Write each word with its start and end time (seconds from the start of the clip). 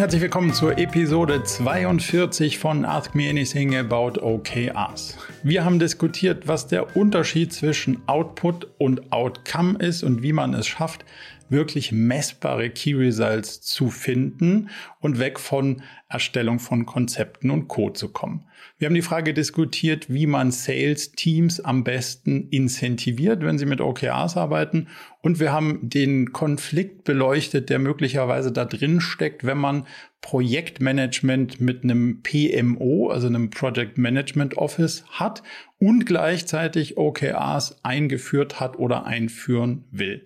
herzlich 0.00 0.22
willkommen 0.22 0.54
zur 0.54 0.78
Episode 0.78 1.44
42 1.44 2.58
von 2.58 2.86
Ask 2.86 3.14
Me 3.14 3.28
Anything 3.28 3.76
About 3.76 4.18
OKRs. 4.18 5.18
Wir 5.42 5.62
haben 5.62 5.78
diskutiert, 5.78 6.48
was 6.48 6.66
der 6.66 6.96
Unterschied 6.96 7.52
zwischen 7.52 8.00
Output 8.08 8.66
und 8.78 9.12
Outcome 9.12 9.78
ist 9.78 10.02
und 10.02 10.22
wie 10.22 10.32
man 10.32 10.54
es 10.54 10.66
schafft, 10.66 11.04
wirklich 11.50 11.92
messbare 11.92 12.70
Key 12.70 12.94
Results 12.94 13.60
zu 13.60 13.90
finden 13.90 14.70
und 15.00 15.18
weg 15.18 15.38
von 15.38 15.82
Erstellung 16.08 16.58
von 16.58 16.86
Konzepten 16.86 17.50
und 17.50 17.68
Code 17.68 17.94
zu 17.94 18.08
kommen. 18.08 18.44
Wir 18.78 18.86
haben 18.86 18.94
die 18.94 19.02
Frage 19.02 19.34
diskutiert, 19.34 20.12
wie 20.12 20.26
man 20.26 20.50
Sales 20.50 21.12
Teams 21.12 21.60
am 21.60 21.84
besten 21.84 22.48
incentiviert, 22.48 23.42
wenn 23.42 23.58
sie 23.58 23.66
mit 23.66 23.80
OKRs 23.80 24.36
arbeiten. 24.36 24.88
Und 25.20 25.38
wir 25.38 25.52
haben 25.52 25.80
den 25.82 26.32
Konflikt 26.32 27.04
beleuchtet, 27.04 27.68
der 27.68 27.78
möglicherweise 27.78 28.52
da 28.52 28.64
drin 28.64 29.00
steckt, 29.00 29.44
wenn 29.44 29.58
man 29.58 29.86
Projektmanagement 30.22 31.60
mit 31.60 31.84
einem 31.84 32.22
PMO, 32.22 33.10
also 33.10 33.26
einem 33.26 33.50
Project 33.50 33.98
Management 33.98 34.56
Office 34.56 35.04
hat 35.10 35.42
und 35.80 36.04
gleichzeitig 36.04 36.98
OKRs 36.98 37.82
eingeführt 37.82 38.60
hat 38.60 38.78
oder 38.78 39.06
einführen 39.06 39.84
will. 39.90 40.24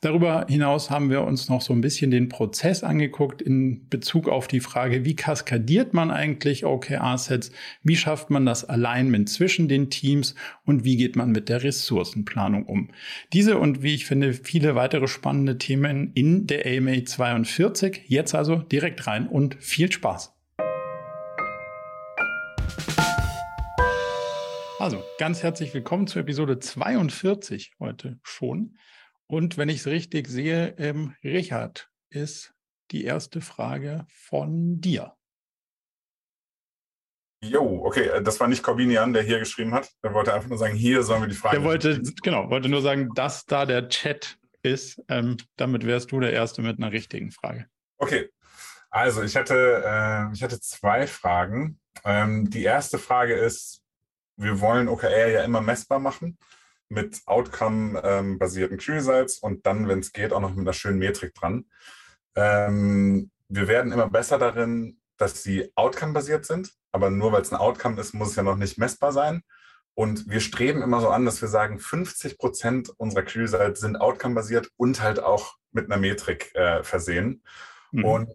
Darüber 0.00 0.46
hinaus 0.48 0.90
haben 0.90 1.10
wir 1.10 1.22
uns 1.22 1.50
noch 1.50 1.60
so 1.60 1.74
ein 1.74 1.82
bisschen 1.82 2.10
den 2.10 2.30
Prozess 2.30 2.82
angeguckt 2.82 3.42
in 3.42 3.86
Bezug 3.90 4.30
auf 4.30 4.48
die 4.48 4.60
Frage, 4.60 5.04
wie 5.04 5.14
kaskadiert 5.14 5.92
man 5.92 6.10
eigentlich 6.10 6.64
OKR-Sets, 6.64 7.52
wie 7.82 7.96
schafft 7.96 8.30
man 8.30 8.46
das 8.46 8.64
Alignment 8.64 9.28
zwischen 9.28 9.68
den 9.68 9.90
Teams 9.90 10.34
und 10.64 10.84
wie 10.84 10.96
geht 10.96 11.16
man 11.16 11.32
mit 11.32 11.50
der 11.50 11.62
Ressourcenplanung 11.62 12.64
um. 12.64 12.88
Diese 13.34 13.58
und 13.58 13.82
wie 13.82 13.94
ich 13.94 14.06
finde 14.06 14.32
viele 14.32 14.74
weitere 14.74 15.06
spannende 15.06 15.58
Themen 15.58 16.12
in 16.14 16.46
der 16.46 16.64
AMA 16.64 17.04
42. 17.04 18.04
Jetzt 18.08 18.34
also 18.34 18.56
direkt 18.56 19.06
rein 19.06 19.28
und 19.28 19.56
viel 19.60 19.92
Spaß. 19.92 20.33
Also, 24.84 25.02
ganz 25.16 25.42
herzlich 25.42 25.72
willkommen 25.72 26.06
zur 26.06 26.20
Episode 26.20 26.58
42 26.58 27.72
heute 27.80 28.18
schon. 28.22 28.76
Und 29.26 29.56
wenn 29.56 29.70
ich 29.70 29.78
es 29.78 29.86
richtig 29.86 30.28
sehe, 30.28 30.74
ähm, 30.76 31.14
Richard, 31.24 31.88
ist 32.10 32.52
die 32.90 33.04
erste 33.04 33.40
Frage 33.40 34.04
von 34.10 34.82
dir. 34.82 35.16
Jo, 37.42 37.82
okay, 37.82 38.08
äh, 38.08 38.22
das 38.22 38.38
war 38.40 38.46
nicht 38.46 38.62
Corbinian, 38.62 39.14
der 39.14 39.22
hier 39.22 39.38
geschrieben 39.38 39.72
hat. 39.72 39.90
Er 40.02 40.12
wollte 40.12 40.34
einfach 40.34 40.50
nur 40.50 40.58
sagen, 40.58 40.74
hier 40.74 41.02
sollen 41.02 41.22
wir 41.22 41.28
die 41.28 41.34
Frage. 41.34 41.56
Der 41.56 41.64
wollte, 41.64 42.02
genau, 42.22 42.50
wollte 42.50 42.68
nur 42.68 42.82
sagen, 42.82 43.08
dass 43.14 43.46
da 43.46 43.64
der 43.64 43.88
Chat 43.88 44.36
ist. 44.60 45.02
Ähm, 45.08 45.38
damit 45.56 45.86
wärst 45.86 46.12
du 46.12 46.20
der 46.20 46.34
Erste 46.34 46.60
mit 46.60 46.76
einer 46.76 46.92
richtigen 46.92 47.30
Frage. 47.30 47.64
Okay, 47.96 48.28
also 48.90 49.22
ich 49.22 49.34
hatte, 49.34 49.82
äh, 49.82 50.30
ich 50.34 50.42
hatte 50.42 50.60
zwei 50.60 51.06
Fragen. 51.06 51.80
Ähm, 52.04 52.50
die 52.50 52.64
erste 52.64 52.98
Frage 52.98 53.32
ist, 53.32 53.80
wir 54.36 54.60
wollen 54.60 54.88
OKR 54.88 55.28
ja 55.28 55.42
immer 55.42 55.60
messbar 55.60 55.98
machen 55.98 56.38
mit 56.88 57.22
Outcome-basierten 57.26 58.78
Q-Results 58.78 59.38
und 59.38 59.66
dann, 59.66 59.88
wenn 59.88 60.00
es 60.00 60.12
geht, 60.12 60.32
auch 60.32 60.40
noch 60.40 60.50
mit 60.50 60.60
einer 60.60 60.72
schönen 60.72 60.98
Metrik 60.98 61.34
dran. 61.34 61.66
Ähm, 62.36 63.30
wir 63.48 63.68
werden 63.68 63.92
immer 63.92 64.08
besser 64.08 64.38
darin, 64.38 64.98
dass 65.16 65.42
sie 65.42 65.70
Outcome-basiert 65.76 66.44
sind, 66.44 66.72
aber 66.92 67.10
nur 67.10 67.32
weil 67.32 67.42
es 67.42 67.52
ein 67.52 67.58
Outcome 67.58 68.00
ist, 68.00 68.14
muss 68.14 68.30
es 68.30 68.36
ja 68.36 68.42
noch 68.42 68.56
nicht 68.56 68.78
messbar 68.78 69.12
sein. 69.12 69.42
Und 69.94 70.28
wir 70.28 70.40
streben 70.40 70.82
immer 70.82 71.00
so 71.00 71.08
an, 71.08 71.24
dass 71.24 71.40
wir 71.40 71.48
sagen, 71.48 71.78
50 71.78 72.36
Prozent 72.36 72.90
unserer 72.96 73.22
Q-Results 73.22 73.80
sind 73.80 74.00
Outcome-basiert 74.00 74.68
und 74.76 75.00
halt 75.00 75.20
auch 75.20 75.54
mit 75.70 75.86
einer 75.86 76.00
Metrik 76.00 76.54
äh, 76.54 76.82
versehen. 76.82 77.42
Mhm. 77.92 78.04
Und 78.04 78.30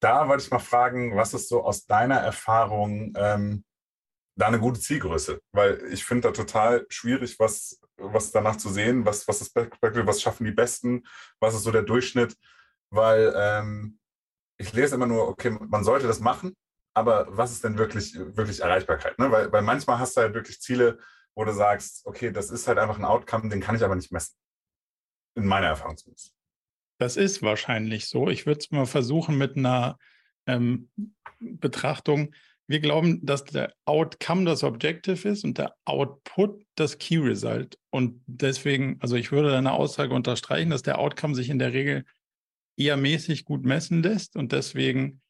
da 0.00 0.28
wollte 0.28 0.42
ich 0.42 0.50
mal 0.50 0.58
fragen, 0.58 1.16
was 1.16 1.34
ist 1.34 1.48
so 1.48 1.62
aus 1.62 1.86
deiner 1.86 2.16
Erfahrung 2.16 3.12
ähm, 3.16 3.64
da 4.40 4.48
eine 4.48 4.58
gute 4.58 4.80
Zielgröße? 4.80 5.40
Weil 5.52 5.82
ich 5.92 6.04
finde 6.04 6.28
da 6.28 6.32
total 6.32 6.86
schwierig, 6.88 7.38
was, 7.38 7.80
was 7.96 8.32
danach 8.32 8.56
zu 8.56 8.68
sehen, 8.68 9.04
was, 9.04 9.26
was 9.28 9.40
ist 9.40 9.54
was 9.54 10.22
schaffen 10.22 10.44
die 10.44 10.52
Besten, 10.52 11.04
was 11.38 11.54
ist 11.54 11.62
so 11.62 11.70
der 11.70 11.82
Durchschnitt, 11.82 12.36
weil 12.90 13.32
ähm, 13.36 13.98
ich 14.58 14.72
lese 14.72 14.94
immer 14.94 15.06
nur, 15.06 15.28
okay, 15.28 15.50
man 15.50 15.84
sollte 15.84 16.06
das 16.06 16.20
machen, 16.20 16.56
aber 16.94 17.26
was 17.30 17.52
ist 17.52 17.64
denn 17.64 17.78
wirklich, 17.78 18.14
wirklich 18.14 18.60
Erreichbarkeit? 18.60 19.18
Ne? 19.18 19.30
Weil, 19.30 19.52
weil 19.52 19.62
manchmal 19.62 19.98
hast 19.98 20.16
du 20.16 20.22
halt 20.22 20.34
wirklich 20.34 20.60
Ziele, 20.60 20.98
wo 21.34 21.44
du 21.44 21.52
sagst, 21.52 22.04
okay, 22.04 22.30
das 22.30 22.50
ist 22.50 22.66
halt 22.68 22.78
einfach 22.78 22.98
ein 22.98 23.04
Outcome, 23.04 23.48
den 23.48 23.60
kann 23.60 23.76
ich 23.76 23.84
aber 23.84 23.94
nicht 23.94 24.12
messen. 24.12 24.34
In 25.36 25.46
meiner 25.46 25.68
Erfahrung 25.68 25.96
zumindest. 25.96 26.34
Das 26.98 27.16
ist 27.16 27.40
wahrscheinlich 27.40 28.08
so. 28.08 28.28
Ich 28.28 28.44
würde 28.44 28.60
es 28.60 28.70
mal 28.70 28.84
versuchen 28.84 29.38
mit 29.38 29.56
einer 29.56 29.96
ähm, 30.46 30.90
Betrachtung. 31.38 32.34
Wir 32.70 32.78
glauben, 32.78 33.18
dass 33.26 33.42
der 33.42 33.74
Outcome 33.84 34.44
das 34.44 34.62
Objective 34.62 35.28
ist 35.28 35.42
und 35.42 35.58
der 35.58 35.74
Output 35.86 36.64
das 36.76 36.98
Key 36.98 37.16
Result. 37.18 37.76
Und 37.90 38.22
deswegen, 38.28 38.96
also 39.00 39.16
ich 39.16 39.32
würde 39.32 39.50
deine 39.50 39.72
Aussage 39.72 40.14
unterstreichen, 40.14 40.70
dass 40.70 40.82
der 40.82 41.00
Outcome 41.00 41.34
sich 41.34 41.50
in 41.50 41.58
der 41.58 41.72
Regel 41.72 42.04
eher 42.76 42.96
mäßig 42.96 43.44
gut 43.44 43.64
messen 43.64 44.04
lässt 44.04 44.36
und 44.36 44.52
deswegen 44.52 45.20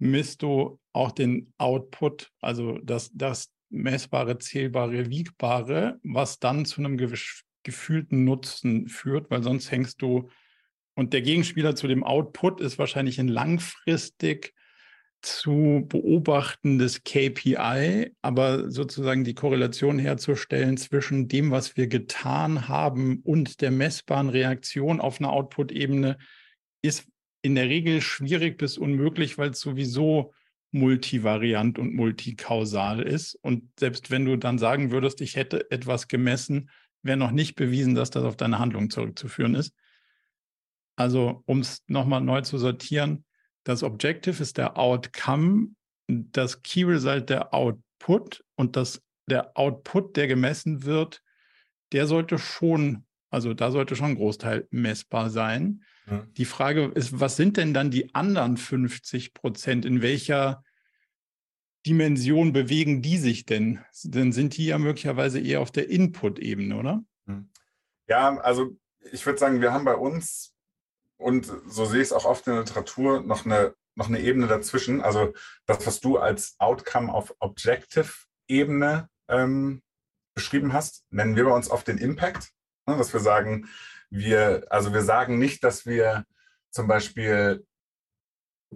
misst 0.00 0.42
du 0.42 0.80
auch 0.92 1.12
den 1.12 1.52
Output, 1.56 2.32
also 2.40 2.78
das, 2.78 3.12
das 3.14 3.52
messbare, 3.70 4.38
zählbare, 4.38 5.08
wiegbare, 5.08 6.00
was 6.02 6.40
dann 6.40 6.64
zu 6.64 6.80
einem 6.80 6.98
gefühlten 7.62 8.24
Nutzen 8.24 8.88
führt, 8.88 9.30
weil 9.30 9.44
sonst 9.44 9.70
hängst 9.70 10.02
du 10.02 10.30
und 10.96 11.12
der 11.12 11.22
Gegenspieler 11.22 11.76
zu 11.76 11.86
dem 11.86 12.02
Output 12.02 12.60
ist 12.60 12.76
wahrscheinlich 12.76 13.20
ein 13.20 13.28
langfristig 13.28 14.55
zu 15.26 15.84
beobachtendes 15.88 17.02
KPI, 17.02 18.12
aber 18.22 18.70
sozusagen 18.70 19.24
die 19.24 19.34
Korrelation 19.34 19.98
herzustellen 19.98 20.76
zwischen 20.76 21.26
dem, 21.26 21.50
was 21.50 21.76
wir 21.76 21.88
getan 21.88 22.68
haben 22.68 23.20
und 23.24 23.60
der 23.60 23.72
messbaren 23.72 24.28
Reaktion 24.28 25.00
auf 25.00 25.20
einer 25.20 25.32
Output-Ebene 25.32 26.16
ist 26.82 27.08
in 27.42 27.56
der 27.56 27.68
Regel 27.68 28.00
schwierig 28.00 28.56
bis 28.56 28.78
unmöglich, 28.78 29.36
weil 29.36 29.50
es 29.50 29.60
sowieso 29.60 30.32
multivariant 30.70 31.78
und 31.78 31.94
multikausal 31.94 33.02
ist. 33.02 33.34
Und 33.42 33.64
selbst 33.78 34.12
wenn 34.12 34.24
du 34.24 34.36
dann 34.36 34.58
sagen 34.58 34.92
würdest, 34.92 35.20
ich 35.20 35.34
hätte 35.34 35.70
etwas 35.72 36.06
gemessen, 36.06 36.70
wäre 37.02 37.16
noch 37.16 37.32
nicht 37.32 37.56
bewiesen, 37.56 37.96
dass 37.96 38.10
das 38.10 38.24
auf 38.24 38.36
deine 38.36 38.60
Handlung 38.60 38.90
zurückzuführen 38.90 39.54
ist. 39.56 39.74
Also, 40.96 41.42
um 41.46 41.60
es 41.60 41.82
nochmal 41.88 42.20
neu 42.20 42.42
zu 42.42 42.58
sortieren, 42.58 43.24
das 43.66 43.82
Objective 43.82 44.40
ist 44.40 44.58
der 44.58 44.78
Outcome, 44.78 45.70
das 46.06 46.62
Key 46.62 46.84
Result 46.84 47.30
der 47.30 47.52
Output 47.52 48.44
und 48.54 48.76
das, 48.76 49.02
der 49.28 49.58
Output, 49.58 50.16
der 50.16 50.28
gemessen 50.28 50.84
wird, 50.84 51.20
der 51.90 52.06
sollte 52.06 52.38
schon, 52.38 53.04
also 53.28 53.54
da 53.54 53.72
sollte 53.72 53.96
schon 53.96 54.10
ein 54.10 54.16
Großteil 54.16 54.68
messbar 54.70 55.30
sein. 55.30 55.82
Ja. 56.08 56.24
Die 56.36 56.44
Frage 56.44 56.92
ist, 56.94 57.18
was 57.18 57.34
sind 57.34 57.56
denn 57.56 57.74
dann 57.74 57.90
die 57.90 58.14
anderen 58.14 58.56
50 58.56 59.34
Prozent? 59.34 59.84
In 59.84 60.00
welcher 60.00 60.62
Dimension 61.84 62.52
bewegen 62.52 63.02
die 63.02 63.18
sich 63.18 63.46
denn? 63.46 63.80
Dann 64.04 64.30
sind 64.30 64.56
die 64.56 64.66
ja 64.66 64.78
möglicherweise 64.78 65.40
eher 65.40 65.60
auf 65.60 65.72
der 65.72 65.90
Input-Ebene, 65.90 66.76
oder? 66.76 67.04
Hm. 67.26 67.50
Ja, 68.06 68.36
also 68.38 68.76
ich 69.10 69.26
würde 69.26 69.40
sagen, 69.40 69.60
wir 69.60 69.72
haben 69.72 69.84
bei 69.84 69.96
uns 69.96 70.55
und 71.18 71.50
so 71.66 71.84
sehe 71.84 72.00
ich 72.00 72.08
es 72.08 72.12
auch 72.12 72.24
oft 72.24 72.46
in 72.46 72.54
der 72.54 72.62
Literatur, 72.62 73.22
noch 73.22 73.44
eine, 73.44 73.74
noch 73.94 74.08
eine 74.08 74.20
Ebene 74.20 74.46
dazwischen. 74.46 75.00
Also 75.00 75.32
das, 75.66 75.86
was 75.86 76.00
du 76.00 76.18
als 76.18 76.56
Outcome 76.58 77.12
of 77.12 77.34
Objective-Ebene 77.38 79.08
ähm, 79.28 79.82
beschrieben 80.34 80.72
hast, 80.72 81.04
nennen 81.10 81.36
wir 81.36 81.44
bei 81.44 81.52
uns 81.52 81.70
oft 81.70 81.88
den 81.88 81.98
Impact. 81.98 82.50
Ne, 82.86 82.96
dass 82.96 83.12
wir 83.12 83.20
sagen, 83.20 83.68
wir, 84.10 84.66
also 84.70 84.92
wir 84.92 85.02
sagen 85.02 85.38
nicht, 85.38 85.64
dass 85.64 85.86
wir 85.86 86.24
zum 86.70 86.86
Beispiel 86.86 87.66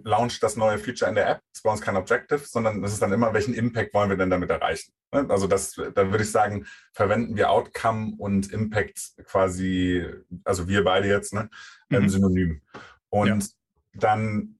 launch 0.03 0.39
das 0.39 0.55
neue 0.55 0.77
Feature 0.77 1.09
in 1.09 1.15
der 1.15 1.29
App, 1.29 1.41
das 1.51 1.59
ist 1.59 1.63
bei 1.63 1.71
uns 1.71 1.81
kein 1.81 1.97
Objective, 1.97 2.39
sondern 2.39 2.83
es 2.83 2.93
ist 2.93 3.01
dann 3.01 3.11
immer, 3.11 3.33
welchen 3.33 3.53
Impact 3.53 3.93
wollen 3.93 4.09
wir 4.09 4.17
denn 4.17 4.29
damit 4.29 4.49
erreichen? 4.49 4.93
Ne? 5.11 5.25
Also 5.29 5.47
das, 5.47 5.73
da 5.73 6.11
würde 6.11 6.23
ich 6.23 6.31
sagen, 6.31 6.65
verwenden 6.93 7.35
wir 7.35 7.51
Outcome 7.51 8.13
und 8.17 8.51
Impact 8.51 9.13
quasi, 9.25 10.05
also 10.43 10.67
wir 10.67 10.83
beide 10.83 11.07
jetzt, 11.07 11.33
ne, 11.33 11.49
mhm. 11.89 12.09
synonym. 12.09 12.61
Und 13.09 13.43
ja. 13.43 13.49
dann 13.93 14.57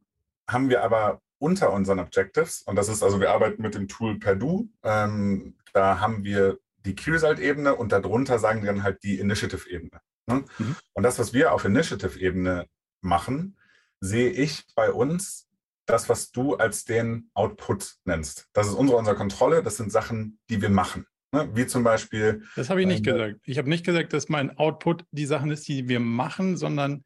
haben 0.47 0.69
wir 0.69 0.83
aber 0.83 1.21
unter 1.39 1.71
unseren 1.71 1.99
Objectives, 1.99 2.61
und 2.61 2.75
das 2.75 2.87
ist 2.87 3.01
also, 3.01 3.19
wir 3.19 3.31
arbeiten 3.31 3.61
mit 3.61 3.73
dem 3.73 3.87
Tool 3.87 4.19
Perdue, 4.19 4.67
ähm, 4.83 5.55
da 5.73 5.99
haben 5.99 6.23
wir 6.23 6.59
die 6.85 6.95
Key-Result-Ebene 6.95 7.75
und 7.75 7.91
darunter 7.91 8.37
sagen 8.39 8.61
wir 8.61 8.71
dann 8.71 8.83
halt 8.83 9.03
die 9.03 9.19
Initiative-Ebene. 9.19 10.01
Ne? 10.27 10.43
Mhm. 10.57 10.75
Und 10.93 11.03
das, 11.03 11.19
was 11.19 11.33
wir 11.33 11.53
auf 11.53 11.65
Initiative-Ebene 11.65 12.67
machen, 13.01 13.57
sehe 14.01 14.29
ich 14.29 14.65
bei 14.75 14.91
uns 14.91 15.47
das, 15.85 16.09
was 16.09 16.31
du 16.31 16.55
als 16.55 16.85
den 16.85 17.29
Output 17.33 17.95
nennst. 18.05 18.47
Das 18.53 18.67
ist 18.67 18.73
unsere, 18.73 18.97
unsere 18.97 19.15
Kontrolle, 19.15 19.63
das 19.63 19.77
sind 19.77 19.91
Sachen, 19.91 20.39
die 20.49 20.61
wir 20.61 20.69
machen. 20.69 21.05
Ne? 21.31 21.49
Wie 21.53 21.67
zum 21.67 21.83
Beispiel. 21.83 22.43
Das 22.55 22.69
habe 22.69 22.81
ich 22.81 22.87
nicht 22.87 23.05
äh, 23.07 23.11
gesagt. 23.11 23.39
Ich 23.45 23.57
habe 23.57 23.69
nicht 23.69 23.85
gesagt, 23.85 24.13
dass 24.13 24.29
mein 24.29 24.57
Output 24.57 25.05
die 25.11 25.25
Sachen 25.25 25.51
ist, 25.51 25.67
die 25.67 25.87
wir 25.87 25.99
machen, 25.99 26.57
sondern 26.57 27.03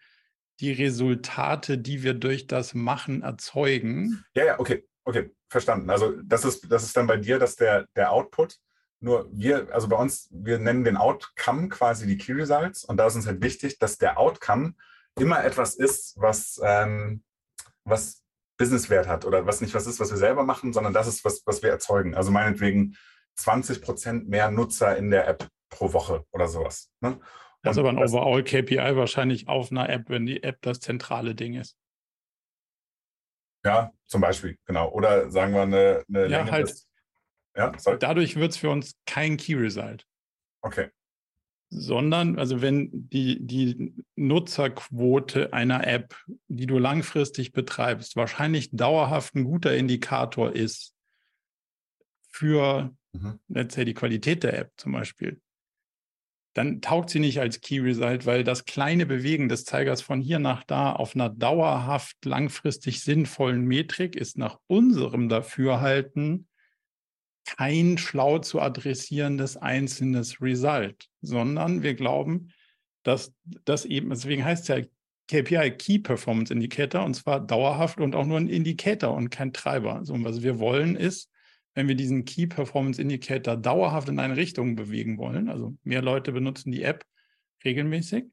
die 0.59 0.71
Resultate, 0.71 1.77
die 1.77 2.03
wir 2.03 2.13
durch 2.13 2.47
das 2.47 2.73
Machen 2.73 3.21
erzeugen. 3.21 4.23
Ja, 4.35 4.45
ja, 4.45 4.59
okay, 4.59 4.87
okay, 5.03 5.31
verstanden. 5.49 5.89
Also 5.89 6.13
das 6.23 6.45
ist, 6.45 6.71
das 6.71 6.83
ist 6.83 6.95
dann 6.95 7.07
bei 7.07 7.17
dir, 7.17 7.39
dass 7.39 7.55
der, 7.55 7.87
der 7.95 8.11
Output, 8.11 8.57
nur 9.01 9.29
wir, 9.31 9.67
also 9.73 9.87
bei 9.89 9.97
uns, 9.97 10.29
wir 10.31 10.57
nennen 10.57 10.85
den 10.85 10.97
Outcome 10.97 11.67
quasi 11.69 12.07
die 12.07 12.17
Key 12.17 12.31
Results 12.31 12.85
und 12.85 12.97
da 12.97 13.07
ist 13.07 13.15
uns 13.15 13.27
halt 13.27 13.43
wichtig, 13.43 13.77
dass 13.79 13.97
der 13.97 14.17
Outcome 14.17 14.75
immer 15.17 15.43
etwas 15.43 15.75
ist, 15.75 16.19
was, 16.19 16.59
ähm, 16.63 17.23
was 17.83 18.23
Businesswert 18.57 19.07
hat 19.07 19.25
oder 19.25 19.45
was 19.45 19.61
nicht 19.61 19.73
was 19.73 19.87
ist, 19.87 19.99
was 19.99 20.11
wir 20.11 20.17
selber 20.17 20.43
machen, 20.43 20.73
sondern 20.73 20.93
das 20.93 21.07
ist, 21.07 21.25
was, 21.25 21.43
was 21.45 21.61
wir 21.61 21.69
erzeugen. 21.69 22.15
Also 22.15 22.31
meinetwegen 22.31 22.95
20 23.35 23.81
Prozent 23.81 24.29
mehr 24.29 24.49
Nutzer 24.51 24.95
in 24.97 25.11
der 25.11 25.27
App 25.27 25.47
pro 25.69 25.93
Woche 25.93 26.25
oder 26.31 26.47
sowas. 26.47 26.91
Ne? 27.01 27.19
Das 27.63 27.75
ist 27.75 27.79
aber 27.79 27.89
ein 27.89 27.97
Overall 27.97 28.43
KPI 28.43 28.95
wahrscheinlich 28.95 29.47
auf 29.47 29.71
einer 29.71 29.89
App, 29.89 30.09
wenn 30.09 30.25
die 30.25 30.43
App 30.43 30.61
das 30.61 30.79
zentrale 30.79 31.35
Ding 31.35 31.55
ist. 31.55 31.77
Ja, 33.65 33.91
zum 34.05 34.21
Beispiel, 34.21 34.57
genau. 34.65 34.89
Oder 34.91 35.31
sagen 35.31 35.53
wir 35.53 35.63
eine, 35.63 36.03
eine 36.07 36.21
ja, 36.27 36.37
Länge 36.37 36.51
halt, 36.51 36.69
des, 36.69 36.87
ja, 37.55 37.71
sorry. 37.77 37.97
Dadurch 37.97 38.35
wird 38.35 38.51
es 38.51 38.57
für 38.57 38.69
uns 38.69 38.95
kein 39.07 39.37
Key 39.37 39.55
Result. 39.55 40.05
Okay. 40.61 40.91
Sondern, 41.77 42.39
also 42.39 42.61
wenn 42.61 42.89
die, 42.93 43.45
die 43.45 43.93
Nutzerquote 44.15 45.51
einer 45.51 45.85
App, 45.85 46.15
die 46.47 46.67
du 46.67 46.77
langfristig 46.77 47.51
betreibst, 47.51 48.15
wahrscheinlich 48.15 48.69
dauerhaft 48.71 49.35
ein 49.35 49.43
guter 49.43 49.75
Indikator 49.75 50.53
ist 50.53 50.93
für, 52.29 52.95
mhm. 53.11 53.39
let's 53.49 53.75
say, 53.75 53.83
die 53.83 53.93
Qualität 53.93 54.43
der 54.43 54.57
App 54.57 54.71
zum 54.77 54.93
Beispiel, 54.93 55.41
dann 56.53 56.79
taugt 56.79 57.09
sie 57.09 57.19
nicht 57.19 57.41
als 57.41 57.59
Key 57.59 57.79
Result, 57.79 58.25
weil 58.25 58.45
das 58.45 58.63
kleine 58.63 59.05
Bewegen 59.05 59.49
des 59.49 59.65
Zeigers 59.65 60.01
von 60.01 60.21
hier 60.21 60.39
nach 60.39 60.63
da 60.63 60.93
auf 60.93 61.13
einer 61.13 61.29
dauerhaft 61.29 62.23
langfristig 62.23 63.01
sinnvollen 63.01 63.65
Metrik 63.65 64.15
ist 64.15 64.37
nach 64.37 64.59
unserem 64.67 65.27
Dafürhalten 65.27 66.47
kein 67.45 67.97
schlau 67.97 68.39
zu 68.39 68.59
adressierendes 68.59 69.57
einzelnes 69.57 70.41
Result, 70.41 71.07
sondern 71.21 71.83
wir 71.83 71.93
glauben, 71.93 72.51
dass 73.03 73.33
das 73.65 73.85
eben, 73.85 74.09
deswegen 74.09 74.43
heißt 74.43 74.63
es 74.63 74.67
ja 74.67 74.85
KPI 75.27 75.71
Key 75.71 75.99
Performance 75.99 76.53
Indicator 76.53 77.03
und 77.03 77.15
zwar 77.15 77.39
dauerhaft 77.39 77.99
und 77.99 78.15
auch 78.15 78.25
nur 78.25 78.37
ein 78.37 78.49
Indikator 78.49 79.15
und 79.15 79.29
kein 79.29 79.53
Treiber. 79.53 80.01
So, 80.03 80.15
was 80.23 80.43
wir 80.43 80.59
wollen 80.59 80.95
ist, 80.95 81.31
wenn 81.73 81.87
wir 81.87 81.95
diesen 81.95 82.25
Key 82.25 82.47
Performance 82.47 83.01
Indicator 83.01 83.57
dauerhaft 83.57 84.09
in 84.09 84.19
eine 84.19 84.37
Richtung 84.37 84.75
bewegen 84.75 85.17
wollen, 85.17 85.49
also 85.49 85.75
mehr 85.83 86.01
Leute 86.01 86.31
benutzen 86.31 86.71
die 86.71 86.83
App 86.83 87.05
regelmäßig, 87.63 88.25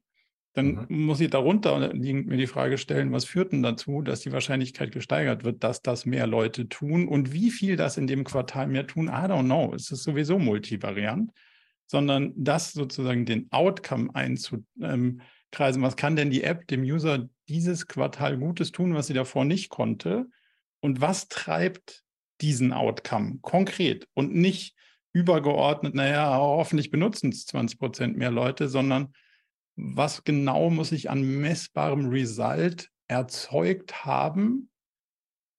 dann 0.55 0.87
mhm. 0.89 1.07
muss 1.07 1.21
ich 1.21 1.31
darunter 1.31 1.93
liegend 1.95 2.27
mir 2.27 2.37
die 2.37 2.47
Frage 2.47 2.77
stellen, 2.77 3.13
was 3.13 3.25
führt 3.25 3.53
denn 3.53 3.63
dazu, 3.63 4.03
dass 4.03 4.21
die 4.21 4.33
Wahrscheinlichkeit 4.33 4.93
gesteigert 4.93 5.45
wird, 5.45 5.65
dass 5.65 5.83
das 5.83 6.05
mehr 6.05 6.27
Leute 6.27 6.69
tun 6.69 7.09
und 7.09 7.33
wie 7.33 7.51
viel 7.51 7.77
das 7.77 7.97
in 7.97 8.07
dem 8.07 8.25
Quartal 8.25 8.67
mehr 8.67 8.87
tun, 8.87 9.09
I 9.09 9.27
don't 9.27 9.45
know. 9.45 9.73
Es 9.75 9.91
ist 9.91 10.03
sowieso 10.03 10.39
multivariant, 10.39 11.33
sondern 11.87 12.33
das 12.37 12.73
sozusagen 12.73 13.25
den 13.25 13.51
Outcome 13.51 14.15
einzukreisen. 14.15 15.83
Was 15.83 15.97
kann 15.97 16.17
denn 16.17 16.31
die 16.31 16.43
App 16.43 16.67
dem 16.69 16.83
User 16.83 17.29
dieses 17.49 17.87
Quartal 17.87 18.37
Gutes 18.39 18.73
tun, 18.73 18.95
was 18.95 19.07
sie 19.07 19.15
davor 19.15 19.45
nicht 19.45 19.71
konnte? 19.71 20.27
Und 20.81 21.01
was 21.01 21.29
treibt 21.29 22.03
diesen 22.41 22.73
Outcome 22.73 23.39
konkret 23.41 24.07
und 24.15 24.35
nicht 24.35 24.75
übergeordnet, 25.15 25.95
naja, 25.95 26.37
hoffentlich 26.37 26.91
benutzen 26.91 27.31
es 27.31 27.47
20 27.47 27.79
Prozent 27.79 28.17
mehr 28.17 28.31
Leute, 28.31 28.69
sondern 28.69 29.15
was 29.77 30.25
genau 30.25 30.71
muss 30.71 30.93
ich 30.93 31.11
an 31.11 31.23
messbarem 31.41 32.09
Result 32.09 32.91
erzeugt 33.09 34.05
haben, 34.05 34.71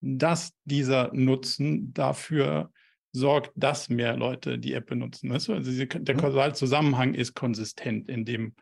dass 0.02 0.54
dieser 0.66 1.14
Nutzen 1.14 1.94
dafür 1.94 2.72
sorgt, 3.14 3.52
dass 3.56 3.90
mehr 3.90 4.18
Leute 4.18 4.60
die 4.60 4.74
App 4.74 4.88
benutzen. 4.88 5.30
Weißt 5.30 5.48
du? 5.48 5.54
Also 5.54 5.72
der 5.86 6.16
mhm. 6.16 6.20
Kausalzusammenhang 6.20 7.14
ist 7.14 7.36
konsistent 7.36 8.10
in 8.10 8.26
dem 8.26 8.56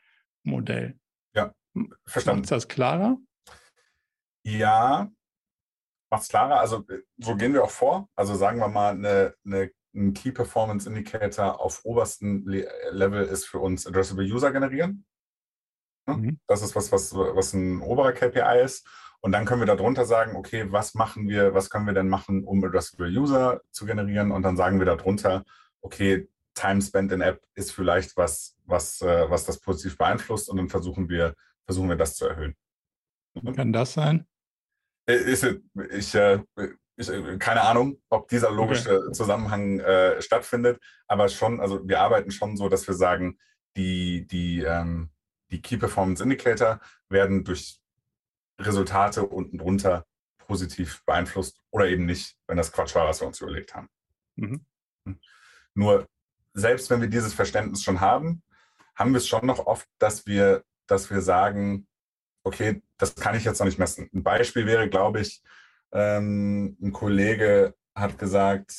Modell. 0.43 0.99
Ja, 1.33 1.53
verstanden. 2.05 2.43
Ist 2.43 2.51
das 2.51 2.67
klarer? 2.67 3.17
Ja, 4.43 5.09
macht 6.11 6.23
es 6.23 6.29
klarer. 6.29 6.59
Also 6.59 6.85
äh, 6.89 6.99
so 7.17 7.35
gehen 7.35 7.53
wir 7.53 7.63
auch 7.63 7.71
vor. 7.71 8.09
Also 8.15 8.35
sagen 8.35 8.59
wir 8.59 8.67
mal, 8.67 8.91
eine, 8.91 9.35
eine, 9.45 9.71
ein 9.95 10.13
Key 10.13 10.31
Performance 10.31 10.87
Indicator 10.87 11.59
auf 11.59 11.85
obersten 11.85 12.45
Le 12.45 12.67
Level 12.91 13.25
ist 13.25 13.45
für 13.45 13.59
uns 13.59 13.87
Addressable 13.87 14.25
User 14.25 14.51
generieren. 14.51 15.05
Mhm. 16.17 16.39
Das 16.47 16.61
ist 16.61 16.75
was, 16.75 16.91
was, 16.91 17.13
was 17.13 17.53
ein 17.53 17.81
oberer 17.81 18.13
KPI 18.13 18.61
ist. 18.63 18.87
Und 19.21 19.33
dann 19.33 19.45
können 19.45 19.61
wir 19.61 19.67
darunter 19.67 20.05
sagen, 20.05 20.35
okay, 20.35 20.71
was 20.71 20.95
machen 20.95 21.27
wir, 21.27 21.53
was 21.53 21.69
können 21.69 21.85
wir 21.85 21.93
denn 21.93 22.09
machen, 22.09 22.43
um 22.43 22.63
Addressable 22.63 23.07
User 23.07 23.61
zu 23.71 23.85
generieren? 23.85 24.31
Und 24.31 24.41
dann 24.41 24.57
sagen 24.57 24.79
wir 24.79 24.85
darunter, 24.85 25.43
okay, 25.81 26.27
Time 26.55 26.81
spent 26.81 27.11
in 27.11 27.21
App 27.21 27.41
ist 27.55 27.71
vielleicht 27.71 28.17
was, 28.17 28.57
was, 28.65 29.01
äh, 29.01 29.29
was 29.29 29.45
das 29.45 29.59
positiv 29.59 29.97
beeinflusst 29.97 30.49
und 30.49 30.57
dann 30.57 30.69
versuchen 30.69 31.07
wir, 31.07 31.35
versuchen 31.65 31.89
wir 31.89 31.95
das 31.95 32.15
zu 32.15 32.25
erhöhen. 32.25 32.55
Mhm. 33.33 33.55
Kann 33.55 33.73
das 33.73 33.93
sein? 33.93 34.25
Äh, 35.07 35.15
ist, 35.15 35.43
ich, 35.91 36.15
äh, 36.15 36.39
ich, 36.97 37.11
keine 37.39 37.61
Ahnung, 37.61 38.01
ob 38.09 38.27
dieser 38.27 38.51
logische 38.51 38.99
okay. 38.99 39.11
Zusammenhang 39.13 39.79
äh, 39.79 40.21
stattfindet, 40.21 40.79
aber 41.07 41.29
schon, 41.29 41.59
also 41.59 41.87
wir 41.87 42.01
arbeiten 42.01 42.31
schon 42.31 42.57
so, 42.57 42.69
dass 42.69 42.87
wir 42.87 42.95
sagen, 42.95 43.37
die, 43.77 44.27
die, 44.27 44.63
ähm, 44.63 45.09
die 45.51 45.61
Key 45.61 45.77
Performance 45.77 46.23
Indicator 46.23 46.79
werden 47.09 47.43
durch 47.43 47.79
Resultate 48.59 49.23
unten 49.25 49.57
drunter 49.57 50.05
positiv 50.37 51.03
beeinflusst 51.05 51.59
oder 51.71 51.87
eben 51.87 52.05
nicht, 52.05 52.37
wenn 52.47 52.57
das 52.57 52.71
Quatsch 52.71 52.95
war, 52.95 53.07
was 53.07 53.21
wir 53.21 53.27
uns 53.27 53.41
überlegt 53.41 53.73
haben. 53.73 53.89
Mhm. 54.35 54.65
Hm. 55.05 55.19
Nur 55.73 56.07
selbst 56.53 56.89
wenn 56.89 57.01
wir 57.01 57.07
dieses 57.07 57.33
Verständnis 57.33 57.83
schon 57.83 58.01
haben, 58.01 58.43
haben 58.95 59.11
wir 59.11 59.17
es 59.17 59.27
schon 59.27 59.45
noch 59.45 59.65
oft, 59.65 59.87
dass 59.99 60.25
wir, 60.25 60.63
dass 60.87 61.09
wir 61.09 61.21
sagen, 61.21 61.87
okay, 62.43 62.81
das 62.97 63.15
kann 63.15 63.35
ich 63.35 63.45
jetzt 63.45 63.59
noch 63.59 63.65
nicht 63.65 63.79
messen. 63.79 64.09
Ein 64.13 64.23
Beispiel 64.23 64.65
wäre, 64.65 64.89
glaube 64.89 65.21
ich, 65.21 65.41
ähm, 65.91 66.77
ein 66.81 66.91
Kollege 66.91 67.75
hat 67.95 68.17
gesagt, 68.17 68.73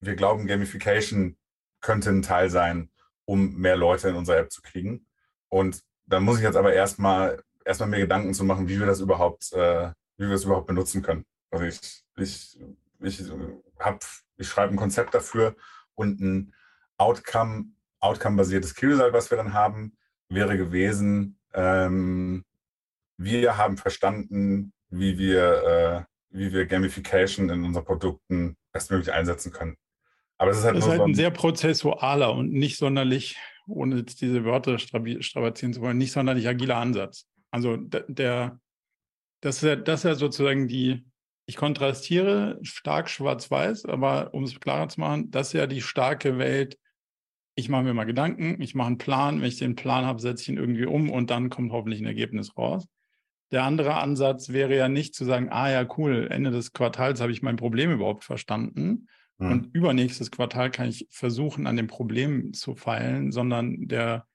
wir 0.00 0.14
glauben, 0.14 0.46
Gamification 0.46 1.36
könnte 1.80 2.10
ein 2.10 2.22
Teil 2.22 2.50
sein, 2.50 2.90
um 3.24 3.56
mehr 3.56 3.76
Leute 3.76 4.08
in 4.08 4.16
unsere 4.16 4.38
App 4.38 4.52
zu 4.52 4.62
kriegen. 4.62 5.06
Und 5.48 5.82
dann 6.08 6.24
muss 6.24 6.38
ich 6.38 6.44
jetzt 6.44 6.56
aber 6.56 6.72
erstmal 6.72 7.42
erstmal 7.68 7.90
mir 7.90 7.98
Gedanken 7.98 8.34
zu 8.34 8.44
machen, 8.44 8.68
wie 8.68 8.78
wir 8.78 8.86
das 8.86 9.00
überhaupt, 9.00 9.52
äh, 9.52 9.90
wie 10.16 10.24
wir 10.24 10.32
das 10.32 10.44
überhaupt 10.44 10.66
benutzen 10.66 11.02
können. 11.02 11.24
Also 11.50 11.64
ich, 11.66 12.02
ich, 12.16 12.58
ich 13.00 13.22
habe, 13.78 13.98
ich 14.36 14.48
schreibe 14.48 14.72
ein 14.72 14.78
Konzept 14.78 15.14
dafür 15.14 15.54
und 15.94 16.20
ein 16.20 16.54
Outcome, 16.96 17.66
Outcome-basiertes 18.00 18.74
Killsite, 18.74 19.12
was 19.12 19.30
wir 19.30 19.36
dann 19.36 19.52
haben, 19.52 19.96
wäre 20.28 20.56
gewesen, 20.56 21.38
ähm, 21.52 22.44
wir 23.16 23.56
haben 23.56 23.76
verstanden, 23.76 24.72
wie 24.90 25.18
wir, 25.18 26.06
äh, 26.32 26.36
wie 26.36 26.52
wir 26.52 26.66
Gamification 26.66 27.50
in 27.50 27.64
unseren 27.64 27.84
Produkten 27.84 28.56
bestmöglich 28.72 29.12
einsetzen 29.12 29.52
können. 29.52 29.76
Aber 30.38 30.52
es 30.52 30.58
ist 30.58 30.64
halt, 30.64 30.76
das 30.76 30.84
ist 30.84 30.90
halt 30.90 30.98
so 30.98 31.04
ein 31.04 31.14
sehr 31.14 31.30
prozessualer 31.30 32.32
und 32.32 32.52
nicht 32.52 32.78
sonderlich 32.78 33.36
ohne 33.68 33.98
jetzt 33.98 34.20
diese 34.20 34.44
Wörter 34.44 34.78
strapazieren 34.78 35.72
zu 35.72 35.80
wollen, 35.80 35.98
nicht 35.98 36.12
sonderlich 36.12 36.48
agiler 36.48 36.76
Ansatz. 36.76 37.26
Also 37.50 37.76
der, 37.76 38.60
das 39.40 39.56
ist 39.56 39.62
ja, 39.62 39.76
das 39.76 40.00
ist 40.00 40.04
ja 40.04 40.14
sozusagen 40.14 40.68
die, 40.68 41.04
ich 41.46 41.56
kontrastiere 41.56 42.58
stark 42.62 43.08
schwarz-weiß, 43.08 43.86
aber 43.86 44.34
um 44.34 44.44
es 44.44 44.58
klarer 44.58 44.88
zu 44.88 45.00
machen, 45.00 45.30
das 45.30 45.48
ist 45.48 45.52
ja 45.54 45.66
die 45.66 45.80
starke 45.80 46.38
Welt. 46.38 46.78
Ich 47.54 47.68
mache 47.68 47.82
mir 47.82 47.94
mal 47.94 48.04
Gedanken, 48.04 48.60
ich 48.60 48.74
mache 48.74 48.88
einen 48.88 48.98
Plan, 48.98 49.40
wenn 49.40 49.48
ich 49.48 49.58
den 49.58 49.74
Plan 49.74 50.04
habe, 50.04 50.20
setze 50.20 50.42
ich 50.42 50.48
ihn 50.50 50.58
irgendwie 50.58 50.86
um 50.86 51.10
und 51.10 51.30
dann 51.30 51.50
kommt 51.50 51.72
hoffentlich 51.72 52.00
ein 52.00 52.06
Ergebnis 52.06 52.56
raus. 52.56 52.86
Der 53.50 53.64
andere 53.64 53.94
Ansatz 53.94 54.50
wäre 54.50 54.76
ja 54.76 54.88
nicht 54.88 55.14
zu 55.14 55.24
sagen, 55.24 55.48
ah 55.50 55.70
ja, 55.70 55.88
cool, 55.96 56.28
Ende 56.30 56.50
des 56.50 56.72
Quartals 56.72 57.20
habe 57.20 57.32
ich 57.32 57.40
mein 57.40 57.56
Problem 57.56 57.90
überhaupt 57.90 58.24
verstanden, 58.24 59.08
Mhm. 59.38 59.52
Und 59.52 59.74
übernächstes 59.74 60.30
Quartal 60.30 60.70
kann 60.70 60.88
ich 60.88 61.06
versuchen, 61.10 61.66
an 61.66 61.76
dem 61.76 61.86
Problem 61.86 62.52
zu 62.52 62.74
feilen, 62.74 63.32
sondern 63.32 63.88
der, 63.88 64.26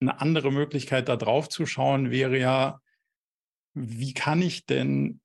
eine 0.00 0.20
andere 0.20 0.52
Möglichkeit, 0.52 1.08
da 1.08 1.16
drauf 1.16 1.48
zu 1.48 1.64
schauen, 1.64 2.10
wäre 2.10 2.38
ja, 2.38 2.80
wie 3.74 4.12
kann 4.12 4.42
ich 4.42 4.66
denn 4.66 5.20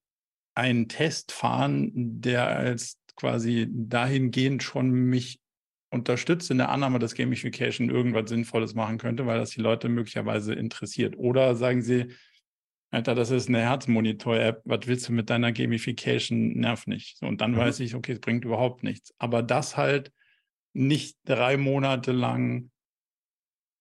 einen 0.56 0.88
Test 0.88 1.32
fahren, 1.32 1.92
der 1.94 2.48
als 2.48 2.98
quasi 3.16 3.68
dahingehend 3.70 4.64
schon 4.64 4.92
mich 4.92 5.40
unterstützt 5.90 6.50
in 6.52 6.58
der 6.58 6.70
Annahme, 6.70 7.00
dass 7.00 7.16
Gamification 7.16 7.90
irgendwas 7.90 8.30
Sinnvolles 8.30 8.74
machen 8.76 8.98
könnte, 8.98 9.26
weil 9.26 9.40
das 9.40 9.52
die 9.52 9.62
Leute 9.62 9.90
möglicherweise 9.90 10.54
interessiert. 10.54 11.18
Oder 11.18 11.56
sagen 11.56 11.82
sie, 11.82 12.14
Alter, 12.92 13.16
das 13.16 13.32
ist 13.32 13.48
eine 13.48 13.62
Herzmonitor-App. 13.62 14.62
Was 14.66 14.86
willst 14.86 15.08
du 15.08 15.14
mit 15.14 15.30
deiner 15.30 15.54
Gamification? 15.54 16.54
Nerv 16.60 16.88
nicht. 16.88 17.18
So, 17.18 17.26
und 17.26 17.40
dann 17.40 17.54
mhm. 17.54 17.58
weiß 17.58 17.80
ich, 17.80 17.96
okay, 17.96 18.12
es 18.14 18.20
bringt 18.20 18.44
überhaupt 18.44 18.84
nichts. 18.84 19.14
Aber 19.18 19.42
das 19.42 19.78
halt 19.78 20.12
nicht 20.74 21.18
drei 21.24 21.56
Monate 21.56 22.12
lang 22.12 22.70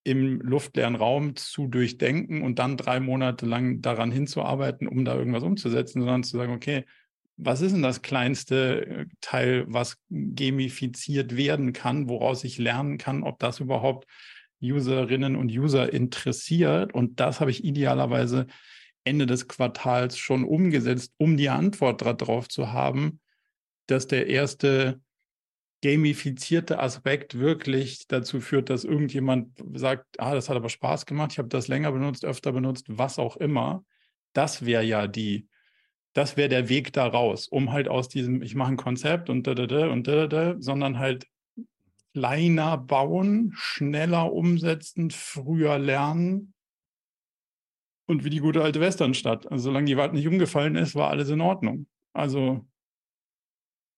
im 0.04 0.40
luftleeren 0.40 0.94
Raum 0.94 1.36
zu 1.36 1.66
durchdenken 1.66 2.42
und 2.42 2.58
dann 2.58 2.76
drei 2.76 3.00
Monate 3.00 3.46
lang 3.46 3.82
daran 3.82 4.12
hinzuarbeiten, 4.12 4.88
um 4.88 5.04
da 5.04 5.14
irgendwas 5.16 5.42
umzusetzen, 5.42 6.00
sondern 6.00 6.22
zu 6.22 6.36
sagen, 6.36 6.52
okay, 6.52 6.84
was 7.36 7.62
ist 7.62 7.72
denn 7.72 7.82
das 7.82 8.02
kleinste 8.02 8.86
äh, 8.86 9.06
Teil, 9.20 9.64
was 9.68 9.98
gamifiziert 10.08 11.36
werden 11.36 11.72
kann, 11.72 12.08
woraus 12.08 12.44
ich 12.44 12.58
lernen 12.58 12.96
kann, 12.96 13.22
ob 13.24 13.38
das 13.40 13.60
überhaupt 13.60 14.06
Userinnen 14.62 15.36
und 15.36 15.50
User 15.50 15.92
interessiert. 15.92 16.92
Und 16.92 17.18
das 17.18 17.40
habe 17.40 17.50
ich 17.50 17.64
idealerweise 17.64 18.46
Ende 19.04 19.26
des 19.26 19.48
Quartals 19.48 20.18
schon 20.18 20.44
umgesetzt, 20.44 21.14
um 21.16 21.36
die 21.36 21.48
Antwort 21.48 22.02
darauf 22.02 22.48
zu 22.48 22.72
haben, 22.72 23.20
dass 23.86 24.06
der 24.06 24.26
erste 24.26 25.00
gamifizierte 25.82 26.78
Aspekt 26.78 27.38
wirklich 27.38 28.06
dazu 28.06 28.40
führt, 28.40 28.68
dass 28.68 28.84
irgendjemand 28.84 29.58
sagt, 29.74 30.04
ah, 30.18 30.34
das 30.34 30.48
hat 30.48 30.56
aber 30.56 30.68
Spaß 30.68 31.06
gemacht, 31.06 31.32
ich 31.32 31.38
habe 31.38 31.48
das 31.48 31.68
länger 31.68 31.92
benutzt, 31.92 32.24
öfter 32.24 32.52
benutzt, 32.52 32.86
was 32.88 33.18
auch 33.18 33.36
immer. 33.38 33.84
Das 34.34 34.66
wäre 34.66 34.84
ja 34.84 35.06
die 35.06 35.48
das 36.12 36.36
wäre 36.36 36.48
der 36.48 36.68
Weg 36.68 36.92
da 36.92 37.06
raus, 37.06 37.46
um 37.46 37.72
halt 37.72 37.88
aus 37.88 38.08
diesem, 38.08 38.42
ich 38.42 38.54
mache 38.54 38.72
ein 38.72 38.76
Konzept 38.76 39.30
und 39.30 39.46
da, 39.46 39.54
da, 39.54 39.66
da 39.66 39.88
und 39.88 40.06
da, 40.06 40.26
da, 40.26 40.56
sondern 40.58 40.98
halt 40.98 41.26
kleiner 42.12 42.76
bauen, 42.76 43.52
schneller 43.54 44.32
umsetzen, 44.32 45.10
früher 45.10 45.78
lernen 45.78 46.52
und 48.10 48.24
wie 48.24 48.30
die 48.30 48.40
gute 48.40 48.62
alte 48.62 48.80
Westernstadt. 48.80 49.50
Also 49.50 49.64
solange 49.64 49.86
die 49.86 49.96
Wald 49.96 50.12
nicht 50.12 50.28
umgefallen 50.28 50.76
ist, 50.76 50.94
war 50.94 51.08
alles 51.08 51.30
in 51.30 51.40
Ordnung. 51.40 51.86
Also 52.12 52.66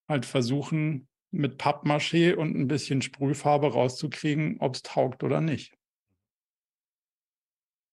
halt 0.08 0.26
versuchen, 0.26 1.08
mit 1.30 1.58
Pappmaché 1.58 2.34
und 2.34 2.54
ein 2.54 2.68
bisschen 2.68 3.00
Sprühfarbe 3.00 3.72
rauszukriegen, 3.72 4.58
ob 4.60 4.74
es 4.74 4.82
taugt 4.82 5.24
oder 5.24 5.40
nicht. 5.40 5.74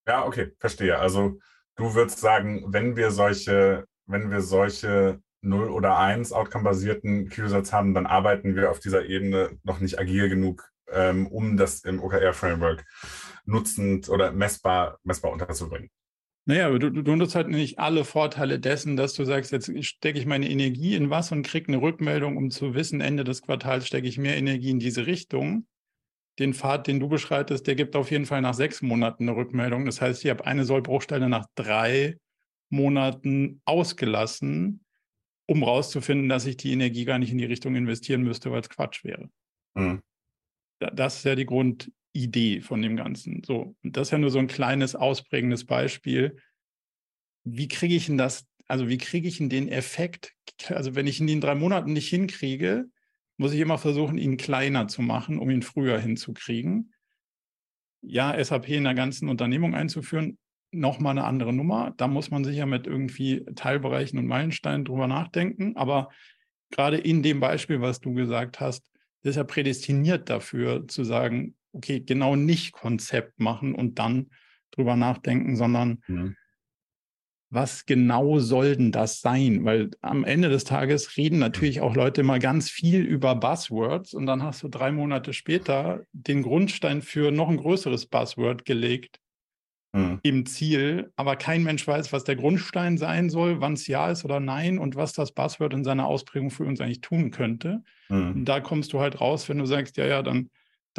Ja, 0.08 0.26
okay, 0.26 0.52
verstehe. 0.60 1.00
Also 1.00 1.40
du 1.76 1.94
würdest 1.94 2.20
sagen, 2.20 2.66
wenn 2.68 2.98
wir 2.98 3.12
solche 3.12 3.86
wenn 4.10 4.32
wir 4.32 4.42
solche 4.42 5.22
0 5.42 5.70
oder 5.70 5.98
1 5.98 6.34
Outcome-basierten 6.34 7.30
Q-Sets 7.30 7.72
haben, 7.72 7.94
dann 7.94 8.08
arbeiten 8.08 8.56
wir 8.56 8.72
auf 8.72 8.80
dieser 8.80 9.06
Ebene 9.06 9.58
noch 9.64 9.80
nicht 9.80 10.00
agil 10.00 10.30
genug, 10.30 10.68
ähm, 10.92 11.28
um 11.28 11.58
das 11.58 11.82
im 11.82 12.02
OKR-Framework 12.02 12.84
nutzend 13.46 14.10
oder 14.10 14.32
messbar, 14.32 14.98
messbar 15.04 15.32
unterzubringen. 15.32 15.90
Naja, 16.50 16.66
aber 16.66 16.80
du, 16.80 16.90
du 16.90 17.16
nutzt 17.16 17.36
halt 17.36 17.48
nicht 17.48 17.78
alle 17.78 18.04
Vorteile 18.04 18.60
dessen, 18.60 18.98
dass 18.98 19.14
du 19.14 19.24
sagst, 19.24 19.52
jetzt 19.52 19.72
stecke 19.86 20.18
ich 20.18 20.26
meine 20.26 20.50
Energie 20.50 20.96
in 20.96 21.12
was 21.12 21.32
und 21.32 21.44
kriege 21.44 21.68
eine 21.68 21.80
Rückmeldung, 21.80 22.38
um 22.38 22.50
zu 22.50 22.74
wissen, 22.74 23.02
Ende 23.02 23.24
des 23.24 23.44
Quartals 23.44 23.86
stecke 23.86 24.08
ich 24.08 24.18
mehr 24.18 24.36
Energie 24.36 24.72
in 24.72 24.80
diese 24.80 25.06
Richtung. 25.06 25.68
Den 26.40 26.56
Pfad, 26.56 26.88
den 26.88 27.00
du 27.00 27.08
beschreitest, 27.08 27.68
der 27.68 27.76
gibt 27.76 27.96
auf 27.96 28.10
jeden 28.10 28.26
Fall 28.26 28.42
nach 28.42 28.56
sechs 28.56 28.82
Monaten 28.82 29.30
eine 29.30 29.38
Rückmeldung. 29.38 29.86
Das 29.86 30.02
heißt, 30.02 30.26
ich 30.26 30.32
habe 30.32 30.44
eine 30.48 30.66
Sollbruchstelle 30.66 31.30
nach 31.30 31.46
drei 31.54 32.18
Monaten 32.72 33.62
ausgelassen, 33.66 34.84
um 35.46 35.62
rauszufinden, 35.62 36.30
dass 36.30 36.48
ich 36.48 36.58
die 36.58 36.72
Energie 36.72 37.06
gar 37.06 37.20
nicht 37.20 37.32
in 37.32 37.38
die 37.38 37.46
Richtung 37.46 37.76
investieren 37.76 38.24
müsste, 38.24 38.50
weil 38.50 38.62
es 38.62 38.70
Quatsch 38.70 39.04
wäre. 39.04 39.30
Mhm. 39.76 40.02
Das 40.80 41.18
ist 41.18 41.26
ja 41.26 41.36
die 41.36 41.46
Grundidee 42.14 42.62
von 42.62 42.82
dem 42.82 42.96
Ganzen. 42.96 43.44
So, 43.46 43.76
und 43.84 43.98
das 43.98 44.08
ist 44.08 44.12
ja 44.12 44.18
nur 44.18 44.32
so 44.32 44.40
ein 44.40 44.48
kleines 44.48 44.96
ausprägendes 44.96 45.66
Beispiel. 45.66 46.38
Wie 47.44 47.68
kriege 47.68 47.96
ich 47.96 48.08
denn 48.08 48.18
das, 48.18 48.46
also 48.68 48.90
wie 48.90 48.98
kriege 48.98 49.28
ich 49.28 49.38
denn 49.38 49.50
den 49.50 49.68
Effekt? 49.70 50.34
Also, 50.68 50.96
wenn 50.96 51.08
ich 51.08 51.20
ihn 51.20 51.28
in 51.28 51.42
drei 51.42 51.56
Monaten 51.56 51.94
nicht 51.94 52.10
hinkriege, 52.10 52.86
muss 53.38 53.54
ich 53.54 53.60
immer 53.60 53.78
versuchen, 53.78 54.18
ihn 54.18 54.38
kleiner 54.38 54.88
zu 54.88 55.02
machen, 55.02 55.40
um 55.40 55.50
ihn 55.50 55.62
früher 55.62 56.00
hinzukriegen. 56.00 56.94
Ja, 58.02 58.42
SAP 58.44 58.70
in 58.70 58.84
der 58.84 58.96
ganzen 58.96 59.30
Unternehmung 59.30 59.76
einzuführen, 59.76 60.38
nochmal 60.72 61.12
eine 61.12 61.26
andere 61.26 61.54
Nummer. 61.54 61.94
Da 61.98 62.08
muss 62.08 62.32
man 62.32 62.44
sich 62.44 62.58
ja 62.58 62.66
mit 62.66 62.88
irgendwie 62.88 63.46
Teilbereichen 63.56 64.20
und 64.20 64.28
Meilensteinen 64.28 64.86
drüber 64.86 65.08
nachdenken. 65.08 65.76
Aber 65.78 66.10
gerade 66.70 66.98
in 66.98 67.24
dem 67.24 67.40
Beispiel, 67.40 67.82
was 67.82 68.00
du 68.00 68.14
gesagt 68.14 68.60
hast, 68.60 68.86
ist 69.22 69.36
ja 69.36 69.44
prädestiniert 69.44 70.30
dafür 70.30 70.88
zu 70.88 71.04
sagen, 71.04 71.56
okay, 71.74 72.00
genau 72.00 72.36
nicht 72.36 72.72
Konzept 72.72 73.40
machen 73.40 73.76
und 73.76 74.00
dann 74.00 74.30
drüber 74.72 74.96
nachdenken, 74.96 75.56
sondern 75.56 76.04
mhm. 76.08 76.36
was 77.50 77.86
genau 77.86 78.40
soll 78.40 78.76
denn 78.76 78.92
das 78.92 79.22
sein? 79.22 79.66
Weil 79.66 79.92
am 80.02 80.24
Ende 80.24 80.50
des 80.50 80.64
Tages 80.64 81.18
reden 81.18 81.36
mhm. 81.36 81.42
natürlich 81.42 81.82
auch 81.82 81.96
Leute 81.96 82.24
mal 82.24 82.40
ganz 82.40 82.70
viel 82.70 83.02
über 83.02 83.36
Buzzwords 83.36 84.14
und 84.14 84.26
dann 84.26 84.44
hast 84.44 84.64
du 84.64 84.68
drei 84.68 84.92
Monate 84.92 85.34
später 85.34 86.04
den 86.12 86.42
Grundstein 86.42 87.02
für 87.02 87.32
noch 87.32 87.50
ein 87.50 87.58
größeres 87.58 88.08
Buzzword 88.08 88.66
gelegt, 88.66 89.20
mhm. 89.94 90.20
im 90.24 90.46
Ziel, 90.46 91.12
aber 91.16 91.36
kein 91.36 91.64
Mensch 91.64 91.88
weiß, 91.88 92.14
was 92.14 92.24
der 92.24 92.36
Grundstein 92.36 92.98
sein 92.98 93.30
soll, 93.30 93.62
wann 93.62 93.74
es 93.74 93.88
ja 93.88 94.10
ist 94.10 94.26
oder 94.26 94.40
nein 94.40 94.78
und 94.78 94.96
was 94.96 95.14
das 95.14 95.32
Buzzword 95.32 95.74
in 95.74 95.84
seiner 95.84 96.08
Ausprägung 96.08 96.52
für 96.52 96.66
uns 96.66 96.82
eigentlich 96.82 97.02
tun 97.02 97.32
könnte. 97.32 97.84
Mhm. 98.10 98.46
da 98.46 98.60
kommst 98.60 98.94
du 98.94 99.00
halt 99.00 99.22
raus, 99.22 99.48
wenn 99.50 99.60
du 99.60 99.66
sagst, 99.66 99.98
ja, 99.98 100.06
ja, 100.06 100.24
dann, 100.24 100.50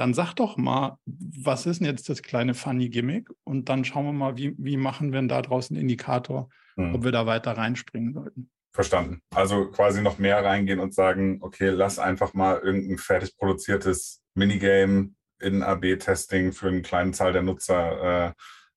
dann 0.00 0.14
sag 0.14 0.32
doch 0.32 0.56
mal, 0.56 0.96
was 1.04 1.66
ist 1.66 1.80
denn 1.80 1.86
jetzt 1.86 2.08
das 2.08 2.22
kleine 2.22 2.54
funny 2.54 2.88
Gimmick? 2.88 3.28
Und 3.44 3.68
dann 3.68 3.84
schauen 3.84 4.06
wir 4.06 4.14
mal, 4.14 4.38
wie, 4.38 4.54
wie 4.56 4.78
machen 4.78 5.12
wir 5.12 5.18
denn 5.18 5.28
da 5.28 5.42
draußen 5.42 5.76
einen 5.76 5.82
Indikator, 5.82 6.48
mhm. 6.76 6.94
ob 6.94 7.04
wir 7.04 7.12
da 7.12 7.26
weiter 7.26 7.52
reinspringen 7.52 8.14
sollten. 8.14 8.50
Verstanden. 8.72 9.20
Also 9.34 9.70
quasi 9.70 10.00
noch 10.00 10.16
mehr 10.16 10.42
reingehen 10.42 10.80
und 10.80 10.94
sagen, 10.94 11.40
okay, 11.42 11.68
lass 11.68 11.98
einfach 11.98 12.32
mal 12.32 12.58
irgendein 12.60 12.96
fertig 12.96 13.36
produziertes 13.36 14.22
Minigame 14.34 15.10
in 15.38 15.62
AB-Testing 15.62 16.52
für 16.52 16.68
eine 16.68 16.80
kleine 16.80 17.10
Zahl 17.12 17.34
der 17.34 17.42
Nutzer 17.42 18.28
äh, 18.28 18.32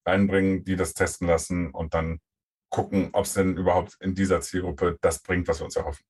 reinbringen, 0.05 0.65
die 0.65 0.75
das 0.75 0.93
testen 0.93 1.27
lassen 1.27 1.71
und 1.71 1.93
dann 1.93 2.19
gucken, 2.69 3.11
ob 3.13 3.23
es 3.23 3.33
denn 3.35 3.55
überhaupt 3.55 3.95
in 4.01 4.13
dieser 4.13 4.41
Zielgruppe 4.41 4.97
das 4.99 5.21
bringt, 5.21 5.47
was 5.47 5.61
wir 5.61 5.65
uns 5.65 5.77
erhoffen. 5.77 6.03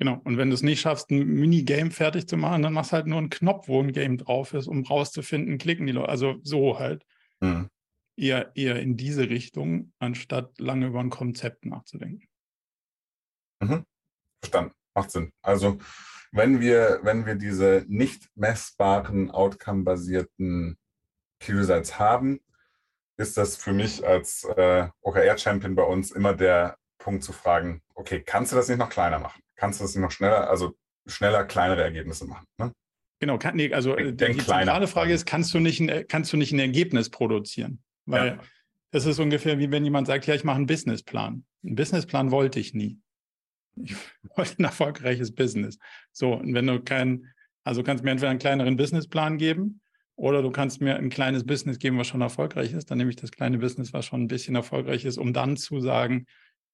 Genau. 0.00 0.18
Und 0.24 0.38
wenn 0.38 0.48
du 0.48 0.54
es 0.54 0.62
nicht 0.62 0.80
schaffst, 0.80 1.10
ein 1.10 1.26
Minigame 1.26 1.90
fertig 1.90 2.26
zu 2.26 2.38
machen, 2.38 2.62
dann 2.62 2.72
machst 2.72 2.90
du 2.90 2.96
halt 2.96 3.06
nur 3.06 3.18
einen 3.18 3.28
Knopf, 3.28 3.68
wo 3.68 3.82
ein 3.82 3.92
Game 3.92 4.16
drauf 4.16 4.54
ist, 4.54 4.66
um 4.66 4.82
rauszufinden, 4.82 5.58
klicken 5.58 5.86
die 5.86 5.92
Leute. 5.92 6.08
Also 6.08 6.36
so 6.42 6.78
halt. 6.78 7.04
Mhm. 7.40 7.68
Eher, 8.16 8.50
eher 8.54 8.80
in 8.80 8.96
diese 8.96 9.28
Richtung, 9.28 9.92
anstatt 9.98 10.58
lange 10.58 10.86
über 10.86 11.00
ein 11.00 11.10
Konzept 11.10 11.66
nachzudenken. 11.66 12.26
Mhm. 13.62 13.84
Verstanden. 14.42 14.72
Macht 14.94 15.10
Sinn. 15.10 15.32
Also 15.42 15.78
wenn 16.32 16.60
wir, 16.60 17.00
wenn 17.02 17.26
wir 17.26 17.34
diese 17.34 17.84
nicht 17.86 18.30
messbaren, 18.34 19.30
outcome-basierten 19.30 20.78
Key-Results 21.40 21.98
haben, 21.98 22.40
ist 23.18 23.36
das 23.36 23.56
für 23.56 23.74
mich 23.74 24.06
als 24.06 24.44
äh, 24.44 24.88
OKR-Champion 25.02 25.74
bei 25.74 25.82
uns 25.82 26.10
immer 26.10 26.32
der 26.32 26.78
Punkt 27.00 27.24
zu 27.24 27.32
fragen, 27.32 27.82
okay, 27.94 28.22
kannst 28.22 28.52
du 28.52 28.56
das 28.56 28.68
nicht 28.68 28.78
noch 28.78 28.90
kleiner 28.90 29.18
machen? 29.18 29.42
Kannst 29.56 29.80
du 29.80 29.84
das 29.84 29.94
nicht 29.94 30.02
noch 30.02 30.12
schneller, 30.12 30.48
also 30.48 30.76
schneller 31.06 31.44
kleinere 31.44 31.82
Ergebnisse 31.82 32.26
machen? 32.26 32.46
Ne? 32.58 32.72
Genau, 33.18 33.36
kann, 33.36 33.56
nee, 33.56 33.72
also 33.72 33.96
Denk 33.96 34.16
die, 34.16 34.26
die 34.38 34.46
zentrale 34.46 34.86
Frage 34.86 35.12
ist, 35.12 35.26
kannst 35.26 35.52
du, 35.52 35.58
nicht 35.58 35.80
ein, 35.80 36.06
kannst 36.08 36.32
du 36.32 36.36
nicht 36.36 36.52
ein 36.52 36.58
Ergebnis 36.58 37.10
produzieren? 37.10 37.82
Weil 38.06 38.26
ja. 38.26 38.38
es 38.92 39.04
ist 39.04 39.18
ungefähr 39.18 39.58
wie 39.58 39.70
wenn 39.70 39.84
jemand 39.84 40.06
sagt, 40.06 40.26
ja, 40.26 40.34
ich 40.34 40.44
mache 40.44 40.56
einen 40.56 40.66
Businessplan. 40.66 41.44
Einen 41.64 41.74
Businessplan 41.74 42.30
wollte 42.30 42.60
ich 42.60 42.72
nie. 42.72 42.98
Ich 43.76 43.94
wollte 44.36 44.62
ein 44.62 44.64
erfolgreiches 44.64 45.34
Business. 45.34 45.78
So, 46.12 46.34
und 46.34 46.54
wenn 46.54 46.66
du 46.66 46.80
keinen, 46.80 47.26
also 47.64 47.82
kannst 47.82 48.02
du 48.02 48.06
mir 48.06 48.12
entweder 48.12 48.30
einen 48.30 48.38
kleineren 48.38 48.76
Businessplan 48.76 49.36
geben 49.36 49.82
oder 50.16 50.42
du 50.42 50.50
kannst 50.50 50.80
mir 50.80 50.96
ein 50.96 51.10
kleines 51.10 51.44
Business 51.44 51.78
geben, 51.78 51.98
was 51.98 52.06
schon 52.06 52.20
erfolgreich 52.22 52.72
ist. 52.72 52.90
Dann 52.90 52.98
nehme 52.98 53.10
ich 53.10 53.16
das 53.16 53.30
kleine 53.30 53.58
Business, 53.58 53.92
was 53.92 54.06
schon 54.06 54.22
ein 54.22 54.28
bisschen 54.28 54.54
erfolgreich 54.54 55.04
ist, 55.04 55.18
um 55.18 55.32
dann 55.32 55.56
zu 55.56 55.80
sagen, 55.80 56.26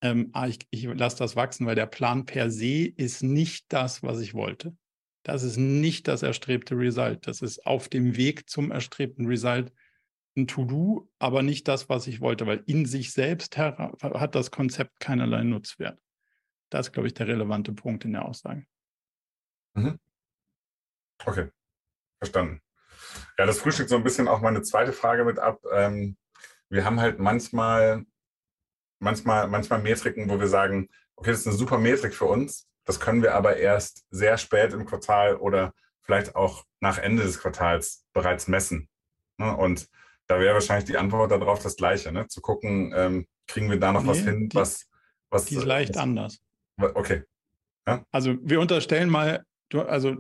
ähm, 0.03 0.31
ah, 0.33 0.47
ich, 0.47 0.59
ich 0.71 0.85
lasse 0.85 1.19
das 1.19 1.37
wachsen, 1.37 1.67
weil 1.67 1.75
der 1.75 1.87
Plan 1.87 2.27
per 2.27 2.51
se 2.51 2.87
ist 2.87 3.23
nicht 3.23 3.73
das, 3.73 4.03
was 4.03 4.21
ich 4.21 4.35
wollte. 4.35 4.77
Das 5.23 5.43
ist 5.43 5.57
nicht 5.57 6.07
das 6.07 6.23
erstrebte 6.23 6.77
Result. 6.77 7.27
Das 7.27 7.43
ist 7.43 7.67
auf 7.67 7.89
dem 7.89 8.17
Weg 8.17 8.49
zum 8.49 8.71
erstrebten 8.71 9.27
Result 9.27 9.73
ein 10.37 10.47
To-Do, 10.47 11.11
aber 11.19 11.43
nicht 11.43 11.67
das, 11.67 11.89
was 11.89 12.07
ich 12.07 12.21
wollte, 12.21 12.47
weil 12.47 12.63
in 12.67 12.85
sich 12.85 13.13
selbst 13.13 13.57
hat 13.57 14.35
das 14.35 14.51
Konzept 14.51 15.01
keinerlei 15.01 15.43
Nutzwert. 15.43 15.99
Das 16.71 16.89
ist, 16.89 16.93
glaube 16.93 17.07
ich, 17.09 17.15
der 17.15 17.27
relevante 17.27 17.73
Punkt 17.73 18.05
in 18.05 18.13
der 18.13 18.25
Aussage. 18.25 18.67
Mhm. 19.75 19.99
Okay, 21.25 21.49
verstanden. 22.19 22.61
Ja, 23.39 23.47
das 23.47 23.61
frühstückt 23.61 23.89
so 23.89 23.97
ein 23.97 24.05
bisschen 24.05 24.29
auch 24.29 24.41
meine 24.41 24.63
zweite 24.63 24.93
Frage 24.93 25.25
mit 25.25 25.39
ab. 25.39 25.61
Ähm, 25.73 26.17
wir 26.69 26.85
haben 26.85 27.01
halt 27.01 27.19
manchmal, 27.19 28.05
manchmal, 28.99 29.49
manchmal 29.49 29.81
Metriken, 29.81 30.29
wo 30.29 30.39
wir 30.39 30.49
sagen, 30.49 30.89
okay, 31.17 31.31
das 31.31 31.41
ist 31.41 31.47
eine 31.47 31.57
super 31.57 31.79
Metrik 31.79 32.15
für 32.15 32.27
uns. 32.27 32.69
Das 32.85 33.01
können 33.01 33.23
wir 33.23 33.35
aber 33.35 33.57
erst 33.57 34.07
sehr 34.11 34.39
spät 34.39 34.73
im 34.73 34.87
Quartal 34.87 35.37
oder 35.37 35.75
vielleicht 36.03 36.37
auch 36.37 36.65
nach 36.81 36.99
Ende 36.99 37.25
des 37.25 37.41
Quartals 37.41 38.05
bereits 38.13 38.47
messen. 38.47 38.89
Ne? 39.39 39.57
Und 39.57 39.89
da 40.29 40.39
wäre 40.41 40.55
wahrscheinlich 40.55 40.87
die 40.87 40.97
Antwort 40.97 41.31
darauf 41.31 41.63
das 41.63 41.77
Gleiche, 41.77 42.13
ne? 42.13 42.29
zu 42.29 42.41
gucken, 42.41 42.93
ähm, 42.97 43.27
kriegen 43.47 43.71
wir 43.71 43.79
da 43.79 43.93
noch 43.93 44.03
nee, 44.03 44.09
was 44.09 44.19
hin, 44.19 44.49
die, 44.49 44.57
was, 44.57 44.87
was. 45.31 45.47
Die 45.47 45.57
ist 45.57 45.65
leicht 45.65 45.97
was, 45.97 46.03
anders. 46.03 46.39
Okay. 46.79 47.25
Ja? 47.87 48.05
Also 48.13 48.37
wir 48.43 48.61
unterstellen 48.61 49.09
mal, 49.09 49.45
du, 49.69 49.83
also 49.83 50.17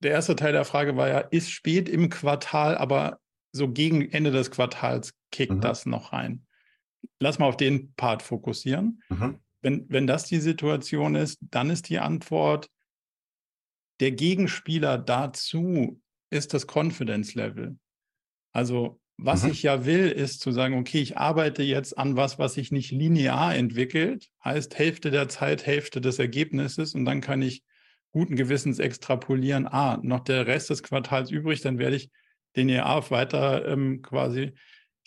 der 0.00 0.12
erste 0.12 0.36
Teil 0.36 0.52
der 0.52 0.64
Frage 0.64 0.96
war 0.96 1.08
ja, 1.08 1.18
ist 1.18 1.50
spät 1.50 1.88
im 1.88 2.08
Quartal, 2.08 2.76
aber 2.76 3.18
so 3.52 3.68
gegen 3.68 4.10
Ende 4.10 4.30
des 4.30 4.50
Quartals 4.50 5.12
kickt 5.30 5.52
mhm. 5.52 5.60
das 5.60 5.86
noch 5.86 6.12
rein. 6.12 6.46
Lass 7.18 7.38
mal 7.38 7.46
auf 7.46 7.56
den 7.56 7.92
Part 7.94 8.22
fokussieren. 8.22 9.02
Mhm. 9.08 9.38
Wenn, 9.62 9.86
wenn 9.88 10.06
das 10.06 10.24
die 10.24 10.40
Situation 10.40 11.14
ist, 11.14 11.38
dann 11.40 11.70
ist 11.70 11.88
die 11.88 11.98
Antwort, 11.98 12.68
der 14.00 14.12
Gegenspieler 14.12 14.96
dazu 14.96 16.00
ist 16.30 16.54
das 16.54 16.66
Confidence 16.66 17.34
Level. 17.34 17.78
Also 18.52 19.00
was 19.22 19.44
mhm. 19.44 19.50
ich 19.50 19.62
ja 19.62 19.84
will, 19.84 20.08
ist 20.08 20.40
zu 20.40 20.50
sagen, 20.50 20.78
okay, 20.78 21.00
ich 21.00 21.18
arbeite 21.18 21.62
jetzt 21.62 21.98
an 21.98 22.16
was, 22.16 22.38
was 22.38 22.54
sich 22.54 22.72
nicht 22.72 22.90
linear 22.90 23.54
entwickelt, 23.54 24.30
heißt 24.42 24.78
Hälfte 24.78 25.10
der 25.10 25.28
Zeit, 25.28 25.66
Hälfte 25.66 26.00
des 26.00 26.18
Ergebnisses 26.18 26.94
und 26.94 27.04
dann 27.04 27.20
kann 27.20 27.42
ich 27.42 27.62
guten 28.12 28.34
Gewissens 28.34 28.78
extrapolieren, 28.78 29.66
ah, 29.66 29.98
noch 30.02 30.20
der 30.20 30.46
Rest 30.46 30.70
des 30.70 30.82
Quartals 30.82 31.30
übrig, 31.30 31.60
dann 31.60 31.78
werde 31.78 31.96
ich 31.96 32.10
den 32.56 32.68
EAF 32.68 33.10
weiter 33.10 33.68
ähm, 33.68 34.00
quasi 34.02 34.52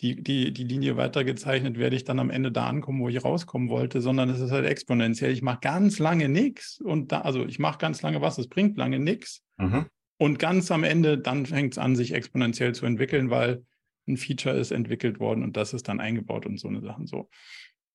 die, 0.04 0.22
die, 0.22 0.52
die 0.52 0.64
Linie 0.64 0.98
weitergezeichnet, 0.98 1.78
werde 1.78 1.96
ich 1.96 2.04
dann 2.04 2.18
am 2.18 2.28
Ende 2.28 2.52
da 2.52 2.66
ankommen, 2.66 3.00
wo 3.00 3.08
ich 3.08 3.24
rauskommen 3.24 3.70
wollte, 3.70 4.02
sondern 4.02 4.28
es 4.28 4.38
ist 4.38 4.50
halt 4.50 4.66
exponentiell. 4.66 5.32
Ich 5.32 5.40
mache 5.40 5.60
ganz 5.62 5.98
lange 5.98 6.28
nichts 6.28 6.78
und 6.78 7.10
da, 7.10 7.22
also 7.22 7.46
ich 7.46 7.58
mache 7.58 7.78
ganz 7.78 8.02
lange 8.02 8.20
was, 8.20 8.36
es 8.36 8.48
bringt 8.48 8.76
lange 8.76 8.98
nichts. 8.98 9.42
Mhm. 9.56 9.86
Und 10.18 10.38
ganz 10.38 10.70
am 10.70 10.84
Ende, 10.84 11.16
dann 11.16 11.46
fängt 11.46 11.72
es 11.72 11.78
an, 11.78 11.96
sich 11.96 12.12
exponentiell 12.12 12.74
zu 12.74 12.84
entwickeln, 12.84 13.30
weil 13.30 13.64
ein 14.06 14.18
Feature 14.18 14.54
ist 14.54 14.72
entwickelt 14.72 15.20
worden 15.20 15.42
und 15.42 15.56
das 15.56 15.72
ist 15.72 15.88
dann 15.88 16.00
eingebaut 16.00 16.44
und 16.44 16.60
so 16.60 16.68
eine 16.68 16.82
Sachen 16.82 17.06
so. 17.06 17.30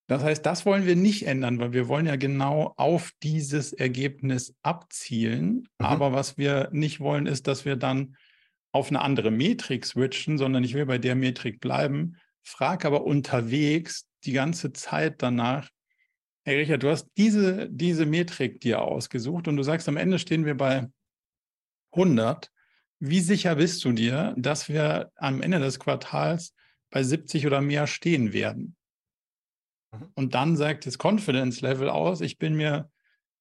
Das 0.07 0.23
heißt, 0.23 0.43
das 0.43 0.65
wollen 0.65 0.87
wir 0.87 0.95
nicht 0.95 1.27
ändern, 1.27 1.59
weil 1.59 1.73
wir 1.73 1.87
wollen 1.87 2.07
ja 2.07 2.15
genau 2.15 2.73
auf 2.77 3.11
dieses 3.21 3.71
Ergebnis 3.71 4.55
abzielen. 4.63 5.67
Mhm. 5.77 5.85
Aber 5.85 6.11
was 6.11 6.39
wir 6.39 6.69
nicht 6.71 6.99
wollen, 7.01 7.27
ist, 7.27 7.45
dass 7.45 7.65
wir 7.65 7.75
dann 7.75 8.15
auf 8.71 8.89
eine 8.89 9.01
andere 9.01 9.31
Metrik 9.31 9.85
switchen, 9.85 10.37
sondern 10.37 10.63
ich 10.63 10.73
will 10.73 10.85
bei 10.85 10.97
der 10.97 11.15
Metrik 11.15 11.59
bleiben, 11.59 12.17
frag 12.43 12.85
aber 12.85 13.03
unterwegs 13.03 14.05
die 14.25 14.33
ganze 14.33 14.73
Zeit 14.73 15.21
danach, 15.21 15.69
hey 16.43 16.57
Richard, 16.57 16.83
du 16.83 16.89
hast 16.89 17.07
diese, 17.17 17.69
diese 17.69 18.05
Metrik 18.05 18.61
dir 18.61 18.81
ausgesucht 18.81 19.47
und 19.47 19.57
du 19.57 19.63
sagst, 19.63 19.87
am 19.87 19.97
Ende 19.97 20.19
stehen 20.19 20.45
wir 20.45 20.55
bei 20.55 20.87
100. 21.91 22.51
Wie 22.99 23.21
sicher 23.21 23.55
bist 23.55 23.83
du 23.85 23.91
dir, 23.91 24.35
dass 24.37 24.67
wir 24.67 25.11
am 25.15 25.41
Ende 25.41 25.59
des 25.59 25.79
Quartals 25.79 26.53
bei 26.89 27.03
70 27.03 27.47
oder 27.47 27.61
mehr 27.61 27.87
stehen 27.87 28.33
werden? 28.33 28.75
Mhm. 29.91 30.11
Und 30.15 30.35
dann 30.35 30.57
sagt 30.57 30.85
das 30.85 30.97
Confidence 30.97 31.61
Level 31.61 31.89
aus, 31.89 32.21
ich 32.21 32.37
bin 32.37 32.55
mir 32.55 32.89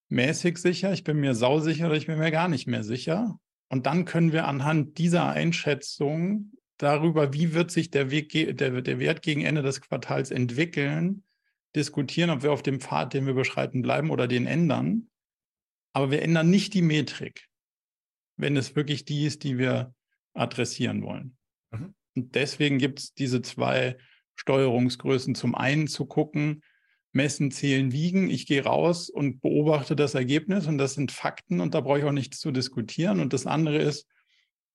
mäßig 0.09 0.59
sicher, 0.59 0.93
ich 0.93 1.05
bin 1.05 1.19
mir 1.19 1.35
sausicher 1.35 1.87
oder 1.87 1.97
ich 1.97 2.07
bin 2.07 2.19
mir 2.19 2.31
gar 2.31 2.49
nicht 2.49 2.67
mehr 2.67 2.85
sicher. 2.85 3.39
Und 3.69 3.87
dann 3.87 4.05
können 4.05 4.33
wir 4.33 4.47
anhand 4.47 4.99
dieser 4.99 5.29
Einschätzung 5.29 6.53
darüber, 6.79 7.33
wie 7.33 7.53
wird 7.53 7.71
sich 7.71 7.91
der, 7.91 8.11
Weg, 8.11 8.33
der, 8.33 8.83
der 8.83 8.99
Wert 8.99 9.23
gegen 9.23 9.45
Ende 9.45 9.63
des 9.63 9.81
Quartals 9.81 10.31
entwickeln, 10.31 11.25
diskutieren, 11.77 12.31
ob 12.31 12.43
wir 12.43 12.53
auf 12.53 12.63
dem 12.63 12.81
Pfad, 12.81 13.13
den 13.13 13.27
wir 13.27 13.35
beschreiten, 13.35 13.83
bleiben 13.83 14.11
oder 14.11 14.27
den 14.27 14.47
ändern. 14.47 15.11
Aber 15.93 16.11
wir 16.11 16.23
ändern 16.23 16.49
nicht 16.51 16.75
die 16.75 16.83
Metrik, 16.83 17.49
wenn 18.37 18.57
es 18.57 18.75
wirklich 18.75 19.05
die 19.05 19.27
ist, 19.27 19.45
die 19.45 19.59
wir 19.59 19.95
adressieren 20.35 21.03
wollen. 21.03 21.37
Mhm. 21.71 21.95
Und 22.15 22.35
deswegen 22.35 22.79
gibt 22.79 23.01
es 23.01 23.15
diese 23.15 23.43
zwei 23.43 23.99
Steuerungsgrößen. 24.37 25.35
Zum 25.35 25.55
einen 25.55 25.89
zu 25.89 26.07
gucken, 26.07 26.63
messen, 27.19 27.51
zählen, 27.51 27.91
wiegen. 27.93 28.31
Ich 28.31 28.47
gehe 28.47 28.65
raus 28.65 29.11
und 29.11 29.41
beobachte 29.41 29.97
das 29.97 30.15
Ergebnis 30.15 30.69
und 30.69 30.79
das 30.79 30.95
sind 30.95 31.11
Fakten 31.11 31.61
und 31.61 31.75
da 31.75 31.81
brauche 31.81 31.99
ich 31.99 32.05
auch 32.05 32.13
nichts 32.13 32.39
zu 32.39 32.53
diskutieren. 32.53 33.19
Und 33.19 33.33
das 33.33 33.45
andere 33.45 33.79
ist 33.79 34.07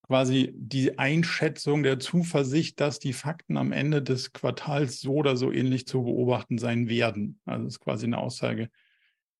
quasi 0.02 0.52
die 0.54 1.00
Einschätzung 1.00 1.84
der 1.84 2.00
Zuversicht, 2.00 2.82
dass 2.82 3.00
die 3.00 3.14
Fakten 3.14 3.56
am 3.56 3.72
Ende 3.72 4.04
des 4.04 4.34
Quartals 4.34 5.00
so 5.00 5.14
oder 5.14 5.38
so 5.38 5.54
ähnlich 5.54 5.88
zu 5.88 6.04
beobachten 6.04 6.58
sein 6.58 6.90
werden. 6.90 7.40
Also 7.46 7.64
das 7.64 7.76
ist 7.76 7.80
quasi 7.80 8.08
eine 8.08 8.18
Aussage, 8.18 8.70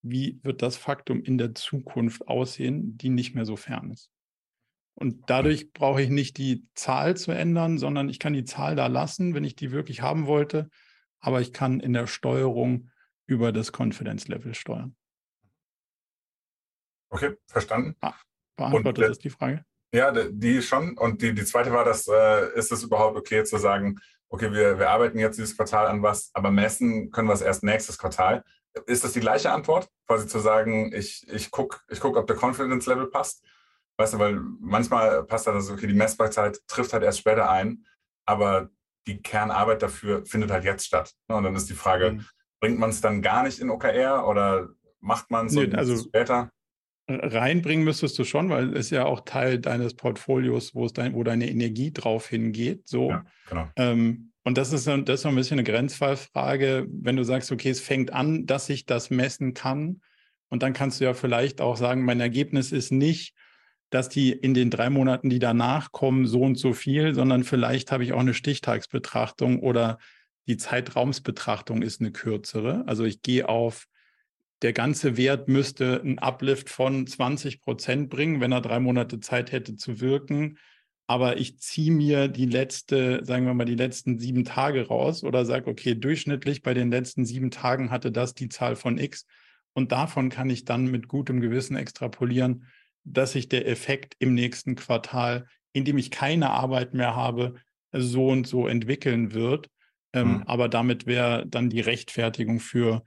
wie 0.02 0.40
wird 0.42 0.62
das 0.62 0.78
Faktum 0.78 1.22
in 1.24 1.38
der 1.38 1.54
Zukunft 1.54 2.30
aussehen, 2.30 2.98
die 2.98 3.10
nicht 3.10 3.36
mehr 3.36 3.46
so 3.46 3.58
fern 3.58 3.92
ist. 3.92 4.10
Und 4.96 5.30
dadurch 5.30 5.74
brauche 5.74 6.02
ich 6.02 6.10
nicht 6.10 6.38
die 6.38 6.66
Zahl 6.74 7.18
zu 7.18 7.32
ändern, 7.32 7.78
sondern 7.78 8.08
ich 8.08 8.20
kann 8.20 8.32
die 8.32 8.46
Zahl 8.46 8.78
da 8.78 8.88
lassen, 8.88 9.34
wenn 9.34 9.44
ich 9.44 9.58
die 9.58 9.72
wirklich 9.72 10.02
haben 10.02 10.26
wollte 10.26 10.70
aber 11.24 11.40
ich 11.40 11.54
kann 11.54 11.80
in 11.80 11.94
der 11.94 12.06
Steuerung 12.06 12.90
über 13.28 13.52
das 13.52 13.72
Confidence 13.72 14.28
Level 14.28 14.54
steuern. 14.54 14.96
Okay, 17.10 17.38
verstanden. 17.48 17.96
Ah, 18.02 18.16
beantwortet 18.58 19.10
das 19.10 19.20
die 19.20 19.30
Frage? 19.30 19.66
Ja, 19.94 20.12
die 20.12 20.62
schon. 20.62 20.98
Und 20.98 21.22
die, 21.22 21.34
die 21.34 21.46
zweite 21.46 21.72
war, 21.72 21.86
dass, 21.86 22.08
äh, 22.08 22.54
ist 22.56 22.72
es 22.72 22.84
überhaupt 22.84 23.16
okay 23.16 23.44
zu 23.44 23.58
sagen, 23.58 24.00
okay, 24.30 24.52
wir, 24.52 24.80
wir 24.80 24.90
arbeiten 24.90 25.20
jetzt 25.20 25.38
dieses 25.38 25.56
Quartal 25.56 25.86
an 25.86 26.02
was, 26.02 26.32
aber 26.34 26.50
messen 26.50 27.12
können 27.12 27.28
wir 27.28 27.34
es 27.34 27.42
erst 27.42 27.64
nächstes 27.64 28.00
Quartal. 28.00 28.44
Ist 28.88 29.04
das 29.04 29.14
die 29.14 29.20
gleiche 29.20 29.52
Antwort? 29.52 29.88
Quasi 30.08 30.28
zu 30.28 30.40
sagen, 30.40 30.92
ich, 30.92 31.28
ich 31.32 31.52
gucke, 31.52 31.80
ich 31.90 32.00
guck, 32.00 32.18
ob 32.18 32.26
der 32.26 32.36
Confidence 32.36 32.88
Level 32.88 33.08
passt. 33.08 33.46
Weißt 33.98 34.16
du, 34.16 34.20
weil 34.20 34.40
manchmal 34.60 35.24
passt 35.24 35.46
das, 35.46 35.70
okay, 35.70 35.86
die 35.86 35.94
Messbarkeit 35.94 36.60
trifft 36.68 36.94
halt 36.94 37.04
erst 37.04 37.20
später 37.20 37.52
ein, 37.52 37.86
aber 38.26 38.70
die 39.06 39.22
Kernarbeit 39.22 39.84
dafür 39.84 40.26
findet 40.26 40.50
halt 40.50 40.64
jetzt 40.64 40.88
statt. 40.88 41.14
Ne, 41.28 41.36
und 41.36 41.44
dann 41.44 41.56
ist 41.56 41.70
die 41.70 41.76
Frage, 41.76 42.14
mhm. 42.14 42.26
Bringt 42.64 42.80
man 42.80 42.92
es 42.92 43.02
dann 43.02 43.22
gar 43.22 43.44
nicht 43.44 43.60
in 43.60 43.70
OKR 43.70 44.26
oder 44.26 44.70
macht 45.02 45.30
man 45.30 45.48
es 45.48 45.54
nee, 45.54 45.70
also 45.76 45.98
später? 45.98 46.50
Reinbringen 47.10 47.84
müsstest 47.84 48.18
du 48.18 48.24
schon, 48.24 48.50
weil 48.50 48.78
es 48.78 48.90
ja 48.90 49.04
auch 49.04 49.26
Teil 49.26 49.60
deines 49.60 49.96
Portfolios, 49.96 50.74
wo 50.74 50.86
es 50.86 50.94
dein, 50.94 51.14
wo 51.14 51.26
deine 51.26 51.50
Energie 51.50 51.92
drauf 51.92 52.30
hingeht. 52.30 52.88
So. 52.88 53.10
Ja, 53.10 53.26
genau. 53.50 53.68
Ähm, 53.76 54.32
und 54.46 54.58
das 54.58 54.72
ist, 54.72 54.88
das 54.88 55.10
ist 55.10 55.22
so 55.24 55.28
ein 55.28 55.36
bisschen 55.36 55.60
eine 55.60 55.70
Grenzfallfrage, 55.70 56.88
wenn 56.90 57.18
du 57.18 57.24
sagst, 57.24 57.52
okay, 57.52 57.70
es 57.70 57.82
fängt 57.82 58.14
an, 58.14 58.46
dass 58.46 58.70
ich 58.70 58.86
das 58.86 59.10
messen 59.10 59.54
kann. 59.54 60.00
Und 60.48 60.64
dann 60.64 60.72
kannst 60.72 61.02
du 61.02 61.04
ja 61.04 61.14
vielleicht 61.14 61.60
auch 61.60 61.76
sagen, 61.76 62.06
mein 62.06 62.22
Ergebnis 62.22 62.72
ist 62.72 62.94
nicht, 62.94 63.36
dass 63.90 64.08
die 64.08 64.32
in 64.32 64.54
den 64.54 64.70
drei 64.70 64.90
Monaten, 64.90 65.30
die 65.30 65.40
danach 65.40 65.92
kommen, 65.92 66.28
so 66.28 66.40
und 66.44 66.58
so 66.58 66.72
viel, 66.72 67.14
sondern 67.14 67.44
vielleicht 67.44 67.92
habe 67.92 68.06
ich 68.06 68.14
auch 68.14 68.22
eine 68.22 68.34
Stichtagsbetrachtung 68.34 69.60
oder 69.60 69.98
die 70.48 70.58
Zeitraumsbetrachtung 70.58 71.82
ist 71.82 72.02
eine 72.02 72.12
kürzere. 72.12 72.84
Also 72.88 73.06
ich 73.06 73.22
gehe 73.22 73.48
auf, 73.48 73.88
der 74.62 74.74
ganze 74.74 75.18
Wert 75.18 75.50
müsste 75.50 76.02
einen 76.02 76.20
Uplift 76.20 76.70
von 76.70 77.06
20 77.06 77.62
Prozent 77.62 78.10
bringen, 78.10 78.40
wenn 78.40 78.52
er 78.52 78.62
drei 78.62 78.80
Monate 78.80 79.20
Zeit 79.20 79.52
hätte 79.52 79.76
zu 79.76 80.00
wirken. 80.00 80.58
Aber 81.06 81.38
ich 81.38 81.60
ziehe 81.60 81.92
mir 81.92 82.30
die 82.30 82.46
letzte, 82.46 83.26
sagen 83.26 83.46
wir 83.46 83.54
mal, 83.54 83.66
die 83.66 83.76
letzten 83.76 84.20
sieben 84.20 84.46
Tage 84.46 84.88
raus 84.88 85.24
oder 85.24 85.46
sage, 85.46 85.70
okay, 85.70 85.96
durchschnittlich 85.96 86.62
bei 86.62 86.74
den 86.74 86.92
letzten 86.92 87.26
sieben 87.26 87.52
Tagen 87.52 87.92
hatte 87.92 88.12
das 88.12 88.34
die 88.34 88.48
Zahl 88.48 88.78
von 88.78 88.98
X. 88.98 89.26
Und 89.74 89.92
davon 89.92 90.30
kann 90.30 90.50
ich 90.50 90.64
dann 90.64 90.88
mit 90.88 91.10
gutem 91.10 91.42
Gewissen 91.42 91.76
extrapolieren, 91.76 92.68
dass 93.04 93.34
sich 93.34 93.50
der 93.50 93.68
Effekt 93.68 94.16
im 94.20 94.34
nächsten 94.34 94.76
Quartal, 94.76 95.46
in 95.74 95.84
dem 95.84 95.98
ich 95.98 96.10
keine 96.10 96.52
Arbeit 96.52 96.94
mehr 96.94 97.16
habe, 97.16 97.56
so 97.92 98.30
und 98.30 98.48
so 98.48 98.68
entwickeln 98.68 99.34
wird. 99.34 99.70
Ähm, 100.14 100.28
mhm. 100.28 100.44
Aber 100.44 100.70
damit 100.70 101.06
wäre 101.06 101.46
dann 101.48 101.70
die 101.70 101.82
Rechtfertigung 101.82 102.60
für 102.60 103.04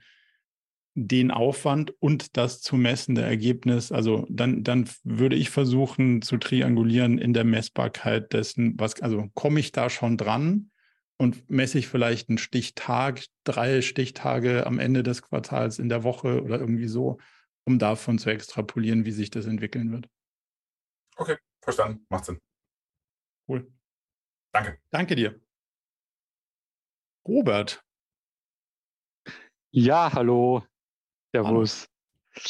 den 0.93 1.29
Aufwand 1.29 1.93
und 1.99 2.37
das 2.37 2.61
zu 2.61 2.75
messende 2.75 3.21
Ergebnis. 3.21 3.91
Also 3.91 4.25
dann, 4.29 4.63
dann 4.63 4.89
würde 5.03 5.35
ich 5.35 5.49
versuchen 5.51 6.21
zu 6.21 6.37
triangulieren 6.37 7.19
in 7.19 7.33
der 7.33 7.43
Messbarkeit 7.43 8.33
dessen, 8.33 8.79
was, 8.79 9.01
also 9.01 9.29
komme 9.35 9.59
ich 9.59 9.71
da 9.71 9.91
schon 9.91 10.17
dran 10.17 10.71
und 11.17 11.49
messe 11.49 11.77
ich 11.77 11.87
vielleicht 11.87 12.29
einen 12.29 12.39
Stichtag, 12.39 13.23
drei 13.43 13.81
Stichtage 13.81 14.65
am 14.65 14.79
Ende 14.79 15.03
des 15.03 15.21
Quartals 15.21 15.77
in 15.77 15.89
der 15.89 16.03
Woche 16.03 16.41
oder 16.43 16.59
irgendwie 16.59 16.87
so 16.87 17.19
um 17.67 17.79
davon 17.79 18.17
zu 18.17 18.29
extrapolieren, 18.29 19.03
wie 19.03 19.11
sich 19.11 19.29
das 19.29 19.45
entwickeln 19.45 19.91
wird. 19.91 20.09
Okay, 21.17 21.37
verstanden. 21.61 22.05
Macht 22.09 22.25
Sinn. 22.25 22.39
Cool. 23.47 23.69
Danke. 24.53 24.79
Danke 24.89 25.15
dir. 25.17 25.41
Robert. 27.27 27.83
Ja, 29.71 30.11
hallo. 30.13 30.63
Servus. 31.33 31.89
Hallo. 32.33 32.43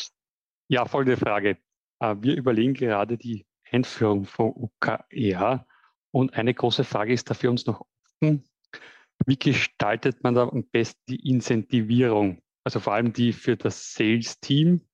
Ja, 0.70 0.86
folgende 0.86 1.18
Frage. 1.18 1.58
Äh, 2.00 2.16
wir 2.20 2.36
überlegen 2.36 2.74
gerade 2.74 3.18
die 3.18 3.46
Einführung 3.72 4.26
von 4.26 4.54
UKR 4.56 5.66
und 6.12 6.34
eine 6.34 6.54
große 6.54 6.84
Frage 6.84 7.14
ist 7.14 7.30
da 7.30 7.34
für 7.34 7.50
uns 7.50 7.66
noch 7.66 7.82
offen. 8.22 8.44
Wie 9.26 9.38
gestaltet 9.38 10.24
man 10.24 10.36
da 10.36 10.48
am 10.48 10.64
besten 10.70 11.02
die 11.10 11.28
Incentivierung? 11.30 12.42
Also 12.64 12.80
vor 12.80 12.94
allem 12.94 13.14
die 13.14 13.34
für 13.34 13.58
das 13.58 13.94
Sales-Team 13.94 14.88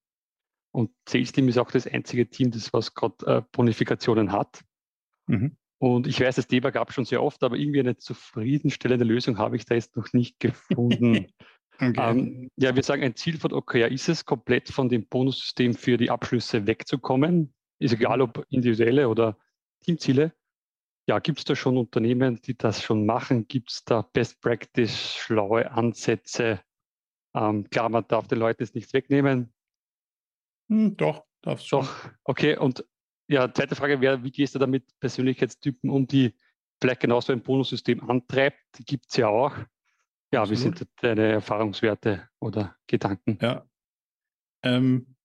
und 0.71 0.91
Sales 1.07 1.31
Team 1.31 1.49
ist 1.49 1.57
auch 1.57 1.71
das 1.71 1.87
einzige 1.87 2.29
Team, 2.29 2.51
das 2.51 2.73
was 2.73 2.93
gerade 2.93 3.25
äh, 3.25 3.41
Bonifikationen 3.51 4.31
hat. 4.31 4.63
Mhm. 5.27 5.57
Und 5.83 6.07
ich 6.07 6.21
weiß, 6.21 6.37
das 6.37 6.47
Thema 6.47 6.71
gab 6.71 6.87
es 6.87 6.95
schon 6.95 7.03
sehr 7.03 7.21
oft, 7.21 7.43
aber 7.43 7.57
irgendwie 7.57 7.81
eine 7.81 7.97
zufriedenstellende 7.97 9.03
Lösung 9.03 9.37
habe 9.37 9.57
ich 9.57 9.65
da 9.65 9.75
jetzt 9.75 9.97
noch 9.97 10.13
nicht 10.13 10.39
gefunden. 10.39 11.27
okay. 11.77 11.93
ähm, 11.97 12.49
ja, 12.55 12.73
wir 12.73 12.83
sagen, 12.83 13.03
ein 13.03 13.17
Ziel 13.17 13.37
von 13.37 13.51
OKR 13.51 13.91
ist 13.91 14.07
es, 14.07 14.23
komplett 14.23 14.69
von 14.69 14.87
dem 14.87 15.05
Bonussystem 15.05 15.73
für 15.73 15.97
die 15.97 16.09
Abschlüsse 16.09 16.67
wegzukommen. 16.67 17.53
Ist 17.79 17.95
egal, 17.95 18.21
ob 18.21 18.45
individuelle 18.49 19.09
oder 19.09 19.37
Teamziele. 19.83 20.31
Ja, 21.05 21.19
gibt 21.19 21.39
es 21.39 21.43
da 21.43 21.53
schon 21.53 21.75
Unternehmen, 21.75 22.39
die 22.41 22.57
das 22.57 22.81
schon 22.81 23.05
machen? 23.05 23.49
Gibt 23.49 23.71
es 23.71 23.83
da 23.83 24.03
Best 24.13 24.39
Practice, 24.39 25.15
schlaue 25.17 25.69
Ansätze? 25.69 26.61
Ähm, 27.35 27.69
klar, 27.69 27.89
man 27.89 28.05
darf 28.07 28.29
den 28.29 28.39
Leuten 28.39 28.63
jetzt 28.63 28.73
nichts 28.73 28.93
wegnehmen. 28.93 29.53
Hm, 30.69 30.95
doch, 30.95 31.25
darfst 31.41 31.67
schon. 31.67 31.81
Doch, 31.81 32.09
okay. 32.23 32.57
Und 32.57 32.85
ja, 33.33 33.51
zweite 33.51 33.75
Frage 33.75 33.99
wäre, 33.99 34.23
wie 34.23 34.31
gehst 34.31 34.53
du 34.53 34.59
damit 34.59 34.85
Persönlichkeitstypen 34.99 35.89
um, 35.89 36.07
die 36.07 36.33
vielleicht 36.79 37.01
genauso 37.01 37.33
ein 37.33 37.41
Bonussystem 37.41 38.07
antreibt? 38.09 38.59
Die 38.77 38.85
gibt 38.85 39.07
es 39.09 39.17
ja 39.17 39.27
auch. 39.27 39.57
Ja, 40.31 40.41
Absolut. 40.41 40.49
wie 40.49 40.55
sind 40.55 40.89
deine 41.01 41.31
Erfahrungswerte 41.31 42.29
oder 42.39 42.75
Gedanken? 42.87 43.37
Ja. 43.41 43.65
Ähm, 44.63 45.15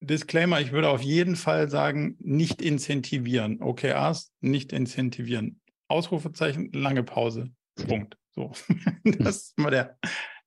Disclaimer, 0.00 0.60
ich 0.60 0.72
würde 0.72 0.90
auf 0.90 1.02
jeden 1.02 1.36
Fall 1.36 1.70
sagen, 1.70 2.16
nicht 2.20 2.60
incentivieren. 2.60 3.62
OKRs 3.62 4.32
nicht 4.40 4.72
incentivieren. 4.72 5.60
Ausrufezeichen, 5.88 6.70
lange 6.72 7.02
Pause. 7.02 7.50
Punkt. 7.86 8.18
So. 8.34 8.52
das 9.04 9.36
ist 9.36 9.58
mal 9.58 9.70
der, 9.70 9.98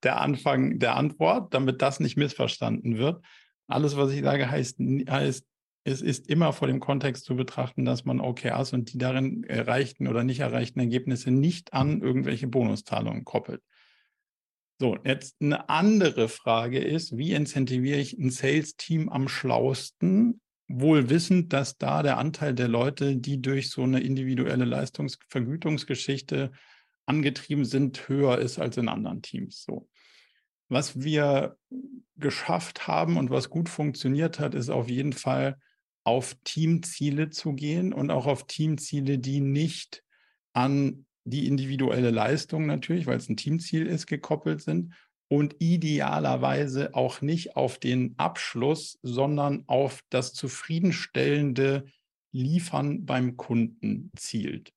der 0.04 0.22
Anfang 0.22 0.78
der 0.78 0.96
Antwort, 0.96 1.54
damit 1.54 1.82
das 1.82 2.00
nicht 2.00 2.18
missverstanden 2.18 2.98
wird. 2.98 3.24
Alles, 3.68 3.96
was 3.98 4.12
ich 4.12 4.24
sage, 4.24 4.50
heißt, 4.50 4.80
heißt 4.80 5.46
es 5.84 6.02
ist 6.02 6.28
immer 6.28 6.52
vor 6.52 6.68
dem 6.68 6.82
Kontext 6.82 7.24
zu 7.24 7.38
betrachten, 7.38 7.86
dass 7.86 8.04
man 8.04 8.20
OKRs 8.20 8.74
und 8.74 8.92
die 8.92 8.98
darin 8.98 9.46
erreichten 9.46 10.10
oder 10.10 10.26
nicht 10.26 10.42
erreichten 10.42 10.82
Ergebnisse 10.82 11.32
nicht 11.32 11.72
an 11.72 12.02
irgendwelche 12.02 12.48
Bonuszahlungen 12.48 13.24
koppelt. 13.24 13.62
So, 14.80 14.98
jetzt 15.06 15.38
eine 15.42 15.70
andere 15.70 16.28
Frage 16.28 16.80
ist, 16.80 17.18
wie 17.18 17.32
incentiviere 17.32 18.00
ich 18.00 18.18
ein 18.18 18.32
Sales-Team 18.32 19.08
am 19.08 19.30
schlausten, 19.30 20.42
wohl 20.68 21.10
wissend, 21.10 21.54
dass 21.54 21.78
da 21.78 22.04
der 22.04 22.18
Anteil 22.18 22.54
der 22.54 22.68
Leute, 22.68 23.16
die 23.16 23.42
durch 23.42 23.70
so 23.70 23.84
eine 23.84 24.02
individuelle 24.02 24.66
Leistungsvergütungsgeschichte 24.66 26.52
angetrieben 27.06 27.64
sind, 27.64 28.10
höher 28.10 28.40
ist 28.40 28.60
als 28.60 28.76
in 28.76 28.90
anderen 28.90 29.22
Teams. 29.22 29.64
So. 29.64 29.88
Was 30.70 31.02
wir 31.02 31.58
geschafft 32.18 32.88
haben 32.88 33.18
und 33.18 33.30
was 33.30 33.50
gut 33.50 33.70
funktioniert 33.70 34.40
hat, 34.40 34.56
ist 34.56 34.70
auf 34.70 34.90
jeden 34.90 35.14
Fall 35.14 35.60
auf 36.04 36.36
Teamziele 36.44 37.30
zu 37.30 37.54
gehen 37.54 37.94
und 37.94 38.12
auch 38.12 38.28
auf 38.28 38.48
Teamziele, 38.48 39.20
die 39.20 39.40
nicht 39.40 40.04
an 40.54 41.06
die 41.26 41.48
individuelle 41.48 42.12
Leistung 42.12 42.66
natürlich, 42.66 43.06
weil 43.06 43.18
es 43.18 43.30
ein 43.30 43.38
Teamziel 43.38 43.86
ist, 43.86 44.08
gekoppelt 44.08 44.62
sind 44.62 44.94
und 45.28 45.56
idealerweise 45.60 46.96
auch 46.96 47.22
nicht 47.22 47.58
auf 47.58 47.78
den 47.80 48.14
Abschluss, 48.18 48.98
sondern 49.04 49.64
auf 49.68 50.02
das 50.10 50.34
zufriedenstellende 50.34 51.86
Liefern 52.32 53.06
beim 53.06 53.36
Kunden 53.36 54.12
zielt. 54.16 54.72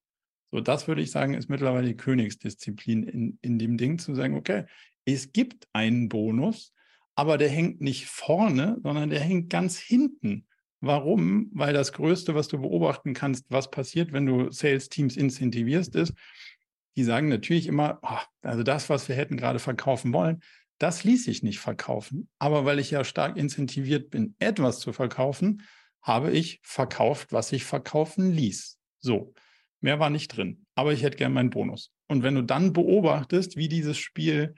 So, 0.53 0.61
das 0.61 0.89
würde 0.89 1.03
ich 1.03 1.13
sagen, 1.13 1.35
ist 1.35 1.49
mittlerweile 1.49 1.87
die 1.87 1.97
Königsdisziplin 1.97 3.05
in, 3.05 3.39
in 3.41 3.59
dem 3.61 3.77
Ding 3.77 4.01
zu 4.01 4.15
sagen, 4.17 4.37
okay, 4.37 4.65
es 5.05 5.33
gibt 5.33 5.67
einen 5.73 6.09
Bonus, 6.09 6.73
aber 7.15 7.39
der 7.39 7.49
hängt 7.49 7.81
nicht 7.81 8.07
vorne, 8.07 8.79
sondern 8.83 9.11
der 9.11 9.21
hängt 9.21 9.51
ganz 9.51 9.79
hinten. 9.79 10.47
Warum? 10.81 11.51
Weil 11.53 11.75
das 11.75 11.93
Größte, 11.93 12.35
was 12.35 12.49
du 12.49 12.61
beobachten 12.61 13.13
kannst, 13.13 13.45
was 13.51 13.71
passiert, 13.71 14.13
wenn 14.13 14.27
du 14.27 14.51
Sales-Teams 14.51 15.17
incentivierst, 15.17 15.95
ist, 15.95 16.15
die 16.97 17.05
sagen 17.05 17.29
natürlich 17.29 17.67
immer, 17.67 17.99
oh, 18.03 18.19
also 18.43 18.63
das, 18.63 18.89
was 18.89 19.09
wir 19.09 19.17
hätten 19.17 19.37
gerade 19.37 19.59
verkaufen 19.59 20.13
wollen, 20.13 20.41
das 20.79 21.05
ließ 21.05 21.25
sich 21.25 21.43
nicht 21.43 21.59
verkaufen. 21.59 22.29
Aber 22.39 22.65
weil 22.65 22.79
ich 22.79 22.91
ja 22.91 23.05
stark 23.05 23.37
incentiviert 23.37 24.11
bin, 24.11 24.35
etwas 24.39 24.81
zu 24.81 24.93
verkaufen, 24.93 25.63
habe 26.03 26.31
ich 26.31 26.61
verkauft, 26.63 27.33
was 27.33 27.53
ich 27.53 27.65
verkaufen 27.65 28.33
ließ. 28.33 28.79
So, 29.01 29.35
mehr 29.81 30.01
war 30.01 30.11
nicht 30.11 30.29
drin, 30.29 30.65
aber 30.75 30.93
ich 30.93 31.03
hätte 31.03 31.19
gern 31.19 31.35
meinen 31.35 31.51
Bonus. 31.51 31.93
Und 32.09 32.23
wenn 32.23 32.35
du 32.35 32.43
dann 32.43 32.73
beobachtest, 32.73 33.57
wie 33.57 33.69
dieses 33.69 33.99
Spiel 33.99 34.55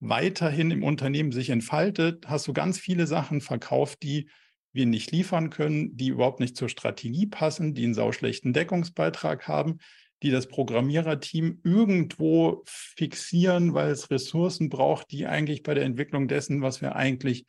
weiterhin 0.00 0.70
im 0.70 0.84
Unternehmen 0.84 1.32
sich 1.32 1.50
entfaltet, 1.50 2.28
hast 2.28 2.46
du 2.46 2.52
ganz 2.52 2.78
viele 2.78 3.06
Sachen 3.06 3.40
verkauft, 3.40 4.02
die 4.02 4.28
wir 4.72 4.86
nicht 4.86 5.10
liefern 5.10 5.50
können, 5.50 5.96
die 5.96 6.08
überhaupt 6.08 6.40
nicht 6.40 6.56
zur 6.56 6.68
Strategie 6.68 7.26
passen, 7.26 7.74
die 7.74 7.84
einen 7.84 7.94
sauschlechten 7.94 8.52
Deckungsbeitrag 8.52 9.48
haben, 9.48 9.78
die 10.22 10.30
das 10.30 10.46
Programmiererteam 10.48 11.60
irgendwo 11.64 12.62
fixieren, 12.66 13.74
weil 13.74 13.90
es 13.90 14.10
Ressourcen 14.10 14.68
braucht, 14.68 15.10
die 15.10 15.26
eigentlich 15.26 15.62
bei 15.62 15.74
der 15.74 15.84
Entwicklung 15.84 16.28
dessen, 16.28 16.60
was 16.60 16.80
wir 16.80 16.96
eigentlich 16.96 17.46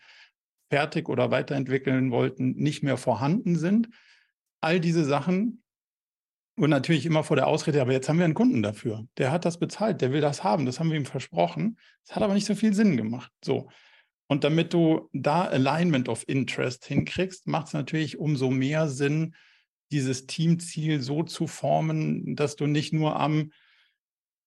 fertig 0.69 1.09
oder 1.09 1.31
weiterentwickeln 1.31 2.11
wollten, 2.11 2.51
nicht 2.51 2.83
mehr 2.83 2.97
vorhanden 2.97 3.57
sind. 3.57 3.89
All 4.61 4.79
diese 4.79 5.03
Sachen 5.03 5.63
und 6.59 6.69
natürlich 6.69 7.05
immer 7.05 7.23
vor 7.23 7.37
der 7.37 7.47
Ausrede, 7.47 7.81
aber 7.81 7.93
jetzt 7.93 8.09
haben 8.09 8.17
wir 8.17 8.25
einen 8.25 8.33
Kunden 8.33 8.61
dafür. 8.61 9.05
Der 9.17 9.31
hat 9.31 9.45
das 9.45 9.59
bezahlt, 9.59 10.01
der 10.01 10.11
will 10.11 10.21
das 10.21 10.43
haben, 10.43 10.65
das 10.65 10.79
haben 10.79 10.89
wir 10.89 10.97
ihm 10.97 11.05
versprochen. 11.05 11.77
Das 12.05 12.15
hat 12.15 12.23
aber 12.23 12.33
nicht 12.33 12.45
so 12.45 12.55
viel 12.55 12.73
Sinn 12.73 12.97
gemacht. 12.97 13.31
So. 13.43 13.69
Und 14.27 14.43
damit 14.43 14.73
du 14.73 15.09
da 15.13 15.45
Alignment 15.45 16.09
of 16.09 16.27
Interest 16.27 16.85
hinkriegst, 16.85 17.47
macht 17.47 17.67
es 17.67 17.73
natürlich 17.73 18.19
umso 18.19 18.49
mehr 18.49 18.89
Sinn, 18.89 19.35
dieses 19.91 20.27
Teamziel 20.27 21.01
so 21.01 21.23
zu 21.23 21.47
formen, 21.47 22.35
dass 22.35 22.55
du 22.55 22.67
nicht 22.67 22.93
nur 22.93 23.19
am 23.19 23.51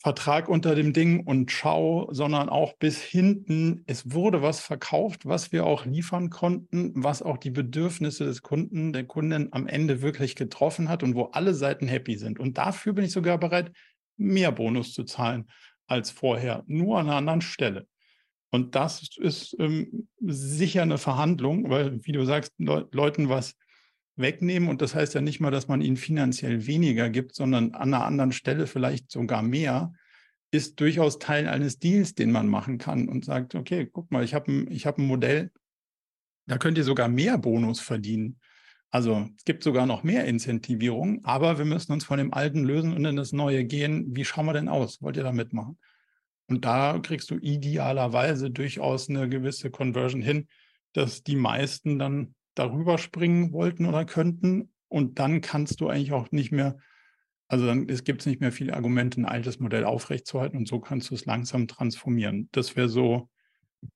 Vertrag 0.03 0.49
unter 0.49 0.75
dem 0.75 0.93
Ding 0.93 1.25
und 1.25 1.53
schau, 1.53 2.09
sondern 2.13 2.49
auch 2.49 2.73
bis 2.73 3.01
hinten, 3.01 3.85
es 3.87 4.11
wurde 4.11 4.43
was 4.43 4.59
verkauft, 4.59 5.27
was 5.27 5.53
wir 5.53 5.65
auch 5.65 5.87
liefern 5.87 6.29
konnten, 6.29 6.93
was 6.97 7.23
auch 7.23 7.37
die 7.37 7.53
Bedürfnisse 7.53 8.25
des 8.25 8.43
Kunden, 8.43 8.93
der 8.93 9.05
Kundin 9.05 9.49
am 9.53 9.69
Ende 9.69 10.03
wirklich 10.03 10.35
getroffen 10.35 10.89
hat 10.89 11.05
und 11.05 11.15
wo 11.15 11.27
alle 11.27 11.55
Seiten 11.55 11.87
happy 11.87 12.17
sind. 12.17 12.41
Und 12.41 12.59
dafür 12.59 12.95
bin 12.95 13.05
ich 13.05 13.13
sogar 13.13 13.39
bereit, 13.39 13.71
mehr 14.17 14.51
Bonus 14.51 14.93
zu 14.93 15.05
zahlen 15.05 15.49
als 15.87 16.11
vorher, 16.11 16.65
nur 16.67 16.99
an 16.99 17.07
einer 17.07 17.19
anderen 17.19 17.41
Stelle. 17.41 17.87
Und 18.51 18.75
das 18.75 19.09
ist 19.19 19.55
ähm, 19.61 20.09
sicher 20.21 20.83
eine 20.83 20.99
Verhandlung, 20.99 21.71
weil, 21.71 22.05
wie 22.05 22.13
du 22.13 22.25
sagst, 22.25 22.53
Le 22.59 22.89
Leuten 22.91 23.29
was 23.29 23.55
wegnehmen. 24.17 24.69
Und 24.69 24.83
das 24.83 24.95
heißt 24.95 25.15
ja 25.15 25.21
nicht 25.21 25.41
mal, 25.41 25.51
dass 25.51 25.69
man 25.69 25.81
ihnen 25.81 25.97
finanziell 25.97 26.67
weniger 26.67 27.11
gibt, 27.11 27.35
sondern 27.35 27.73
an 27.75 27.95
einer 27.95 28.05
anderen 28.05 28.33
Stelle 28.33 28.67
vielleicht 28.67 29.11
sogar 29.11 29.43
mehr, 29.43 29.93
ist 30.51 30.81
durchaus 30.81 31.19
Teil 31.19 31.49
eines 31.49 31.79
Deals, 31.79 32.15
den 32.15 32.31
man 32.31 32.47
machen 32.47 32.79
kann 32.79 33.09
und 33.09 33.25
sagt, 33.25 33.55
okay, 33.55 33.89
guck 33.91 34.11
mal, 34.11 34.23
ich 34.23 34.35
habe 34.35 34.53
ein, 34.53 34.67
hab 34.69 34.99
ein 34.99 35.07
Modell, 35.07 35.51
da 36.47 36.59
könnt 36.59 36.77
ihr 36.77 36.85
sogar 36.85 37.09
mehr 37.09 37.39
Bonus 37.39 37.81
verdienen. 37.81 38.39
Also 38.91 39.27
es 39.37 39.45
gibt 39.45 39.63
sogar 39.63 39.87
noch 39.87 40.03
mehr 40.03 40.27
Incentivierung, 40.27 41.25
aber 41.25 41.57
wir 41.57 41.65
müssen 41.65 41.93
uns 41.93 42.05
von 42.05 42.19
dem 42.19 42.35
Alten 42.35 42.65
lösen 42.65 42.95
und 42.95 43.05
in 43.07 43.17
das 43.17 43.33
Neue 43.33 43.65
gehen. 43.65 44.15
Wie 44.15 44.27
schauen 44.27 44.45
wir 44.45 44.53
denn 44.53 44.69
aus? 44.69 45.01
Wollt 45.01 45.17
ihr 45.17 45.23
da 45.23 45.33
mitmachen? 45.33 45.79
Und 46.49 46.67
da 46.67 46.99
kriegst 46.99 47.31
du 47.31 47.39
idealerweise 47.39 48.51
durchaus 48.51 49.09
eine 49.09 49.31
gewisse 49.31 49.71
Conversion 49.71 50.21
hin, 50.21 50.49
dass 50.93 51.23
die 51.23 51.37
meisten 51.37 51.99
dann 51.99 52.35
darüber 52.55 52.99
springen 52.99 53.53
wollten 53.53 53.87
oder 53.87 54.05
könnten. 54.05 54.73
Und 54.89 55.19
dann 55.19 55.41
kannst 55.41 55.81
du 55.81 55.89
eigentlich 55.89 56.13
auch 56.13 56.31
nicht 56.33 56.53
mehr, 56.53 56.77
also 57.49 57.67
dann 57.67 57.89
es 57.89 58.05
gibt 58.05 58.27
nicht 58.27 58.41
mehr 58.41 58.53
viele 58.53 58.75
Argumente, 58.75 59.21
ein 59.21 59.27
altes 59.27 59.59
Modell 59.59 59.85
aufrechtzuerhalten 59.85 60.59
und 60.59 60.69
so 60.69 60.81
kannst 60.81 61.11
du 61.11 61.15
es 61.15 61.25
langsam 61.25 61.67
transformieren. 61.67 62.49
Das 62.53 62.77
wäre 62.77 62.89
so, 62.89 63.31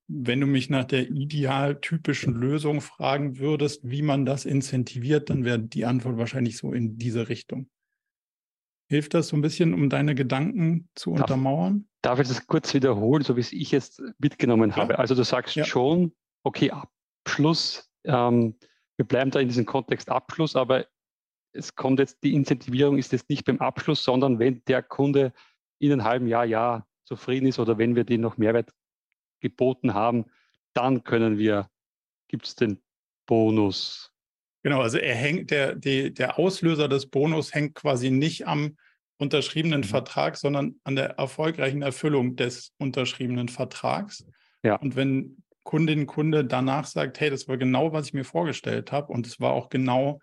wenn 0.07 0.41
du 0.41 0.47
mich 0.47 0.69
nach 0.69 0.85
der 0.85 1.09
idealtypischen 1.09 2.33
Lösung 2.33 2.81
fragen 2.81 3.37
würdest, 3.37 3.81
wie 3.83 4.01
man 4.01 4.25
das 4.25 4.45
incentiviert, 4.45 5.29
dann 5.29 5.45
wäre 5.45 5.59
die 5.59 5.85
Antwort 5.85 6.17
wahrscheinlich 6.17 6.57
so 6.57 6.73
in 6.73 6.97
diese 6.97 7.29
Richtung. 7.29 7.69
Hilft 8.89 9.13
das 9.13 9.27
so 9.27 9.35
ein 9.35 9.41
bisschen, 9.41 9.73
um 9.73 9.89
deine 9.89 10.15
Gedanken 10.15 10.89
zu 10.95 11.11
darf, 11.11 11.23
untermauern? 11.23 11.87
Darf 12.01 12.19
ich 12.19 12.27
das 12.27 12.47
kurz 12.47 12.73
wiederholen, 12.73 13.23
so 13.23 13.35
wie 13.35 13.41
es 13.41 13.51
ich 13.51 13.71
jetzt 13.71 14.01
mitgenommen 14.17 14.71
ja. 14.71 14.77
habe? 14.77 14.99
Also 14.99 15.13
du 15.13 15.23
sagst 15.23 15.55
ja. 15.55 15.65
schon, 15.65 16.13
okay, 16.43 16.71
Abschluss, 17.25 17.86
ähm, 18.07 18.55
wir 18.97 19.05
bleiben 19.05 19.31
da 19.31 19.39
in 19.39 19.47
diesem 19.47 19.65
Kontext 19.65 20.09
Abschluss, 20.09 20.55
aber 20.55 20.87
es 21.53 21.75
kommt 21.75 21.99
jetzt, 21.99 22.23
die 22.23 22.33
Incentivierung 22.33 22.97
ist 22.97 23.11
jetzt 23.11 23.29
nicht 23.29 23.45
beim 23.45 23.59
Abschluss, 23.59 24.03
sondern 24.03 24.39
wenn 24.39 24.63
der 24.65 24.81
Kunde 24.83 25.33
in 25.79 25.91
einem 25.91 26.03
halben 26.03 26.27
Jahr, 26.27 26.45
Jahr 26.45 26.87
zufrieden 27.05 27.47
ist 27.47 27.59
oder 27.59 27.77
wenn 27.77 27.95
wir 27.95 28.03
den 28.03 28.21
noch 28.21 28.37
Mehrwert 28.37 28.71
geboten 29.39 29.93
haben, 29.93 30.25
dann 30.73 31.03
können 31.03 31.37
wir, 31.37 31.69
gibt 32.27 32.47
es 32.47 32.55
den 32.55 32.81
Bonus 33.27 34.11
Genau, 34.67 34.81
also 34.81 34.97
er 34.97 35.15
hängt, 35.15 35.51
der, 35.51 35.75
die, 35.75 36.13
der 36.13 36.37
Auslöser 36.37 36.89
des 36.89 37.05
Bonus 37.05 37.53
hängt 37.53 37.75
quasi 37.75 38.11
nicht 38.11 38.47
am 38.47 38.75
unterschriebenen 39.17 39.79
mhm. 39.79 39.85
Vertrag, 39.85 40.35
sondern 40.35 40.75
an 40.83 40.97
der 40.97 41.11
erfolgreichen 41.11 41.81
Erfüllung 41.81 42.35
des 42.35 42.73
unterschriebenen 42.77 43.47
Vertrags. 43.47 44.25
Ja. 44.63 44.75
Und 44.75 44.97
wenn 44.97 45.41
Kundin, 45.67 46.07
Kunde 46.07 46.45
danach 46.45 46.85
sagt, 46.85 47.19
hey, 47.19 47.29
das 47.29 47.49
war 47.49 47.57
genau, 47.57 47.91
was 47.91 48.07
ich 48.07 48.13
mir 48.13 48.23
vorgestellt 48.23 48.93
habe 48.93 49.11
und 49.11 49.27
es 49.27 49.41
war 49.41 49.51
auch 49.51 49.67
genau 49.67 50.21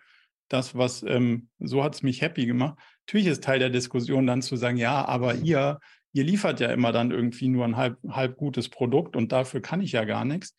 das, 0.49 0.75
was, 0.75 1.03
ähm, 1.03 1.51
so 1.59 1.85
hat 1.85 1.95
es 1.95 2.03
mich 2.03 2.23
happy 2.23 2.47
gemacht. 2.47 2.79
Natürlich 3.07 3.27
ist 3.27 3.45
Teil 3.45 3.59
der 3.59 3.69
Diskussion 3.69 4.27
dann 4.27 4.41
zu 4.41 4.57
sagen, 4.57 4.79
ja, 4.79 5.05
aber 5.05 5.35
ihr, 5.35 5.81
ihr 6.15 6.25
liefert 6.25 6.61
ja 6.61 6.73
immer 6.73 6.93
dann 6.93 7.11
irgendwie 7.11 7.49
nur 7.49 7.67
ein 7.67 7.77
halb, 7.77 7.99
halb 8.09 8.39
gutes 8.39 8.71
Produkt 8.71 9.17
und 9.17 9.33
dafür 9.33 9.61
kann 9.61 9.83
ich 9.83 9.93
ja 9.93 10.05
gar 10.05 10.25
nichts. 10.25 10.57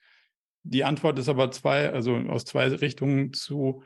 Die 0.61 0.83
Antwort 0.83 1.17
ist 1.17 1.29
aber 1.29 1.49
zwei, 1.49 1.91
also 1.91 2.17
aus 2.17 2.45
zwei 2.45 2.67
Richtungen 2.67 3.33
zu 3.33 3.83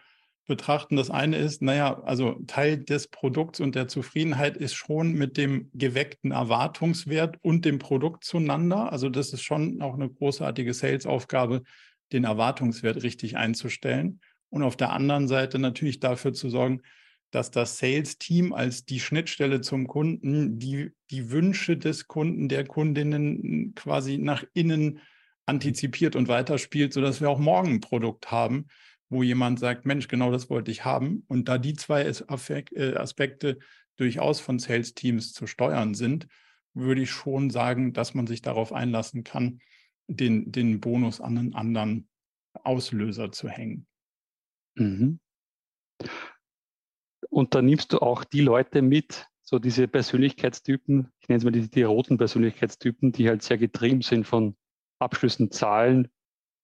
betrachten. 0.50 0.98
Das 0.98 1.10
eine 1.10 1.38
ist, 1.38 1.62
naja, 1.62 2.02
also 2.04 2.42
Teil 2.48 2.84
des 2.84 3.08
Produkts 3.08 3.62
und 3.62 3.76
der 3.76 3.88
Zufriedenheit 3.88 4.58
ist 4.58 4.74
schon 4.74 5.14
mit 5.14 5.38
dem 5.38 5.70
geweckten 5.74 6.32
Erwartungswert 6.32 7.38
und 7.42 7.64
dem 7.64 7.80
Produkt 7.80 8.26
zueinander. 8.26 8.92
Also 8.92 9.08
das 9.08 9.32
ist 9.32 9.44
schon 9.44 9.82
auch 9.82 9.94
eine 9.94 10.10
großartige 10.10 10.74
Sales-Aufgabe, 10.74 11.64
den 12.12 12.26
Erwartungswert 12.26 13.04
richtig 13.04 13.38
einzustellen. 13.38 14.20
Und 14.50 14.64
auf 14.64 14.76
der 14.76 14.92
anderen 14.92 15.28
Seite 15.30 15.60
natürlich 15.60 16.02
dafür 16.02 16.34
zu 16.34 16.50
sorgen, 16.50 16.82
dass 17.32 17.52
das 17.52 17.78
Sales-Team 17.78 18.52
als 18.52 18.86
die 18.86 19.00
Schnittstelle 19.00 19.62
zum 19.62 19.88
Kunden 19.88 20.58
die, 20.60 20.92
die 21.12 21.30
Wünsche 21.30 21.78
des 21.78 22.08
Kunden, 22.08 22.50
der 22.50 22.66
Kundinnen 22.66 23.74
quasi 23.76 24.18
nach 24.18 24.44
innen 24.54 25.00
antizipiert 25.46 26.16
und 26.16 26.28
weiterspielt, 26.28 26.94
sodass 26.94 27.22
wir 27.22 27.30
auch 27.30 27.40
morgen 27.40 27.76
ein 27.76 27.80
Produkt 27.82 28.32
haben, 28.32 28.66
wo 29.10 29.24
jemand 29.24 29.60
sagt, 29.60 29.86
Mensch, 29.86 30.08
genau 30.08 30.32
das 30.32 30.50
wollte 30.50 30.72
ich 30.72 30.86
haben. 30.86 31.24
Und 31.28 31.50
da 31.50 31.58
die 31.58 31.74
zwei 31.74 32.04
äh, 32.04 32.96
Aspekte 32.96 33.60
durchaus 33.98 34.40
von 34.40 34.60
Sales-Teams 34.60 35.34
zu 35.34 35.48
steuern 35.48 35.94
sind, 35.94 36.28
würde 36.74 37.02
ich 37.02 37.10
schon 37.10 37.50
sagen, 37.50 37.94
dass 37.94 38.14
man 38.14 38.28
sich 38.28 38.42
darauf 38.42 38.72
einlassen 38.72 39.24
kann, 39.24 39.60
den, 40.08 40.52
den 40.52 40.80
Bonus 40.80 41.22
an 41.22 41.38
einen 41.38 41.56
anderen 41.56 42.08
Auslöser 42.54 43.32
zu 43.32 43.50
hängen. 43.50 43.88
Mhm. 44.76 45.20
Und 47.30 47.56
da 47.56 47.62
nimmst 47.62 47.94
du 47.94 48.00
auch 48.00 48.24
die 48.24 48.42
Leute 48.42 48.82
mit, 48.82 49.28
so 49.42 49.60
diese 49.60 49.88
Persönlichkeitstypen, 49.88 51.12
ich 51.20 51.28
nenne 51.28 51.38
es 51.40 51.44
mal 51.44 51.52
die, 51.52 51.70
die 51.70 51.84
roten 51.84 52.18
Persönlichkeitstypen, 52.18 53.12
die 53.12 53.28
halt 53.28 53.42
sehr 53.42 53.58
getrieben 53.58 54.02
sind 54.02 54.26
von 54.26 54.56
Abschlüssen, 55.00 55.52
Zahlen, 55.52 56.10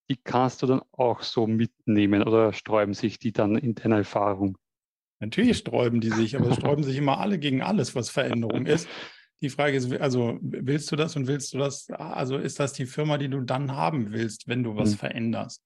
die 0.09 0.17
kannst 0.17 0.61
du 0.61 0.67
dann 0.67 0.81
auch 0.91 1.23
so 1.23 1.47
mitnehmen 1.47 2.23
oder 2.23 2.53
sträuben 2.53 2.93
sich 2.93 3.19
die 3.19 3.31
dann 3.31 3.55
in 3.55 3.75
deiner 3.75 3.97
Erfahrung? 3.97 4.57
Natürlich 5.19 5.57
sträuben 5.57 6.01
die 6.01 6.11
sich, 6.11 6.35
aber 6.35 6.51
sträuben 6.55 6.83
sich 6.83 6.97
immer 6.97 7.19
alle 7.19 7.39
gegen 7.39 7.61
alles, 7.61 7.95
was 7.95 8.09
Veränderung 8.09 8.65
ist. 8.65 8.87
Die 9.41 9.49
Frage 9.49 9.77
ist, 9.77 9.91
also 9.93 10.37
willst 10.41 10.91
du 10.91 10.95
das 10.95 11.15
und 11.15 11.27
willst 11.27 11.53
du 11.53 11.57
das? 11.57 11.89
Also 11.89 12.37
ist 12.37 12.59
das 12.59 12.73
die 12.73 12.85
Firma, 12.85 13.17
die 13.17 13.29
du 13.29 13.41
dann 13.41 13.75
haben 13.75 14.11
willst, 14.11 14.47
wenn 14.47 14.63
du 14.63 14.75
was 14.75 14.91
hm. 14.91 14.97
veränderst? 14.97 15.61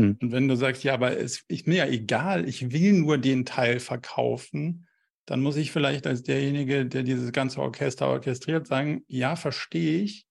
Hm. 0.00 0.16
Und 0.20 0.32
wenn 0.32 0.48
du 0.48 0.56
sagst, 0.56 0.82
ja, 0.84 0.94
aber 0.94 1.18
es 1.18 1.44
ist 1.48 1.66
mir 1.66 1.76
ja 1.76 1.86
egal, 1.86 2.48
ich 2.48 2.72
will 2.72 2.94
nur 2.94 3.18
den 3.18 3.44
Teil 3.44 3.80
verkaufen, 3.80 4.86
dann 5.26 5.40
muss 5.40 5.56
ich 5.56 5.72
vielleicht 5.72 6.06
als 6.06 6.22
derjenige, 6.22 6.86
der 6.86 7.02
dieses 7.02 7.32
ganze 7.32 7.60
Orchester 7.60 8.08
orchestriert, 8.08 8.66
sagen, 8.66 9.04
ja, 9.06 9.36
verstehe 9.36 10.02
ich, 10.02 10.26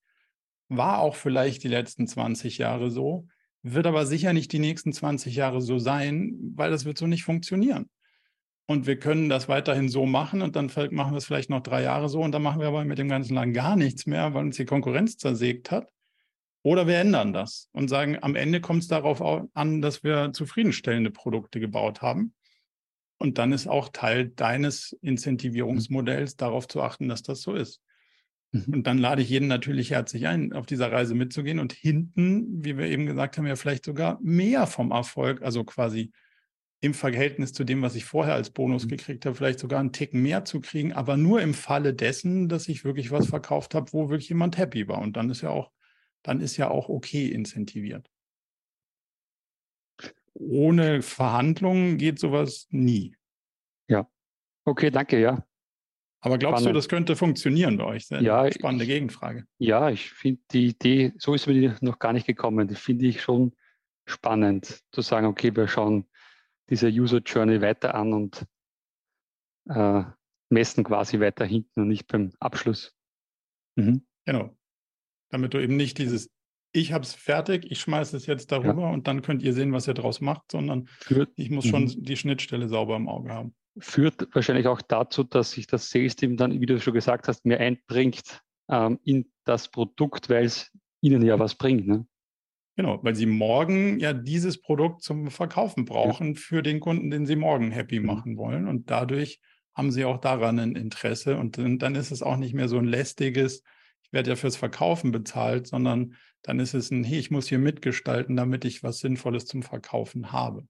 war 0.68 1.00
auch 1.00 1.14
vielleicht 1.14 1.62
die 1.64 1.68
letzten 1.68 2.06
20 2.06 2.58
Jahre 2.58 2.90
so, 2.90 3.28
wird 3.62 3.86
aber 3.86 4.06
sicher 4.06 4.32
nicht 4.32 4.52
die 4.52 4.58
nächsten 4.58 4.92
20 4.92 5.34
Jahre 5.34 5.60
so 5.60 5.78
sein, 5.78 6.36
weil 6.54 6.70
das 6.70 6.84
wird 6.84 6.98
so 6.98 7.06
nicht 7.06 7.24
funktionieren. 7.24 7.88
Und 8.66 8.86
wir 8.86 8.98
können 8.98 9.28
das 9.28 9.48
weiterhin 9.48 9.88
so 9.88 10.06
machen 10.06 10.40
und 10.40 10.56
dann 10.56 10.70
machen 10.90 11.12
wir 11.12 11.18
es 11.18 11.26
vielleicht 11.26 11.50
noch 11.50 11.62
drei 11.62 11.82
Jahre 11.82 12.08
so 12.08 12.20
und 12.20 12.32
dann 12.32 12.42
machen 12.42 12.60
wir 12.60 12.68
aber 12.68 12.84
mit 12.84 12.98
dem 12.98 13.08
ganzen 13.08 13.34
Land 13.34 13.54
gar 13.54 13.76
nichts 13.76 14.06
mehr, 14.06 14.34
weil 14.34 14.44
uns 14.44 14.56
die 14.56 14.64
Konkurrenz 14.64 15.16
zersägt 15.16 15.70
hat. 15.70 15.88
Oder 16.62 16.86
wir 16.86 16.98
ändern 16.98 17.32
das 17.32 17.68
und 17.72 17.88
sagen, 17.88 18.18
am 18.22 18.36
Ende 18.36 18.60
kommt 18.60 18.82
es 18.82 18.88
darauf 18.88 19.20
an, 19.52 19.82
dass 19.82 20.04
wir 20.04 20.32
zufriedenstellende 20.32 21.10
Produkte 21.10 21.58
gebaut 21.58 22.02
haben. 22.02 22.34
Und 23.18 23.38
dann 23.38 23.52
ist 23.52 23.66
auch 23.66 23.88
Teil 23.88 24.28
deines 24.28 24.96
Incentivierungsmodells 25.02 26.36
darauf 26.36 26.68
zu 26.68 26.82
achten, 26.82 27.08
dass 27.08 27.22
das 27.22 27.42
so 27.42 27.54
ist. 27.54 27.80
Mhm. 28.52 28.74
Und 28.74 28.86
dann 28.86 28.98
lade 28.98 29.22
ich 29.22 29.30
jeden 29.30 29.48
natürlich 29.48 29.90
herzlich 29.90 30.26
ein, 30.26 30.52
auf 30.52 30.66
dieser 30.66 30.92
Reise 30.92 31.14
mitzugehen 31.14 31.58
und 31.58 31.72
hinten, 31.72 32.64
wie 32.64 32.76
wir 32.76 32.86
eben 32.86 33.06
gesagt 33.06 33.38
haben, 33.38 33.46
ja 33.46 33.56
vielleicht 33.56 33.84
sogar 33.84 34.18
mehr 34.22 34.66
vom 34.66 34.90
Erfolg, 34.90 35.42
also 35.42 35.64
quasi 35.64 36.12
im 36.80 36.94
Verhältnis 36.94 37.52
zu 37.52 37.64
dem, 37.64 37.80
was 37.80 37.94
ich 37.94 38.04
vorher 38.04 38.34
als 38.34 38.50
Bonus 38.50 38.84
mhm. 38.84 38.88
gekriegt 38.90 39.24
habe, 39.24 39.36
vielleicht 39.36 39.60
sogar 39.60 39.80
einen 39.80 39.92
Ticken 39.92 40.20
mehr 40.20 40.44
zu 40.44 40.60
kriegen, 40.60 40.92
aber 40.92 41.16
nur 41.16 41.40
im 41.40 41.54
Falle 41.54 41.94
dessen, 41.94 42.48
dass 42.48 42.68
ich 42.68 42.84
wirklich 42.84 43.10
was 43.10 43.28
verkauft 43.28 43.74
habe, 43.74 43.92
wo 43.92 44.10
wirklich 44.10 44.28
jemand 44.28 44.58
happy 44.58 44.88
war. 44.88 44.98
Und 44.98 45.16
dann 45.16 45.30
ist 45.30 45.40
ja 45.40 45.50
auch, 45.50 45.70
dann 46.22 46.40
ist 46.40 46.56
ja 46.56 46.70
auch 46.70 46.88
okay 46.88 47.28
incentiviert. 47.28 48.10
Ohne 50.34 51.02
Verhandlungen 51.02 51.98
geht 51.98 52.18
sowas 52.18 52.66
nie. 52.70 53.16
Ja. 53.88 54.10
Okay, 54.64 54.90
danke, 54.90 55.20
ja. 55.20 55.46
Aber 56.24 56.38
glaubst 56.38 56.60
Spannend. 56.60 56.76
du, 56.76 56.78
das 56.78 56.88
könnte 56.88 57.16
funktionieren 57.16 57.76
bei 57.76 57.84
euch? 57.84 58.08
ja, 58.08 58.50
spannende 58.50 58.84
ich, 58.84 58.90
Gegenfrage. 58.90 59.44
Ja, 59.58 59.90
ich 59.90 60.10
finde 60.10 60.40
die 60.52 60.68
Idee, 60.68 61.12
so 61.18 61.34
ist 61.34 61.48
mir 61.48 61.76
noch 61.80 61.98
gar 61.98 62.12
nicht 62.12 62.28
gekommen. 62.28 62.68
Die 62.68 62.76
finde 62.76 63.06
ich 63.06 63.20
schon 63.20 63.52
spannend, 64.06 64.82
zu 64.92 65.00
sagen, 65.00 65.26
okay, 65.26 65.54
wir 65.54 65.66
schauen 65.66 66.06
diese 66.70 66.88
User 66.88 67.18
Journey 67.18 67.60
weiter 67.60 67.96
an 67.96 68.12
und 68.12 68.46
äh, 69.68 70.04
messen 70.48 70.84
quasi 70.84 71.18
weiter 71.18 71.44
hinten 71.44 71.80
und 71.80 71.88
nicht 71.88 72.06
beim 72.06 72.32
Abschluss. 72.38 72.94
Mhm. 73.74 74.06
Genau. 74.24 74.56
Damit 75.30 75.54
du 75.54 75.58
eben 75.58 75.76
nicht 75.76 75.98
dieses, 75.98 76.30
ich 76.72 76.92
habe 76.92 77.02
es 77.02 77.14
fertig, 77.14 77.68
ich 77.68 77.80
schmeiße 77.80 78.16
es 78.16 78.26
jetzt 78.26 78.52
darüber 78.52 78.82
ja. 78.82 78.90
und 78.90 79.08
dann 79.08 79.22
könnt 79.22 79.42
ihr 79.42 79.54
sehen, 79.54 79.72
was 79.72 79.88
ihr 79.88 79.94
daraus 79.94 80.20
macht, 80.20 80.52
sondern 80.52 80.88
ich 81.34 81.50
muss 81.50 81.66
schon 81.66 81.84
mhm. 81.84 82.04
die 82.04 82.16
Schnittstelle 82.16 82.68
sauber 82.68 82.94
im 82.94 83.08
Auge 83.08 83.30
haben 83.32 83.56
führt 83.78 84.28
wahrscheinlich 84.34 84.66
auch 84.66 84.82
dazu, 84.82 85.24
dass 85.24 85.52
sich 85.52 85.66
das 85.66 85.90
Sales-Team 85.90 86.36
dann, 86.36 86.60
wie 86.60 86.66
du 86.66 86.80
schon 86.80 86.94
gesagt 86.94 87.28
hast, 87.28 87.44
mehr 87.46 87.60
einbringt 87.60 88.42
ähm, 88.70 88.98
in 89.04 89.30
das 89.44 89.68
Produkt, 89.68 90.28
weil 90.28 90.44
es 90.44 90.70
ihnen 91.00 91.22
ja 91.24 91.38
was 91.38 91.54
bringt. 91.54 91.86
Ne? 91.86 92.06
Genau, 92.76 93.02
weil 93.02 93.14
sie 93.14 93.26
morgen 93.26 93.98
ja 93.98 94.12
dieses 94.12 94.60
Produkt 94.60 95.02
zum 95.02 95.30
Verkaufen 95.30 95.84
brauchen 95.84 96.34
ja. 96.34 96.40
für 96.40 96.62
den 96.62 96.80
Kunden, 96.80 97.10
den 97.10 97.26
sie 97.26 97.36
morgen 97.36 97.70
happy 97.70 98.00
mhm. 98.00 98.06
machen 98.06 98.36
wollen. 98.36 98.68
Und 98.68 98.90
dadurch 98.90 99.40
haben 99.74 99.90
sie 99.90 100.04
auch 100.04 100.18
daran 100.18 100.58
ein 100.58 100.76
Interesse. 100.76 101.36
Und 101.38 101.58
dann 101.58 101.94
ist 101.94 102.10
es 102.10 102.22
auch 102.22 102.36
nicht 102.36 102.54
mehr 102.54 102.68
so 102.68 102.78
ein 102.78 102.84
lästiges, 102.84 103.62
ich 104.02 104.12
werde 104.12 104.30
ja 104.30 104.36
fürs 104.36 104.56
Verkaufen 104.56 105.12
bezahlt, 105.12 105.66
sondern 105.66 106.14
dann 106.42 106.60
ist 106.60 106.74
es 106.74 106.90
ein, 106.90 107.04
hey, 107.04 107.18
ich 107.18 107.30
muss 107.30 107.48
hier 107.48 107.58
mitgestalten, 107.58 108.36
damit 108.36 108.64
ich 108.64 108.82
was 108.82 108.98
Sinnvolles 108.98 109.46
zum 109.46 109.62
Verkaufen 109.62 110.32
habe. 110.32 110.66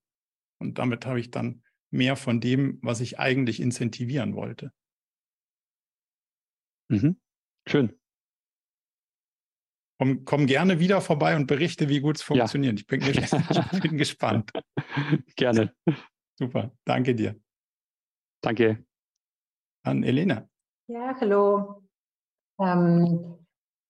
Und 0.58 0.78
damit 0.78 1.06
habe 1.06 1.18
ich 1.18 1.30
dann 1.30 1.62
mehr 1.92 2.16
von 2.16 2.40
dem, 2.40 2.78
was 2.82 3.00
ich 3.00 3.18
eigentlich 3.18 3.60
incentivieren 3.60 4.34
wollte. 4.34 4.72
Mhm. 6.88 7.20
Schön. 7.68 7.98
Komm, 9.98 10.24
komm, 10.24 10.46
gerne 10.46 10.80
wieder 10.80 11.00
vorbei 11.00 11.36
und 11.36 11.46
berichte, 11.46 11.88
wie 11.88 12.00
gut 12.00 12.16
es 12.16 12.22
funktioniert. 12.22 12.74
Ja. 12.74 12.80
Ich, 12.80 12.86
bin, 12.86 13.00
ich 13.72 13.80
bin 13.80 13.96
gespannt. 13.96 14.50
Gerne. 15.36 15.74
Super, 16.38 16.72
danke 16.84 17.14
dir. 17.14 17.40
Danke. 18.42 18.84
An 19.84 20.02
Elena. 20.02 20.48
Ja, 20.88 21.16
hallo. 21.20 21.88
Ähm, 22.58 23.38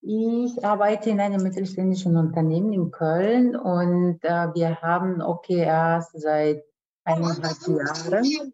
ich 0.03 0.65
arbeite 0.65 1.11
in 1.11 1.21
einem 1.21 1.43
mittelständischen 1.43 2.17
Unternehmen 2.17 2.73
in 2.73 2.91
Köln 2.91 3.57
und 3.57 4.23
äh, 4.23 4.55
wir 4.55 4.81
haben 4.83 5.23
OKRs 5.23 6.13
seit 6.13 6.63
eineinhalb 7.05 7.57
Jahren. 7.67 8.53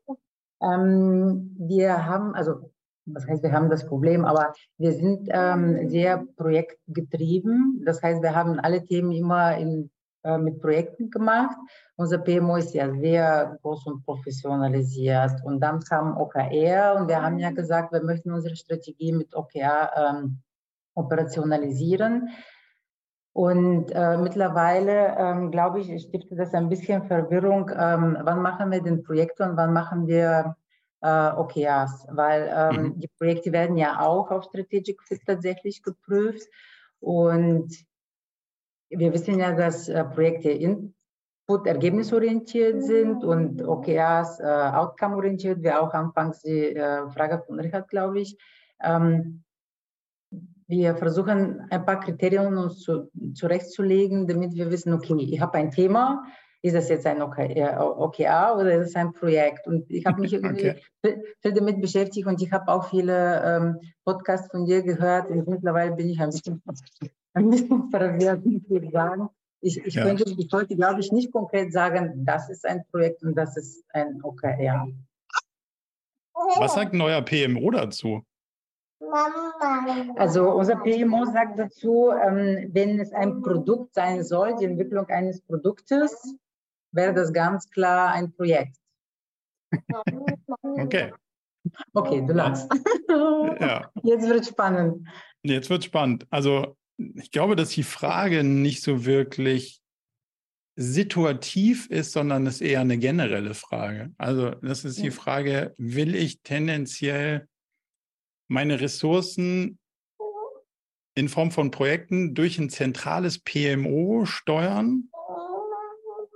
Ähm, 0.61 1.55
wir 1.59 2.05
haben, 2.07 2.35
also 2.35 2.71
was 3.13 3.27
heißt, 3.27 3.43
wir 3.43 3.53
haben 3.53 3.71
das 3.71 3.87
Problem, 3.87 4.25
aber 4.25 4.53
wir 4.77 4.93
sind 4.93 5.29
ähm, 5.31 5.89
sehr 5.89 6.27
projektgetrieben. 6.37 7.83
Das 7.85 8.03
heißt, 8.03 8.23
wir 8.23 8.35
haben 8.35 8.61
alle 8.61 8.85
Themen 8.85 9.13
immer 9.13 9.57
in, 9.57 9.91
äh, 10.25 10.39
mit 10.39 10.61
Projekten 10.61 11.11
gemacht. 11.11 11.57
Unser 11.97 12.19
PMO 12.19 12.57
ist 12.57 12.75
ja 12.75 12.93
sehr 12.95 13.59
groß 13.63 13.87
und 13.87 14.05
professionalisiert. 14.05 15.43
Und 15.45 15.61
dann 15.61 15.81
kam 15.81 16.17
OKR 16.17 16.97
und 16.97 17.09
wir 17.09 17.23
haben 17.23 17.39
ja 17.39 17.51
gesagt, 17.51 17.93
wir 17.93 18.03
möchten 18.03 18.33
unsere 18.33 18.57
Strategie 18.57 19.13
mit 19.13 19.35
OKR 19.35 19.91
ähm, 19.97 20.43
operationalisieren. 20.95 22.29
Und 23.33 23.91
äh, 23.93 24.17
mittlerweile, 24.17 25.17
ähm, 25.17 25.51
glaube 25.51 25.81
ich, 25.81 26.03
stiftet 26.03 26.39
das 26.39 26.55
ein 26.55 26.69
bisschen 26.69 27.05
Verwirrung. 27.05 27.71
Ähm, 27.71 28.19
wann 28.23 28.43
machen 28.43 28.71
wir 28.71 28.83
den 28.83 29.03
Projekt 29.03 29.41
und 29.41 29.57
wann 29.57 29.73
machen 29.73 30.07
wir 30.07 30.57
äh, 31.03 31.31
OKRs? 31.31 32.07
Weil 32.11 32.51
ähm, 32.53 32.83
mhm. 32.83 33.01
die 33.01 33.11
Projekte 33.19 33.53
werden 33.53 33.77
ja 33.77 34.01
auch 34.01 34.31
auf 34.31 34.45
Strategic 34.45 35.03
Fit 35.03 35.21
tatsächlich 35.25 35.83
geprüft. 35.83 36.49
Und 37.01 37.73
wir 38.91 39.13
wissen 39.13 39.39
ja, 39.39 39.53
dass 39.53 39.89
äh, 39.89 40.05
Projekte 40.05 40.51
Input 40.51 41.67
ergebnisorientiert 41.67 42.83
sind 42.83 43.23
und 43.23 43.63
OKRs 43.63 44.41
äh, 44.41 44.45
outcome-orientiert, 44.45 45.63
wie 45.63 45.73
auch 45.73 45.93
anfangs 45.93 46.43
die 46.43 46.75
äh, 46.75 47.09
Frage 47.11 47.43
von 47.47 47.61
Richard, 47.61 47.89
glaube 47.89 48.21
ich. 48.21 48.37
Ähm, 48.83 49.45
wir 50.69 50.97
versuchen 50.97 51.67
ein 51.71 51.85
paar 51.85 51.99
Kriterien 51.99 52.57
uns 52.57 52.81
zu, 52.81 53.11
zurechtzulegen, 53.35 54.27
damit 54.27 54.55
wir 54.55 54.71
wissen, 54.71 54.93
okay, 54.93 55.17
ich 55.19 55.41
habe 55.41 55.55
ein 55.55 55.71
Thema, 55.71 56.25
ist 56.61 56.75
das 56.75 56.89
jetzt 56.89 57.07
ein 57.07 57.23
OKA 57.23 58.51
äh, 58.51 58.55
oder 58.55 58.75
ist 58.75 58.89
es 58.89 58.97
ein 58.97 59.13
Projekt? 59.13 59.67
Und 59.67 59.91
ich 59.91 60.05
habe 60.05 60.21
mich 60.21 60.33
irgendwie 60.35 60.71
okay. 61.03 61.23
viel 61.41 61.53
damit 61.53 61.81
beschäftigt 61.81 62.27
und 62.27 62.43
ich 62.43 62.53
habe 62.53 62.71
auch 62.71 62.91
viele 62.91 63.43
ähm, 63.45 63.81
Podcasts 64.05 64.51
von 64.51 64.67
dir 64.67 64.83
gehört 64.83 65.31
und 65.31 65.49
mittlerweile 65.49 65.93
bin 65.93 66.11
ich 66.11 66.21
ein 66.21 66.31
bisschen, 66.31 66.63
ein 67.35 67.51
bisschen 67.51 67.91
verwirrt, 67.91 68.43
ich 68.45 68.91
sagen. 68.93 69.29
Ich, 69.61 69.85
ich, 69.85 69.95
ja. 69.95 70.05
könnte, 70.05 70.25
ich 70.37 70.53
wollte, 70.53 70.77
glaube 70.77 71.01
ich, 71.01 71.11
nicht 71.11 71.33
konkret 71.33 71.73
sagen, 71.73 72.25
das 72.25 72.49
ist 72.49 72.65
ein 72.65 72.85
Projekt 72.91 73.25
und 73.25 73.35
das 73.37 73.57
ist 73.57 73.85
ein 73.93 74.21
OKR. 74.23 74.87
Was 76.59 76.75
sagt 76.75 76.93
ein 76.93 76.99
neuer 76.99 77.23
PMO 77.23 77.71
dazu? 77.71 78.23
Also 80.17 80.51
unser 80.51 80.77
PMO 80.77 81.25
sagt 81.27 81.59
dazu, 81.59 82.11
ähm, 82.11 82.71
wenn 82.73 82.99
es 83.01 83.13
ein 83.13 83.43
Produkt 83.43 83.95
sein 83.95 84.25
soll, 84.25 84.57
die 84.57 84.65
Entwicklung 84.65 85.07
eines 85.07 85.41
Produktes, 85.43 86.37
wäre 86.93 87.15
das 87.15 87.33
ganz 87.33 87.71
klar 87.71 88.13
ein 88.13 88.33
Projekt. 88.33 88.77
Okay. 90.63 91.13
Okay, 91.93 92.25
du 92.27 92.33
lachst. 92.33 92.71
Ja. 93.61 93.91
Jetzt 94.03 94.29
wird 94.29 94.47
spannend. 94.47 95.07
Jetzt 95.43 95.71
wird 95.71 95.85
spannend. 95.85 96.27
Also 96.31 96.77
ich 96.97 97.31
glaube, 97.31 97.57
dass 97.57 97.71
die 97.71 97.83
Frage 97.83 98.45
nicht 98.45 98.83
so 98.83 99.05
wirklich 99.05 99.81
situativ 100.77 101.89
ist, 101.91 102.13
sondern 102.13 102.47
es 102.47 102.61
eher 102.61 102.81
eine 102.81 102.99
generelle 102.99 103.55
Frage. 103.55 104.13
Also 104.19 104.51
das 104.51 104.85
ist 104.85 105.03
die 105.03 105.11
Frage, 105.11 105.75
will 105.77 106.15
ich 106.15 106.41
tendenziell 106.43 107.49
meine 108.49 108.81
Ressourcen 108.81 109.79
in 111.15 111.29
Form 111.29 111.51
von 111.51 111.71
Projekten 111.71 112.35
durch 112.35 112.59
ein 112.59 112.71
zentrales 112.71 113.39
PMO 113.39 114.25
steuern 114.25 115.11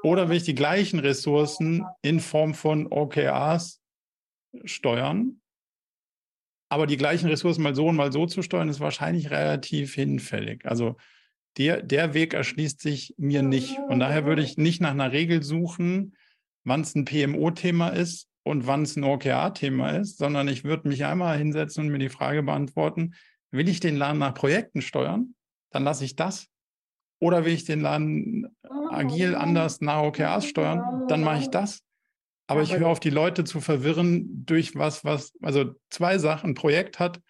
oder 0.03 0.29
will 0.29 0.37
ich 0.37 0.42
die 0.42 0.55
gleichen 0.55 0.98
Ressourcen 0.98 1.85
in 2.03 2.20
Form 2.20 2.55
von 2.55 2.88
OKRs 2.88 3.81
steuern? 4.64 5.40
Aber 6.68 6.87
die 6.87 6.96
gleichen 6.96 7.29
Ressourcen 7.29 7.62
mal 7.62 7.75
so 7.75 7.87
und 7.87 7.96
mal 7.96 8.12
so 8.12 8.27
zu 8.27 8.42
steuern, 8.42 8.68
ist 8.68 8.81
wahrscheinlich 8.81 9.31
relativ 9.31 9.94
hinfällig. 9.94 10.64
Also 10.66 10.96
der, 11.59 11.83
der 11.83 12.14
Weg 12.14 12.35
erschließt 12.35 12.81
sich 12.81 13.14
mir 13.18 13.42
nicht. 13.42 13.79
Und 13.88 14.01
daher 14.01 14.25
würde 14.25 14.42
ich 14.42 14.57
nicht 14.57 14.81
nach 14.81 14.90
einer 14.90 15.12
Regel 15.12 15.42
suchen, 15.42 16.16
wann 16.64 16.81
es 16.81 16.94
ein 16.94 17.05
PMO-Thema 17.05 17.90
ist 17.90 18.32
und 18.44 18.66
wann 18.66 18.83
es 18.83 18.96
ein 18.96 19.05
OKR-Thema 19.05 19.90
ist, 19.90 20.18
sondern 20.18 20.48
ich 20.48 20.64
würde 20.64 20.88
mich 20.88 21.05
einmal 21.05 21.38
hinsetzen 21.38 21.85
und 21.85 21.92
mir 21.92 21.98
die 21.98 22.09
Frage 22.09 22.42
beantworten, 22.42 23.14
will 23.50 23.68
ich 23.68 23.81
den 23.81 23.96
Laden 23.96 24.18
nach 24.18 24.35
Projekten 24.35 24.83
steuern? 24.83 25.35
Dann 25.70 25.85
lasse 25.85 26.05
ich 26.05 26.16
das. 26.16 26.48
Oder 27.20 27.44
will 27.44 27.52
ich 27.52 27.64
den 27.64 27.81
Laden 27.81 28.48
agil 28.90 29.37
anders 29.37 29.81
nach 29.81 30.02
OKRs 30.02 30.46
steuern? 30.46 31.07
Dann 31.09 31.22
mache 31.22 31.40
ich 31.40 31.50
das. 31.50 31.83
Aber 32.48 32.62
ich 32.62 32.76
höre 32.76 32.88
auf, 32.88 33.00
die 33.00 33.11
Leute 33.11 33.44
zu 33.44 33.61
verwirren 33.61 34.44
durch 34.44 34.74
was, 34.74 35.05
was, 35.05 35.33
also 35.40 35.74
zwei 35.88 36.18
Sachen. 36.18 36.50
Ein 36.50 36.55
Projekt 36.55 36.98
hat 36.98 37.20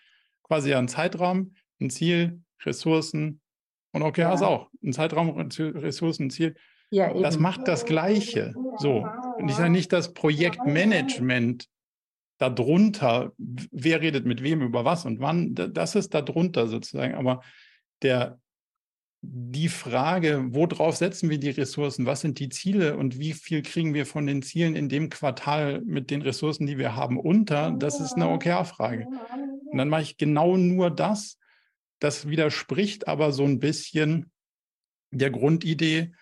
quasi 0.43 0.75
einen 0.75 0.89
Zeitraum, 0.89 1.55
ein 1.81 1.91
Ziel, 1.91 2.43
Ressourcen 2.65 3.41
und 3.93 4.03
OKRs 4.03 4.41
ja. 4.41 4.47
auch. 4.47 4.71
Ein 4.83 4.93
Zeitraum, 4.93 5.31
Ressourcen, 5.39 6.27
ein 6.27 6.31
Ziel. 6.31 6.57
Ja, 6.93 7.13
das 7.15 7.39
macht 7.39 7.67
das 7.69 7.87
Gleiche. 7.87 8.55
So. 8.77 9.09
Und 9.39 9.49
ich 9.49 9.57
sage 9.57 9.71
nicht, 9.71 9.93
das 9.93 10.13
Projektmanagement 10.13 11.67
darunter, 12.39 13.33
wer 13.39 14.03
redet 14.03 14.27
mit 14.27 14.43
wem 14.43 14.61
über 14.61 14.85
was 14.85 15.07
und 15.07 15.21
wann, 15.21 15.55
das 15.55 15.95
ist 15.95 16.13
darunter 16.13 16.69
sozusagen. 16.69 17.15
Aber 17.15 17.41
der, 18.03 18.39
die 19.23 19.69
Frage, 19.69 20.45
worauf 20.51 20.97
setzen 20.97 21.31
wir 21.31 21.39
die 21.39 21.51
Ressourcen, 21.51 22.05
was 22.05 22.21
sind 22.21 22.39
die 22.41 22.51
Ziele 22.51 22.97
und 22.97 23.19
wie 23.19 23.33
viel 23.33 23.63
kriegen 23.63 23.95
wir 23.95 24.05
von 24.05 24.27
den 24.27 24.43
Zielen 24.43 24.77
in 24.77 24.91
dem 24.91 25.09
Quartal 25.09 25.81
mit 25.83 26.11
den 26.11 26.21
Ressourcen, 26.21 26.67
die 26.67 26.77
wir 26.77 26.95
haben, 26.95 27.19
unter, 27.19 27.71
das 27.71 28.01
ist 28.01 28.15
eine 28.15 28.29
OKR-Frage. 28.29 29.07
Und 29.71 29.79
dann 29.79 29.89
mache 29.89 30.03
ich 30.03 30.19
genau 30.19 30.59
nur 30.59 30.91
das. 30.91 31.39
Das 32.01 32.29
widerspricht 32.29 33.09
aber 33.09 33.33
so 33.33 33.45
ein 33.45 33.61
bisschen 33.61 34.31
der 35.11 35.31
Grundidee, 35.31 36.13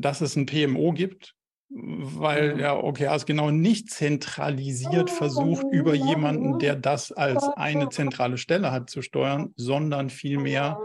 dass 0.00 0.20
es 0.20 0.36
ein 0.36 0.46
PMO 0.46 0.92
gibt, 0.92 1.34
weil 1.68 2.60
ja. 2.60 2.76
OKRs 2.76 3.26
genau 3.26 3.50
nicht 3.50 3.90
zentralisiert 3.90 5.10
versucht, 5.10 5.66
über 5.72 5.94
jemanden, 5.94 6.58
der 6.58 6.76
das 6.76 7.10
als 7.10 7.42
eine 7.56 7.88
zentrale 7.88 8.38
Stelle 8.38 8.70
hat, 8.70 8.88
zu 8.88 9.02
steuern, 9.02 9.52
sondern 9.56 10.10
vielmehr 10.10 10.78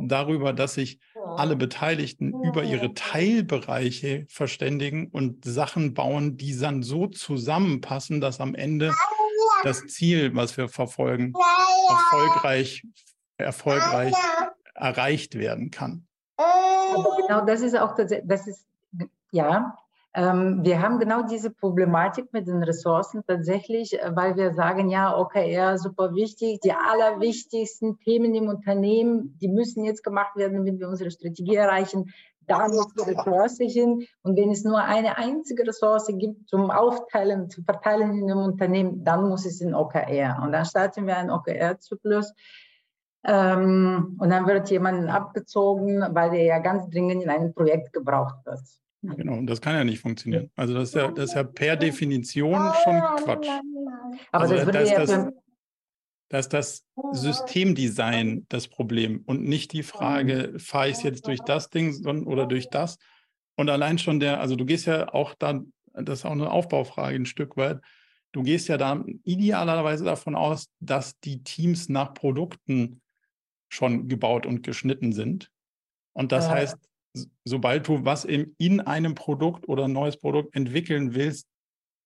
darüber, 0.00 0.52
dass 0.52 0.74
sich 0.74 1.00
alle 1.36 1.56
Beteiligten 1.56 2.32
über 2.44 2.62
ihre 2.62 2.94
Teilbereiche 2.94 4.26
verständigen 4.28 5.08
und 5.08 5.44
Sachen 5.44 5.94
bauen, 5.94 6.36
die 6.36 6.56
dann 6.56 6.82
so 6.82 7.06
zusammenpassen, 7.08 8.20
dass 8.20 8.40
am 8.40 8.54
Ende 8.54 8.92
das 9.64 9.86
Ziel, 9.86 10.34
was 10.34 10.56
wir 10.56 10.68
verfolgen, 10.68 11.32
erfolgreich, 11.88 12.82
erfolgreich 13.38 14.14
erreicht 14.74 15.36
werden 15.36 15.70
kann. 15.70 16.06
Aber 16.36 17.16
genau 17.20 17.44
das 17.44 17.60
ist 17.60 17.76
auch, 17.76 17.94
das 17.94 18.46
ist, 18.46 18.66
ja, 19.30 19.76
ähm, 20.14 20.62
wir 20.62 20.82
haben 20.82 20.98
genau 20.98 21.22
diese 21.22 21.50
Problematik 21.50 22.32
mit 22.32 22.46
den 22.46 22.62
Ressourcen 22.62 23.24
tatsächlich, 23.26 23.98
äh, 23.98 24.14
weil 24.14 24.36
wir 24.36 24.52
sagen, 24.52 24.90
ja, 24.90 25.16
ja, 25.34 25.78
super 25.78 26.14
wichtig, 26.14 26.60
die 26.60 26.72
allerwichtigsten 26.72 27.98
Themen 28.00 28.34
im 28.34 28.48
Unternehmen, 28.48 29.38
die 29.40 29.48
müssen 29.48 29.84
jetzt 29.84 30.04
gemacht 30.04 30.36
werden, 30.36 30.58
damit 30.58 30.78
wir 30.78 30.88
unsere 30.88 31.10
Strategie 31.10 31.56
erreichen. 31.56 32.12
Da 32.46 32.68
muss 32.68 32.92
die 32.92 33.10
Ressource 33.10 33.56
hin. 33.58 34.06
Und 34.22 34.36
wenn 34.36 34.50
es 34.50 34.64
nur 34.64 34.78
eine 34.78 35.16
einzige 35.16 35.66
Ressource 35.66 36.08
gibt 36.08 36.48
zum 36.48 36.70
Aufteilen, 36.70 37.48
zu 37.48 37.62
verteilen 37.62 38.18
in 38.18 38.26
dem 38.26 38.38
Unternehmen, 38.38 39.04
dann 39.04 39.28
muss 39.28 39.46
es 39.46 39.60
in 39.60 39.74
OKR. 39.74 40.42
Und 40.42 40.52
dann 40.52 40.64
starten 40.64 41.06
wir 41.06 41.16
einen 41.16 41.30
OKR-Zyklus. 41.30 42.34
Ähm, 43.24 44.16
und 44.18 44.30
dann 44.30 44.46
wird 44.46 44.70
jemand 44.70 45.08
abgezogen, 45.08 46.04
weil 46.10 46.30
der 46.30 46.42
ja 46.42 46.58
ganz 46.58 46.88
dringend 46.90 47.22
in 47.22 47.30
ein 47.30 47.54
Projekt 47.54 47.92
gebraucht 47.92 48.44
wird. 48.44 48.60
Genau, 49.02 49.34
und 49.34 49.46
das 49.46 49.60
kann 49.60 49.74
ja 49.74 49.84
nicht 49.84 50.00
funktionieren. 50.00 50.50
Also 50.56 50.74
das 50.74 50.90
ist 50.90 50.94
ja, 50.94 51.10
das 51.10 51.30
ist 51.30 51.34
ja 51.34 51.42
per 51.42 51.76
Definition 51.76 52.72
schon 52.84 53.00
Quatsch. 53.24 53.48
Aber 54.30 54.44
also 54.44 54.54
das, 54.54 54.66
das, 54.66 54.90
ja 54.90 54.98
das, 54.98 55.28
das 56.28 56.46
ist 56.46 56.52
das 56.52 56.84
Systemdesign 57.12 58.46
das 58.48 58.66
Problem 58.66 59.22
und 59.26 59.42
nicht 59.42 59.72
die 59.72 59.82
Frage, 59.82 60.54
fahre 60.58 60.88
ich 60.88 60.96
es 60.96 61.02
jetzt 61.02 61.26
durch 61.26 61.40
das 61.40 61.68
Ding 61.68 62.06
oder 62.26 62.46
durch 62.46 62.70
das? 62.70 62.96
Und 63.56 63.68
allein 63.68 63.98
schon 63.98 64.18
der, 64.18 64.40
also 64.40 64.56
du 64.56 64.64
gehst 64.64 64.86
ja 64.86 65.12
auch 65.12 65.34
dann, 65.34 65.74
das 65.92 66.20
ist 66.20 66.24
auch 66.24 66.30
eine 66.30 66.50
Aufbaufrage 66.50 67.16
ein 67.16 67.26
Stück 67.26 67.58
weit, 67.58 67.80
du 68.32 68.42
gehst 68.42 68.68
ja 68.68 68.78
da 68.78 69.04
idealerweise 69.24 70.04
davon 70.04 70.34
aus, 70.34 70.70
dass 70.80 71.20
die 71.20 71.42
Teams 71.42 71.90
nach 71.90 72.14
Produkten 72.14 73.01
schon 73.72 74.08
gebaut 74.08 74.44
und 74.44 74.62
geschnitten 74.62 75.12
sind. 75.12 75.50
Und 76.14 76.30
das 76.30 76.46
äh. 76.46 76.50
heißt, 76.50 76.76
sobald 77.44 77.88
du 77.88 78.04
was 78.04 78.24
in, 78.24 78.54
in 78.58 78.80
einem 78.80 79.14
Produkt 79.14 79.68
oder 79.68 79.84
ein 79.84 79.92
neues 79.92 80.18
Produkt 80.18 80.54
entwickeln 80.54 81.14
willst, 81.14 81.46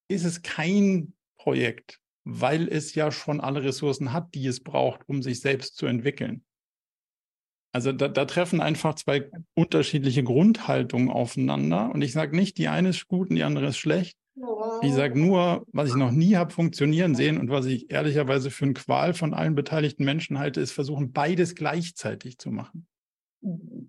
ist 0.09 0.25
es 0.25 0.43
kein 0.43 1.15
Projekt, 1.39 2.01
weil 2.25 2.69
es 2.69 2.95
ja 2.95 3.11
schon 3.11 3.41
alle 3.41 3.65
Ressourcen 3.65 4.13
hat, 4.13 4.35
die 4.35 4.47
es 4.47 4.63
braucht, 4.63 5.09
um 5.09 5.23
sich 5.23 5.41
selbst 5.41 5.77
zu 5.77 5.87
entwickeln. 5.87 6.45
Also 7.75 7.93
da, 7.93 8.09
da 8.09 8.25
treffen 8.25 8.61
einfach 8.61 8.95
zwei 8.95 9.31
unterschiedliche 9.55 10.23
Grundhaltungen 10.23 11.11
aufeinander. 11.11 11.91
Und 11.91 12.03
ich 12.03 12.13
sage 12.13 12.35
nicht, 12.35 12.59
die 12.59 12.69
eine 12.69 12.91
ist 12.91 13.09
gut 13.09 13.31
und 13.31 13.37
die 13.37 13.43
andere 13.43 13.67
ist 13.67 13.77
schlecht. 13.77 14.17
Ich 14.83 14.93
sage 14.93 15.19
nur, 15.19 15.65
was 15.73 15.89
ich 15.89 15.95
noch 15.95 16.11
nie 16.11 16.37
habe 16.37 16.53
funktionieren 16.53 17.15
sehen 17.15 17.39
und 17.39 17.51
was 17.51 17.65
ich 17.65 17.91
ehrlicherweise 17.91 18.51
für 18.51 18.67
eine 18.67 18.75
Qual 18.75 19.15
von 19.15 19.33
allen 19.33 19.55
beteiligten 19.55 20.05
Menschen 20.05 20.39
halte, 20.39 20.61
ist 20.61 20.73
versuchen, 20.73 21.13
beides 21.13 21.55
gleichzeitig 21.55 22.39
zu 22.39 22.51
machen. 22.51 22.87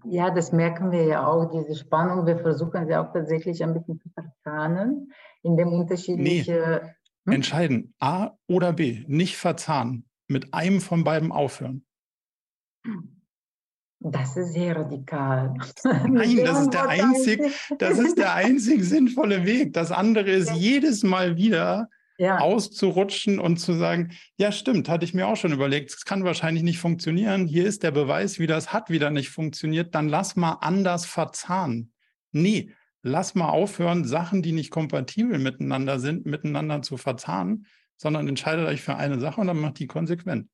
Ja, 0.05 0.29
das 0.31 0.51
merken 0.51 0.91
wir 0.91 1.03
ja 1.03 1.27
auch, 1.27 1.51
diese 1.51 1.75
Spannung. 1.77 2.25
Wir 2.25 2.37
versuchen 2.37 2.87
sie 2.87 2.95
auch 2.95 3.11
tatsächlich 3.11 3.61
ein 3.63 3.73
bisschen 3.73 3.99
zu 3.99 4.09
verzahnen, 4.09 5.11
indem 5.43 5.69
unterschiedliche. 5.69 6.81
Nee. 6.83 6.91
Hm? 7.25 7.33
Entscheiden, 7.33 7.93
A 7.99 8.31
oder 8.47 8.71
B, 8.71 9.03
nicht 9.07 9.35
verzahnen, 9.35 10.07
mit 10.27 10.53
einem 10.53 10.79
von 10.79 11.03
beiden 11.03 11.31
aufhören. 11.31 11.85
Das 13.99 14.37
ist 14.37 14.53
sehr 14.53 14.75
radikal. 14.75 15.55
Nein, 15.83 16.37
das 16.45 16.61
ist 16.61 16.73
der 16.73 16.87
einzig, 16.87 17.41
das 17.79 17.97
ist 17.97 18.17
der 18.17 18.35
einzig 18.35 18.83
sinnvolle 18.83 19.45
Weg. 19.45 19.73
Das 19.73 19.91
andere 19.91 20.29
ist 20.29 20.53
jedes 20.53 21.03
Mal 21.03 21.35
wieder 21.35 21.89
ja. 22.17 22.39
auszurutschen 22.39 23.39
und 23.39 23.57
zu 23.57 23.73
sagen, 23.73 24.11
ja 24.37 24.51
stimmt, 24.51 24.89
hatte 24.89 25.05
ich 25.05 25.13
mir 25.13 25.27
auch 25.27 25.35
schon 25.35 25.51
überlegt, 25.51 25.91
es 25.91 26.05
kann 26.05 26.23
wahrscheinlich 26.23 26.63
nicht 26.63 26.79
funktionieren. 26.79 27.47
Hier 27.47 27.65
ist 27.65 27.83
der 27.83 27.91
Beweis, 27.91 28.39
wie 28.39 28.47
das 28.47 28.73
hat 28.73 28.89
wieder 28.89 29.09
nicht 29.09 29.29
funktioniert. 29.29 29.95
Dann 29.95 30.09
lass 30.09 30.35
mal 30.35 30.57
anders 30.61 31.05
verzahnen. 31.05 31.91
Nee, 32.31 32.71
lass 33.01 33.35
mal 33.35 33.49
aufhören, 33.49 34.05
Sachen, 34.05 34.41
die 34.41 34.51
nicht 34.51 34.69
kompatibel 34.69 35.39
miteinander 35.39 35.99
sind, 35.99 36.25
miteinander 36.25 36.81
zu 36.81 36.97
verzahnen, 36.97 37.65
sondern 37.95 38.27
entscheidet 38.27 38.67
euch 38.67 38.81
für 38.81 38.95
eine 38.95 39.19
Sache 39.19 39.41
und 39.41 39.47
dann 39.47 39.59
macht 39.59 39.79
die 39.79 39.87
konsequent. 39.87 40.49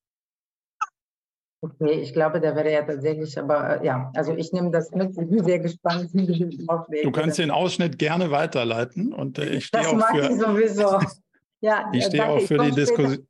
Okay, 1.64 2.02
ich 2.02 2.12
glaube, 2.12 2.42
der 2.42 2.58
wäre 2.58 2.70
ja 2.74 2.82
tatsächlich, 2.82 3.40
aber 3.40 3.82
äh, 3.82 3.86
ja, 3.86 4.12
also 4.16 4.36
ich 4.36 4.52
nehme 4.52 4.70
das 4.70 4.92
mit, 4.92 5.12
ich 5.12 5.30
bin 5.30 5.46
sehr 5.46 5.60
gespannt. 5.60 6.10
Du 6.12 7.12
kannst 7.12 7.38
den 7.38 7.52
Ausschnitt 7.52 7.98
gerne 7.98 8.32
weiterleiten 8.32 9.14
und 9.14 9.40
äh, 9.40 9.46
ich 9.46 9.68
stehe 9.68 9.88
auch 9.88 10.08
für. 10.10 10.30
Ich 10.30 10.40
sowieso. 10.40 11.00
Ja, 11.62 11.90
ich 11.94 12.04
stehe 12.04 12.28
auch 12.28 12.42
für 12.42 12.58
die 12.58 12.72
Diskussion. 12.72 13.26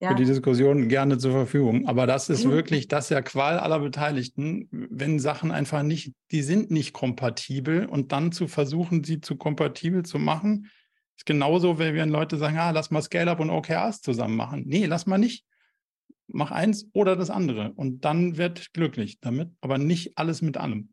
ja. 0.00 0.08
für 0.08 0.14
die 0.16 0.24
Diskussion 0.24 0.88
gerne 0.88 1.16
zur 1.18 1.30
Verfügung. 1.30 1.86
Aber 1.86 2.08
das 2.08 2.28
ist 2.28 2.50
wirklich, 2.50 2.88
das 2.88 3.04
ist 3.04 3.10
ja 3.10 3.22
Qual 3.22 3.60
aller 3.60 3.78
Beteiligten, 3.78 4.66
wenn 4.72 5.20
Sachen 5.20 5.52
einfach 5.52 5.84
nicht, 5.84 6.12
die 6.32 6.42
sind 6.42 6.72
nicht 6.72 6.92
kompatibel 6.92 7.86
und 7.86 8.10
dann 8.10 8.32
zu 8.32 8.48
versuchen, 8.48 9.04
sie 9.04 9.20
zu 9.20 9.36
kompatibel 9.36 10.02
zu 10.04 10.18
machen, 10.18 10.72
ist 11.16 11.24
genauso, 11.24 11.78
wenn 11.78 11.94
wir 11.94 12.04
Leute 12.06 12.36
sagen, 12.36 12.58
ah, 12.58 12.72
lass 12.72 12.90
mal 12.90 13.00
Scale-Up 13.00 13.38
und 13.38 13.50
OKRs 13.50 14.00
zusammen 14.00 14.34
machen. 14.34 14.64
Nee, 14.66 14.86
lass 14.86 15.06
mal 15.06 15.18
nicht. 15.18 15.44
Mach 16.32 16.50
eins 16.50 16.86
oder 16.92 17.16
das 17.16 17.30
andere 17.30 17.72
und 17.72 18.04
dann 18.04 18.36
wird 18.36 18.72
glücklich 18.72 19.20
damit, 19.20 19.50
aber 19.60 19.78
nicht 19.78 20.18
alles 20.18 20.42
mit 20.42 20.56
allem. 20.56 20.92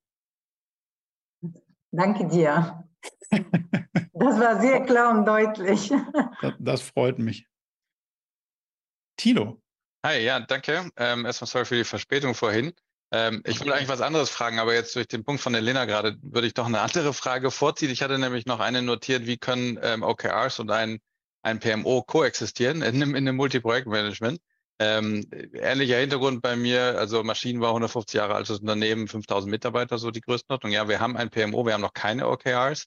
Danke 1.91 2.27
dir. 2.27 2.87
Das 3.29 4.39
war 4.39 4.59
sehr 4.59 4.81
klar 4.83 5.17
und 5.17 5.25
deutlich. 5.25 5.91
Das, 6.41 6.53
das 6.59 6.81
freut 6.81 7.19
mich. 7.19 7.47
Tilo. 9.17 9.61
Hi, 10.05 10.19
ja, 10.19 10.39
danke. 10.39 10.89
Ähm, 10.97 11.25
erstmal 11.25 11.47
sorry 11.47 11.65
für 11.65 11.75
die 11.75 11.83
Verspätung 11.83 12.33
vorhin. 12.33 12.73
Ähm, 13.11 13.41
ich 13.45 13.59
wollte 13.59 13.75
eigentlich 13.75 13.89
was 13.89 14.01
anderes 14.01 14.29
fragen, 14.29 14.59
aber 14.59 14.73
jetzt 14.73 14.95
durch 14.95 15.07
den 15.07 15.23
Punkt 15.23 15.41
von 15.41 15.55
Elena 15.55 15.85
gerade 15.85 16.17
würde 16.21 16.47
ich 16.47 16.53
doch 16.53 16.67
eine 16.67 16.79
andere 16.79 17.13
Frage 17.13 17.49
vorziehen. 17.51 17.89
Ich 17.89 18.01
hatte 18.01 18.19
nämlich 18.19 18.45
noch 18.45 18.59
eine 18.59 18.81
notiert, 18.81 19.25
wie 19.25 19.37
können 19.37 19.79
ähm, 19.81 20.03
OKRs 20.03 20.59
und 20.59 20.69
ein, 20.69 20.99
ein 21.41 21.59
PMO 21.59 22.03
koexistieren 22.03 22.81
in 22.81 22.95
einem, 22.95 23.15
in 23.15 23.27
einem 23.27 23.37
Multiprojektmanagement. 23.37 24.39
Ähm, 24.79 25.25
ähnlicher 25.53 25.97
Hintergrund 25.97 26.41
bei 26.41 26.55
mir, 26.55 26.97
also 26.97 27.21
Maschinenbau, 27.23 27.69
150 27.69 28.13
Jahre 28.15 28.35
altes 28.35 28.59
Unternehmen, 28.59 29.09
5000 29.09 29.51
Mitarbeiter, 29.51 29.97
so 29.97 30.09
die 30.09 30.21
Größenordnung. 30.21 30.71
Ja, 30.71 30.87
wir 30.87 31.01
haben 31.01 31.17
ein 31.17 31.29
PMO, 31.29 31.65
wir 31.65 31.73
haben 31.73 31.81
noch 31.81 31.93
keine 31.93 32.29
OKRs. 32.29 32.85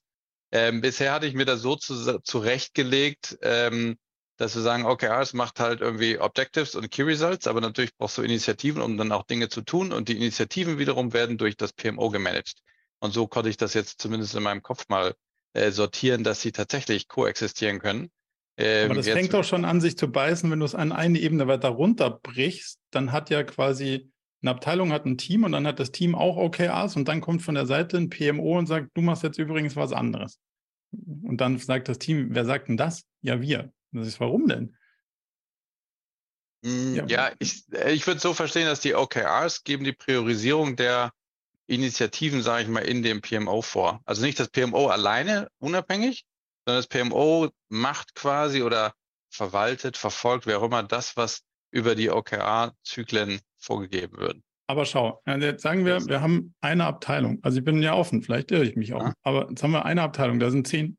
Ähm, 0.52 0.80
bisher 0.80 1.12
hatte 1.12 1.26
ich 1.26 1.34
mir 1.34 1.44
das 1.44 1.60
so 1.60 1.76
zu, 1.76 2.20
zurechtgelegt, 2.20 3.38
ähm, 3.42 3.98
dass 4.38 4.54
wir 4.54 4.62
sagen, 4.62 4.86
OKRs 4.86 5.34
macht 5.34 5.60
halt 5.60 5.82
irgendwie 5.82 6.18
Objectives 6.18 6.74
und 6.74 6.90
Key 6.90 7.02
Results, 7.02 7.46
aber 7.46 7.60
natürlich 7.60 7.94
brauchst 7.96 8.18
du 8.18 8.22
Initiativen, 8.22 8.82
um 8.82 8.96
dann 8.96 9.12
auch 9.12 9.24
Dinge 9.24 9.48
zu 9.48 9.62
tun 9.62 9.92
und 9.92 10.08
die 10.08 10.16
Initiativen 10.16 10.78
wiederum 10.78 11.12
werden 11.12 11.38
durch 11.38 11.56
das 11.56 11.72
PMO 11.72 12.10
gemanagt. 12.10 12.54
Und 13.00 13.12
so 13.12 13.26
konnte 13.26 13.50
ich 13.50 13.56
das 13.56 13.74
jetzt 13.74 14.00
zumindest 14.00 14.34
in 14.34 14.42
meinem 14.42 14.62
Kopf 14.62 14.88
mal 14.88 15.14
äh, 15.54 15.70
sortieren, 15.70 16.24
dass 16.24 16.40
sie 16.40 16.52
tatsächlich 16.52 17.08
koexistieren 17.08 17.78
können. 17.78 18.10
Ähm, 18.62 18.86
Aber 18.86 18.94
das 18.94 19.06
jetzt, 19.06 19.16
fängt 19.16 19.34
doch 19.34 19.42
schon 19.42 19.64
an, 19.64 19.80
sich 19.80 19.98
zu 19.98 20.10
beißen, 20.10 20.48
wenn 20.50 20.60
du 20.60 20.64
es 20.64 20.76
an 20.76 20.92
eine 20.92 21.18
Ebene 21.18 21.48
weiter 21.48 21.70
runterbrichst, 21.70 22.78
dann 22.92 23.10
hat 23.10 23.28
ja 23.28 23.42
quasi 23.42 24.12
eine 24.40 24.52
Abteilung 24.52 24.92
hat 24.92 25.04
ein 25.04 25.18
Team 25.18 25.44
und 25.44 25.52
dann 25.52 25.66
hat 25.66 25.80
das 25.80 25.90
Team 25.90 26.14
auch 26.14 26.36
OKRs 26.36 26.96
und 26.96 27.08
dann 27.08 27.20
kommt 27.20 27.42
von 27.42 27.54
der 27.54 27.66
Seite 27.66 27.96
ein 27.96 28.08
PMO 28.08 28.58
und 28.58 28.66
sagt, 28.66 28.90
du 28.94 29.00
machst 29.00 29.22
jetzt 29.24 29.38
übrigens 29.38 29.74
was 29.74 29.92
anderes. 29.92 30.38
Und 31.22 31.40
dann 31.40 31.58
sagt 31.58 31.88
das 31.88 31.98
Team, 31.98 32.28
wer 32.30 32.44
sagt 32.44 32.68
denn 32.68 32.76
das? 32.76 33.04
Ja, 33.20 33.40
wir. 33.40 33.72
Das 33.92 34.06
ist, 34.06 34.20
warum 34.20 34.46
denn? 34.46 34.76
Mm, 36.62 36.94
ja, 36.94 37.06
ja 37.06 37.30
ich, 37.38 37.64
äh, 37.72 37.92
ich 37.92 38.06
würde 38.06 38.20
so 38.20 38.32
verstehen, 38.34 38.66
dass 38.66 38.80
die 38.80 38.94
OKRs 38.94 39.64
geben 39.64 39.84
die 39.84 39.92
Priorisierung 39.92 40.76
der 40.76 41.12
Initiativen, 41.66 42.42
sage 42.42 42.62
ich 42.62 42.68
mal, 42.68 42.80
in 42.80 43.02
dem 43.02 43.22
PMO 43.22 43.62
vor. 43.62 44.02
Also 44.04 44.24
nicht 44.24 44.38
das 44.38 44.48
PMO 44.48 44.88
alleine 44.88 45.48
unabhängig, 45.58 46.24
sondern 46.64 46.82
das 46.82 46.86
PMO 46.86 47.48
macht 47.68 48.14
quasi 48.14 48.62
oder 48.62 48.92
verwaltet, 49.30 49.96
verfolgt, 49.96 50.46
wer 50.46 50.58
auch 50.58 50.64
immer, 50.64 50.82
das, 50.82 51.16
was 51.16 51.42
über 51.70 51.94
die 51.94 52.10
OKR-Zyklen 52.10 53.40
vorgegeben 53.58 54.18
wird. 54.18 54.38
Aber 54.66 54.84
schau, 54.86 55.20
jetzt 55.26 55.62
sagen 55.62 55.84
wir, 55.84 56.06
wir 56.06 56.20
haben 56.20 56.54
eine 56.60 56.84
Abteilung. 56.84 57.38
Also 57.42 57.58
ich 57.58 57.64
bin 57.64 57.82
ja 57.82 57.94
offen, 57.94 58.22
vielleicht 58.22 58.50
irre 58.50 58.64
ich 58.64 58.76
mich 58.76 58.94
auch. 58.94 59.02
Ja. 59.02 59.14
Aber 59.22 59.48
jetzt 59.48 59.62
haben 59.62 59.72
wir 59.72 59.84
eine 59.84 60.02
Abteilung, 60.02 60.38
da 60.38 60.50
sind 60.50 60.66
zehn, 60.66 60.96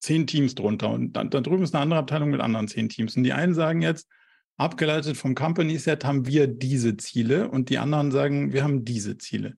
zehn 0.00 0.26
Teams 0.26 0.54
drunter. 0.54 0.90
Und 0.90 1.12
da, 1.12 1.24
da 1.24 1.40
drüben 1.40 1.62
ist 1.62 1.74
eine 1.74 1.82
andere 1.82 2.00
Abteilung 2.00 2.30
mit 2.30 2.40
anderen 2.40 2.68
zehn 2.68 2.88
Teams. 2.88 3.16
Und 3.16 3.24
die 3.24 3.32
einen 3.32 3.54
sagen 3.54 3.82
jetzt, 3.82 4.08
abgeleitet 4.56 5.16
vom 5.16 5.34
Company 5.34 5.78
Set 5.78 6.04
haben 6.04 6.26
wir 6.26 6.46
diese 6.46 6.96
Ziele 6.96 7.48
und 7.48 7.68
die 7.68 7.78
anderen 7.78 8.10
sagen, 8.10 8.52
wir 8.52 8.62
haben 8.62 8.84
diese 8.84 9.18
Ziele. 9.18 9.56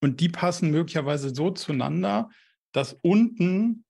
Und 0.00 0.20
die 0.20 0.28
passen 0.28 0.70
möglicherweise 0.70 1.34
so 1.34 1.50
zueinander, 1.50 2.30
dass 2.72 2.94
unten 3.02 3.84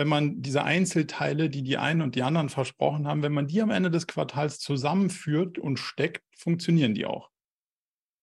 wenn 0.00 0.08
man 0.08 0.40
diese 0.40 0.64
Einzelteile, 0.64 1.50
die 1.50 1.62
die 1.62 1.76
einen 1.76 2.00
und 2.00 2.14
die 2.14 2.22
anderen 2.22 2.48
versprochen 2.48 3.06
haben, 3.06 3.22
wenn 3.22 3.34
man 3.34 3.48
die 3.48 3.60
am 3.60 3.68
Ende 3.68 3.90
des 3.90 4.06
Quartals 4.06 4.58
zusammenführt 4.58 5.58
und 5.58 5.78
steckt, 5.78 6.22
funktionieren 6.34 6.94
die 6.94 7.04
auch. 7.04 7.28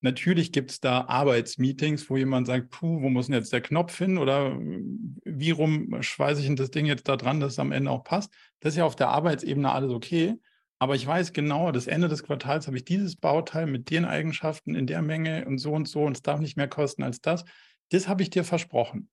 Natürlich 0.02 0.52
gibt 0.52 0.72
es 0.72 0.80
da 0.80 1.02
Arbeitsmeetings, 1.02 2.10
wo 2.10 2.18
jemand 2.18 2.48
sagt, 2.48 2.72
puh, 2.72 3.04
wo 3.04 3.10
muss 3.10 3.28
denn 3.28 3.36
jetzt 3.36 3.54
der 3.54 3.62
Knopf 3.62 3.96
hin 3.96 4.18
oder 4.18 4.58
wie 4.60 5.52
rum 5.52 6.02
schweiße 6.02 6.42
ich 6.42 6.48
denn 6.48 6.56
das 6.56 6.72
Ding 6.72 6.88
jetzt 6.88 7.08
da 7.08 7.16
dran, 7.16 7.40
dass 7.40 7.54
es 7.54 7.60
am 7.60 7.72
Ende 7.72 7.92
auch 7.92 8.04
passt. 8.04 8.34
Das 8.60 8.74
ist 8.74 8.78
ja 8.78 8.86
auf 8.86 8.96
der 8.96 9.10
Arbeitsebene 9.10 9.72
alles 9.72 9.92
okay. 9.92 10.34
Aber 10.80 10.96
ich 10.96 11.06
weiß 11.06 11.32
genau, 11.32 11.72
das 11.72 11.86
Ende 11.86 12.08
des 12.08 12.24
Quartals 12.24 12.66
habe 12.66 12.78
ich 12.78 12.86
dieses 12.86 13.18
Bauteil 13.18 13.68
mit 13.68 13.92
den 13.92 14.06
Eigenschaften 14.06 14.74
in 14.74 14.88
der 14.88 15.04
Menge 15.04 15.46
und 15.46 15.60
so 15.60 15.74
und 15.74 15.88
so 15.88 16.06
und 16.06 16.18
es 16.18 16.24
darf 16.24 16.40
nicht 16.40 16.58
mehr 16.58 16.68
kosten 16.68 17.04
als 17.04 17.22
das. 17.22 17.46
Das 17.90 18.08
habe 18.08 18.24
ich 18.24 18.32
dir 18.32 18.44
versprochen. 18.44 19.10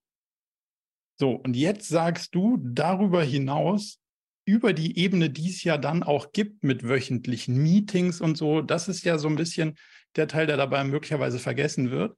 So, 1.16 1.32
und 1.32 1.54
jetzt 1.54 1.88
sagst 1.88 2.34
du 2.34 2.58
darüber 2.60 3.22
hinaus, 3.22 4.00
über 4.46 4.72
die 4.72 4.98
Ebene, 4.98 5.30
die 5.30 5.48
es 5.48 5.64
ja 5.64 5.78
dann 5.78 6.02
auch 6.02 6.32
gibt 6.32 6.64
mit 6.64 6.86
wöchentlichen 6.86 7.56
Meetings 7.56 8.20
und 8.20 8.36
so, 8.36 8.60
das 8.60 8.88
ist 8.88 9.04
ja 9.04 9.16
so 9.18 9.28
ein 9.28 9.36
bisschen 9.36 9.76
der 10.16 10.28
Teil, 10.28 10.46
der 10.46 10.56
dabei 10.56 10.84
möglicherweise 10.84 11.38
vergessen 11.38 11.90
wird. 11.90 12.16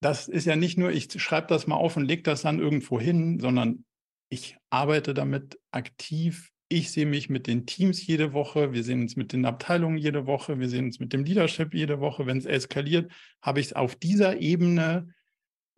Das 0.00 0.28
ist 0.28 0.44
ja 0.44 0.54
nicht 0.54 0.78
nur, 0.78 0.90
ich 0.90 1.10
schreibe 1.20 1.48
das 1.48 1.66
mal 1.66 1.76
auf 1.76 1.96
und 1.96 2.04
lege 2.04 2.22
das 2.22 2.42
dann 2.42 2.60
irgendwo 2.60 3.00
hin, 3.00 3.40
sondern 3.40 3.84
ich 4.28 4.56
arbeite 4.70 5.14
damit 5.14 5.58
aktiv. 5.70 6.50
Ich 6.68 6.90
sehe 6.90 7.06
mich 7.06 7.30
mit 7.30 7.46
den 7.46 7.64
Teams 7.64 8.06
jede 8.06 8.34
Woche, 8.34 8.74
wir 8.74 8.84
sehen 8.84 9.00
uns 9.00 9.16
mit 9.16 9.32
den 9.32 9.46
Abteilungen 9.46 9.96
jede 9.96 10.26
Woche, 10.26 10.60
wir 10.60 10.68
sehen 10.68 10.84
uns 10.84 11.00
mit 11.00 11.14
dem 11.14 11.24
Leadership 11.24 11.72
jede 11.72 11.98
Woche. 11.98 12.26
Wenn 12.26 12.36
es 12.36 12.44
eskaliert, 12.44 13.10
habe 13.40 13.60
ich 13.60 13.66
es 13.66 13.72
auf 13.72 13.96
dieser 13.96 14.38
Ebene 14.40 15.14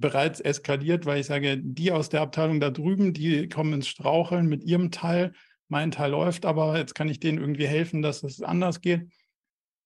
bereits 0.01 0.41
eskaliert, 0.41 1.07
weil 1.07 1.21
ich 1.21 1.27
sage, 1.27 1.59
die 1.59 1.93
aus 1.93 2.09
der 2.09 2.23
Abteilung 2.23 2.59
da 2.59 2.71
drüben, 2.71 3.13
die 3.13 3.49
kommen 3.49 3.75
ins 3.75 3.89
Straucheln 3.89 4.47
mit 4.47 4.65
ihrem 4.65 4.91
Teil. 4.91 5.33
Mein 5.69 5.91
Teil 5.91 6.11
läuft, 6.11 6.47
aber 6.47 6.77
jetzt 6.79 6.95
kann 6.95 7.09
ich 7.09 7.21
denen 7.21 7.39
irgendwie 7.39 7.69
helfen, 7.69 8.03
dass 8.03 8.23
es 8.23 8.43
anders 8.43 8.81
geht. 8.81 9.09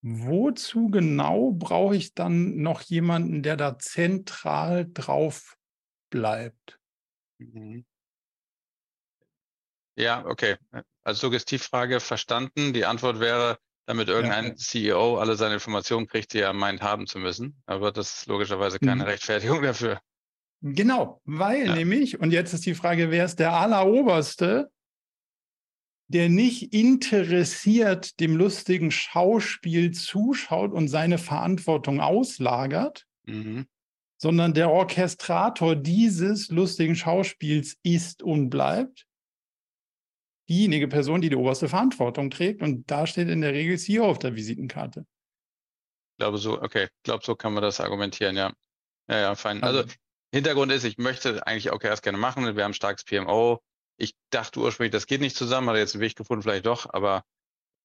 Wozu 0.03 0.89
genau 0.89 1.53
brauche 1.53 1.97
ich 1.97 2.15
dann 2.15 2.57
noch 2.57 2.83
jemanden, 2.83 3.43
der 3.43 3.57
da 3.57 3.79
zentral 3.79 4.87
drauf 4.93 5.57
bleibt? 6.11 6.79
Mhm. 7.39 7.85
Ja, 9.97 10.25
okay. 10.27 10.57
Als 11.03 11.21
Suggestivfrage 11.21 12.01
verstanden. 12.01 12.73
Die 12.73 12.85
Antwort 12.85 13.21
wäre, 13.21 13.59
damit 13.87 14.09
irgendein 14.09 14.47
ja. 14.47 14.55
CEO 14.57 15.19
alle 15.19 15.37
seine 15.37 15.55
Informationen 15.55 16.07
kriegt, 16.07 16.33
die 16.33 16.41
er 16.41 16.53
meint 16.53 16.83
haben 16.83 17.07
zu 17.07 17.19
müssen. 17.19 17.63
Aber 17.67 17.93
das 17.93 18.21
ist 18.21 18.27
logischerweise 18.27 18.79
keine 18.79 19.03
mhm. 19.03 19.09
Rechtfertigung 19.09 19.63
dafür. 19.63 20.01
Genau, 20.63 21.21
weil 21.25 21.67
ja. 21.67 21.75
nämlich, 21.75 22.19
und 22.21 22.31
jetzt 22.31 22.55
ist 22.55 22.65
die 22.65 22.75
Frage, 22.75 23.11
wer 23.11 23.27
ist 23.27 23.39
der 23.39 23.53
Alleroberste, 23.53 24.71
der 26.09 26.29
nicht 26.29 26.73
interessiert 26.73 28.19
dem 28.21 28.37
lustigen 28.37 28.91
Schauspiel 28.91 29.93
zuschaut 29.93 30.73
und 30.73 30.89
seine 30.89 31.19
Verantwortung 31.19 32.01
auslagert, 32.01 33.07
mhm. 33.27 33.67
sondern 34.17 34.55
der 34.55 34.71
Orchestrator 34.71 35.77
dieses 35.77 36.49
lustigen 36.49 36.97
Schauspiels 36.97 37.77
ist 37.83 38.23
und 38.23 38.49
bleibt 38.49 39.07
diejenige 40.49 40.89
Person, 40.89 41.21
die 41.21 41.31
die 41.31 41.37
oberste 41.37 41.69
Verantwortung 41.69 42.31
trägt. 42.31 42.63
Und 42.63 42.91
da 42.91 43.07
steht 43.07 43.29
in 43.29 43.41
der 43.41 43.53
Regel 43.53 43.79
CEO 43.79 44.05
auf 44.05 44.19
der 44.19 44.35
Visitenkarte. 44.35 45.07
Ich 46.13 46.19
glaube 46.19 46.39
so, 46.39 46.61
okay, 46.61 46.85
ich 46.85 47.03
glaube, 47.03 47.25
so 47.25 47.35
kann 47.35 47.55
man 47.55 47.63
das 47.63 47.81
argumentieren, 47.81 48.37
ja. 48.37 48.53
Ja, 49.09 49.19
ja, 49.19 49.35
fein. 49.35 49.63
Also, 49.63 49.81
also 49.81 49.95
Hintergrund 50.33 50.73
ist, 50.73 50.85
ich 50.85 50.99
möchte 50.99 51.47
eigentlich 51.47 51.71
auch 51.71 51.83
erst 51.83 52.03
gerne 52.03 52.19
machen. 52.19 52.57
Wir 52.57 52.65
haben 52.65 52.71
ein 52.71 52.75
starkes 52.75 53.05
PMO. 53.05 53.61
Ich 53.97 54.15
dachte 54.31 54.61
ursprünglich, 54.61 54.93
das 54.93 55.07
geht 55.07 55.21
nicht 55.21 55.37
zusammen, 55.37 55.69
hat 55.69 55.77
jetzt 55.77 55.95
einen 55.95 56.03
Weg 56.03 56.17
gefunden, 56.17 56.43
vielleicht 56.43 56.67
doch, 56.67 56.93
aber 56.93 57.25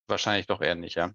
wahrscheinlich 0.07 0.47
doch 0.47 0.61
eher 0.61 0.75
nicht, 0.75 0.95
ja. 0.95 1.11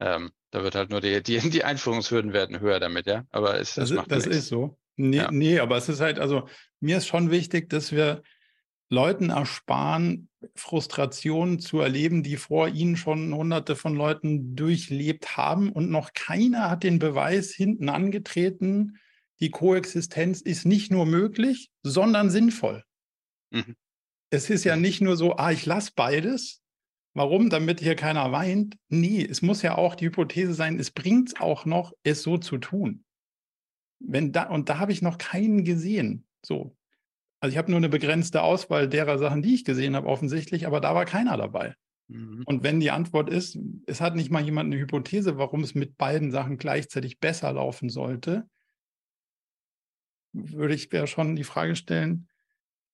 Ähm, 0.00 0.30
da 0.50 0.62
wird 0.62 0.74
halt 0.74 0.90
nur 0.90 1.00
die, 1.00 1.22
die, 1.22 1.38
die 1.50 1.64
Einführungshürden 1.64 2.32
werden 2.32 2.60
höher 2.60 2.80
damit, 2.80 3.06
ja. 3.06 3.24
Aber 3.30 3.58
es, 3.58 3.74
das, 3.74 3.90
das, 3.90 4.06
das 4.06 4.26
ist 4.26 4.48
so. 4.48 4.78
Nee, 4.96 5.16
ja. 5.16 5.30
nee, 5.30 5.58
aber 5.58 5.76
es 5.76 5.88
ist 5.88 6.00
halt, 6.00 6.18
also 6.18 6.48
mir 6.80 6.98
ist 6.98 7.06
schon 7.06 7.30
wichtig, 7.30 7.70
dass 7.70 7.92
wir 7.92 8.22
Leuten 8.90 9.30
ersparen, 9.30 10.28
Frustrationen 10.54 11.58
zu 11.58 11.80
erleben, 11.80 12.22
die 12.22 12.36
vor 12.36 12.68
ihnen 12.68 12.96
schon 12.96 13.34
hunderte 13.34 13.76
von 13.76 13.94
Leuten 13.94 14.56
durchlebt 14.56 15.36
haben 15.36 15.70
und 15.70 15.90
noch 15.90 16.12
keiner 16.14 16.70
hat 16.70 16.84
den 16.84 16.98
Beweis 16.98 17.50
hinten 17.50 17.88
angetreten, 17.88 18.98
die 19.40 19.50
Koexistenz 19.50 20.40
ist 20.40 20.64
nicht 20.64 20.90
nur 20.90 21.06
möglich, 21.06 21.70
sondern 21.82 22.30
sinnvoll. 22.30 22.82
Mhm. 23.50 23.76
Es 24.30 24.50
ist 24.50 24.64
ja 24.64 24.76
nicht 24.76 25.00
nur 25.00 25.16
so, 25.16 25.36
ah, 25.36 25.52
ich 25.52 25.64
lasse 25.64 25.92
beides. 25.94 26.60
Warum? 27.14 27.50
Damit 27.50 27.80
hier 27.80 27.96
keiner 27.96 28.30
weint. 28.32 28.76
Nee, 28.88 29.26
es 29.28 29.42
muss 29.42 29.62
ja 29.62 29.76
auch 29.76 29.94
die 29.94 30.06
Hypothese 30.06 30.54
sein, 30.54 30.78
es 30.78 30.90
bringt 30.90 31.30
es 31.30 31.40
auch 31.40 31.64
noch, 31.64 31.92
es 32.02 32.22
so 32.22 32.38
zu 32.38 32.58
tun. 32.58 33.04
Wenn 34.00 34.32
da, 34.32 34.44
und 34.44 34.68
da 34.68 34.78
habe 34.78 34.92
ich 34.92 35.02
noch 35.02 35.18
keinen 35.18 35.64
gesehen. 35.64 36.26
So, 36.44 36.76
also 37.40 37.52
ich 37.52 37.58
habe 37.58 37.70
nur 37.70 37.78
eine 37.78 37.88
begrenzte 37.88 38.42
Auswahl 38.42 38.88
derer 38.88 39.18
Sachen, 39.18 39.42
die 39.42 39.54
ich 39.54 39.64
gesehen 39.64 39.94
habe, 39.94 40.08
offensichtlich, 40.08 40.66
aber 40.66 40.80
da 40.80 40.94
war 40.94 41.04
keiner 41.04 41.36
dabei. 41.36 41.74
Mhm. 42.08 42.42
Und 42.46 42.62
wenn 42.62 42.80
die 42.80 42.90
Antwort 42.90 43.30
ist, 43.30 43.58
es 43.86 44.00
hat 44.00 44.16
nicht 44.16 44.30
mal 44.30 44.42
jemand 44.42 44.72
eine 44.72 44.80
Hypothese, 44.80 45.38
warum 45.38 45.62
es 45.62 45.74
mit 45.74 45.96
beiden 45.96 46.30
Sachen 46.30 46.58
gleichzeitig 46.58 47.20
besser 47.20 47.52
laufen 47.52 47.90
sollte, 47.90 48.48
würde 50.32 50.74
ich 50.74 50.92
ja 50.92 51.06
schon 51.06 51.36
die 51.36 51.44
Frage 51.44 51.76
stellen, 51.76 52.28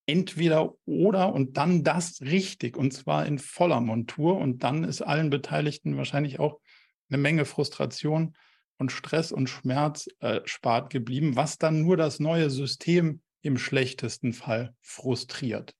entweder 0.07 0.74
oder 0.84 1.32
und 1.32 1.57
dann 1.57 1.82
das 1.82 2.20
richtig 2.20 2.76
und 2.76 2.92
zwar 2.92 3.26
in 3.26 3.38
voller 3.38 3.80
Montur 3.80 4.36
und 4.38 4.62
dann 4.62 4.84
ist 4.84 5.01
allen 5.01 5.30
Beteiligten 5.30 5.97
wahrscheinlich 5.97 6.38
auch 6.38 6.61
eine 7.09 7.18
Menge 7.18 7.45
Frustration 7.45 8.36
und 8.76 8.92
Stress 8.92 9.32
und 9.32 9.49
Schmerz 9.49 10.09
äh, 10.20 10.40
spart 10.45 10.90
geblieben, 10.90 11.36
was 11.36 11.59
dann 11.59 11.82
nur 11.82 11.97
das 11.97 12.20
neue 12.20 12.51
System 12.51 13.22
im 13.45 13.59
schlechtesten 13.59 14.32
Fall 14.32 14.74
frustriert. 14.80 15.74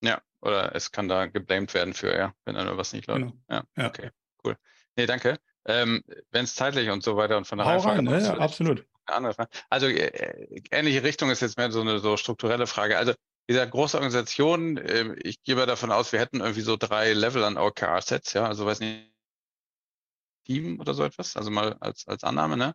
Ja, 0.00 0.22
oder 0.40 0.74
es 0.74 0.92
kann 0.92 1.08
da 1.08 1.26
geblamed 1.26 1.74
werden 1.74 1.92
für, 1.92 2.16
ja, 2.16 2.34
wenn 2.44 2.54
da 2.54 2.76
was 2.76 2.92
nicht 2.92 3.08
läuft. 3.08 3.20
Genau. 3.20 3.32
Ja, 3.50 3.64
ja, 3.76 3.88
okay, 3.88 4.10
cool. 4.44 4.56
Nee, 4.96 5.06
danke. 5.06 5.38
Ähm, 5.66 6.04
wenn 6.30 6.44
es 6.44 6.54
zeitlich 6.54 6.88
und 6.88 7.02
so 7.02 7.16
weiter 7.16 7.36
und 7.36 7.46
von 7.46 7.58
der 7.58 7.66
Hau 7.66 7.78
rein, 7.78 8.04
ne? 8.04 8.22
ja, 8.22 8.38
absolut. 8.38 8.86
Also 9.70 9.86
äh, 9.86 10.62
ähnliche 10.70 11.02
Richtung 11.02 11.30
ist 11.30 11.40
jetzt 11.40 11.56
mehr 11.56 11.72
so 11.72 11.80
eine 11.80 11.98
so 11.98 12.16
strukturelle 12.16 12.66
Frage. 12.66 12.98
Also 12.98 13.14
dieser 13.48 13.66
große 13.66 13.96
Organisation, 13.96 14.76
äh, 14.76 15.14
ich 15.22 15.42
gehe 15.42 15.56
mal 15.56 15.66
davon 15.66 15.90
aus, 15.90 16.12
wir 16.12 16.20
hätten 16.20 16.40
irgendwie 16.40 16.60
so 16.60 16.76
drei 16.76 17.12
Level 17.14 17.42
an 17.42 17.56
OKR-Sets, 17.56 18.34
ja, 18.34 18.44
also 18.46 18.66
weiß 18.66 18.80
nicht, 18.80 19.10
Team 20.44 20.78
oder 20.80 20.94
so 20.94 21.04
etwas, 21.04 21.36
also 21.36 21.50
mal 21.50 21.74
als, 21.80 22.06
als 22.06 22.22
Annahme, 22.22 22.56
ne? 22.56 22.74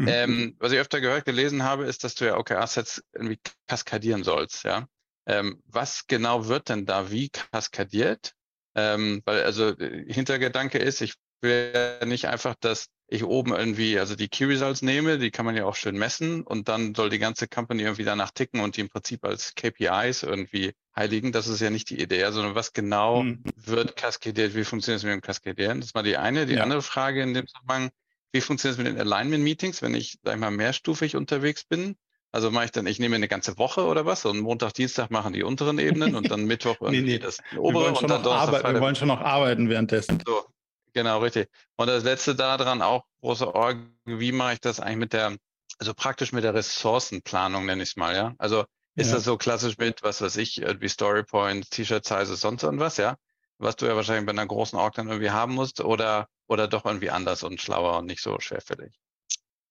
Mhm. 0.00 0.08
Ähm, 0.08 0.56
was 0.58 0.72
ich 0.72 0.78
öfter 0.78 1.02
gehört, 1.02 1.26
gelesen 1.26 1.62
habe, 1.62 1.84
ist, 1.84 2.04
dass 2.04 2.14
du 2.14 2.24
ja 2.24 2.38
OKR-Sets 2.38 3.04
irgendwie 3.12 3.38
kaskadieren 3.68 4.24
sollst, 4.24 4.64
ja. 4.64 4.88
Ähm, 5.26 5.62
was 5.66 6.06
genau 6.06 6.48
wird 6.48 6.70
denn 6.70 6.86
da 6.86 7.10
wie 7.10 7.28
kaskadiert? 7.28 8.32
Ähm, 8.74 9.20
weil 9.26 9.42
also 9.42 9.76
Hintergedanke 9.76 10.78
ist, 10.78 11.02
ich 11.02 11.16
will 11.42 11.72
ja 11.74 12.06
nicht 12.06 12.28
einfach, 12.28 12.54
dass 12.54 12.86
ich 13.08 13.24
oben 13.24 13.52
irgendwie, 13.52 13.98
also 13.98 14.16
die 14.16 14.28
Key 14.28 14.46
Results 14.46 14.80
nehme, 14.80 15.18
die 15.18 15.30
kann 15.30 15.44
man 15.44 15.54
ja 15.54 15.66
auch 15.66 15.76
schön 15.76 15.98
messen 15.98 16.44
und 16.44 16.68
dann 16.68 16.94
soll 16.94 17.10
die 17.10 17.18
ganze 17.18 17.46
Company 17.46 17.82
irgendwie 17.82 18.04
danach 18.04 18.30
ticken 18.30 18.60
und 18.60 18.78
die 18.78 18.80
im 18.80 18.88
Prinzip 18.88 19.22
als 19.24 19.54
KPIs 19.54 20.22
irgendwie 20.22 20.72
heiligen. 20.96 21.30
Das 21.32 21.46
ist 21.46 21.60
ja 21.60 21.68
nicht 21.68 21.90
die 21.90 22.00
Idee, 22.00 22.30
sondern 22.30 22.54
was 22.54 22.72
genau 22.72 23.24
mhm. 23.24 23.42
wird 23.54 23.96
kaskadiert, 23.96 24.54
wie 24.54 24.64
funktioniert 24.64 25.00
es 25.00 25.04
mit 25.04 25.12
dem 25.12 25.20
Kaskadieren? 25.20 25.80
Das 25.80 25.90
ist 25.90 25.94
mal 25.94 26.02
die 26.04 26.16
eine. 26.16 26.46
Die 26.46 26.54
ja. 26.54 26.62
andere 26.62 26.80
Frage 26.80 27.20
in 27.20 27.34
dem 27.34 27.46
Zusammenhang, 27.46 27.90
wie 28.32 28.40
funktioniert 28.40 28.78
es 28.78 28.84
mit 28.84 28.92
den 28.92 29.00
Alignment-Meetings, 29.00 29.82
wenn 29.82 29.94
ich, 29.94 30.18
sag 30.22 30.34
ich 30.34 30.40
mal, 30.40 30.50
mehrstufig 30.50 31.16
unterwegs 31.16 31.64
bin? 31.64 31.96
Also 32.32 32.50
mache 32.50 32.66
ich 32.66 32.70
dann, 32.70 32.86
ich 32.86 33.00
nehme 33.00 33.16
eine 33.16 33.26
ganze 33.26 33.58
Woche 33.58 33.84
oder 33.84 34.06
was? 34.06 34.24
Und 34.24 34.38
Montag, 34.38 34.74
Dienstag 34.74 35.10
machen 35.10 35.32
die 35.32 35.42
unteren 35.42 35.78
Ebenen 35.80 36.14
und 36.14 36.30
dann 36.30 36.44
Mittwoch 36.44 36.76
nee, 36.90 37.00
nee. 37.00 37.18
das 37.18 37.38
obere 37.56 37.92
und 37.92 38.08
dann 38.08 38.22
Donnerstag, 38.22 38.72
Wir 38.72 38.80
wollen 38.80 38.94
schon 38.94 39.08
noch 39.08 39.20
arbeiten 39.20 39.68
währenddessen. 39.68 40.22
So, 40.24 40.44
Genau, 40.92 41.18
richtig. 41.20 41.48
Und 41.76 41.86
das 41.86 42.04
letzte 42.04 42.34
daran 42.34 42.82
auch 42.82 43.04
große 43.20 43.54
Org, 43.54 43.78
wie 44.04 44.32
mache 44.32 44.54
ich 44.54 44.60
das 44.60 44.80
eigentlich 44.80 44.96
mit 44.96 45.12
der, 45.12 45.36
also 45.78 45.94
praktisch 45.94 46.32
mit 46.32 46.44
der 46.44 46.54
Ressourcenplanung, 46.54 47.66
nenne 47.66 47.82
ich 47.82 47.90
es 47.90 47.96
mal, 47.96 48.14
ja? 48.14 48.34
Also 48.38 48.64
ist 48.96 49.08
ja. 49.08 49.14
das 49.14 49.24
so 49.24 49.36
klassisch 49.36 49.78
mit, 49.78 50.02
was 50.02 50.20
weiß 50.20 50.36
ich, 50.36 50.62
wie 50.80 50.88
Storypoints, 50.88 51.70
T-Shirt-Sizes, 51.70 52.40
sonst 52.40 52.62
irgendwas, 52.62 52.96
ja? 52.96 53.16
Was 53.60 53.76
du 53.76 53.86
ja 53.86 53.94
wahrscheinlich 53.94 54.24
bei 54.24 54.32
einer 54.32 54.46
großen 54.46 54.78
Org 54.78 54.94
dann 54.94 55.08
irgendwie 55.08 55.30
haben 55.30 55.54
musst 55.54 55.80
oder, 55.82 56.28
oder 56.46 56.66
doch 56.66 56.86
irgendwie 56.86 57.10
anders 57.10 57.42
und 57.42 57.60
schlauer 57.60 57.98
und 57.98 58.06
nicht 58.06 58.22
so 58.22 58.40
schwerfällig? 58.40 58.98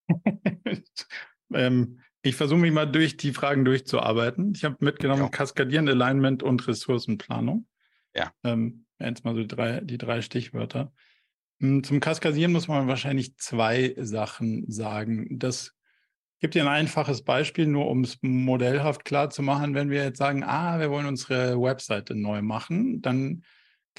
ähm, 1.54 2.00
ich 2.22 2.36
versuche 2.36 2.60
mich 2.60 2.72
mal 2.72 2.86
durch 2.86 3.18
die 3.18 3.34
Fragen 3.34 3.66
durchzuarbeiten. 3.66 4.54
Ich 4.56 4.64
habe 4.64 4.76
mitgenommen 4.80 5.24
ja. 5.24 5.30
Kaskadieren, 5.30 5.90
Alignment 5.90 6.44
und 6.44 6.68
Ressourcenplanung. 6.68 7.66
Ja. 8.14 8.32
Ähm, 8.44 8.86
jetzt 9.00 9.26
mal 9.26 9.34
so 9.34 9.42
die 9.42 9.48
drei, 9.48 9.80
die 9.80 9.98
drei 9.98 10.22
Stichwörter. 10.22 10.92
Hm, 11.60 11.84
zum 11.84 12.00
Kaskadieren 12.00 12.52
muss 12.52 12.68
man 12.68 12.88
wahrscheinlich 12.88 13.38
zwei 13.38 13.96
Sachen 13.98 14.70
sagen. 14.70 15.40
Das 15.40 15.74
gibt 16.40 16.54
dir 16.54 16.62
ein 16.62 16.68
einfaches 16.68 17.24
Beispiel, 17.24 17.66
nur 17.66 17.88
um 17.88 18.04
es 18.04 18.20
modellhaft 18.22 19.04
klar 19.04 19.30
zu 19.30 19.42
machen. 19.42 19.74
Wenn 19.74 19.90
wir 19.90 20.04
jetzt 20.04 20.20
sagen, 20.20 20.44
ah, 20.44 20.80
wir 20.80 20.92
wollen 20.92 21.08
unsere 21.08 21.60
Webseite 21.60 22.14
neu 22.14 22.42
machen, 22.42 23.02
dann 23.02 23.44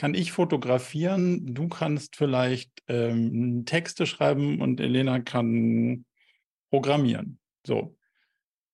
kann 0.01 0.15
ich 0.15 0.33
fotografieren, 0.33 1.55
du 1.55 1.69
kannst 1.69 2.17
vielleicht 2.17 2.71
ähm, 2.89 3.67
Texte 3.67 4.07
schreiben 4.07 4.63
und 4.63 4.81
Elena 4.81 5.21
kann 5.21 6.07
programmieren. 6.71 7.39
So. 7.67 7.99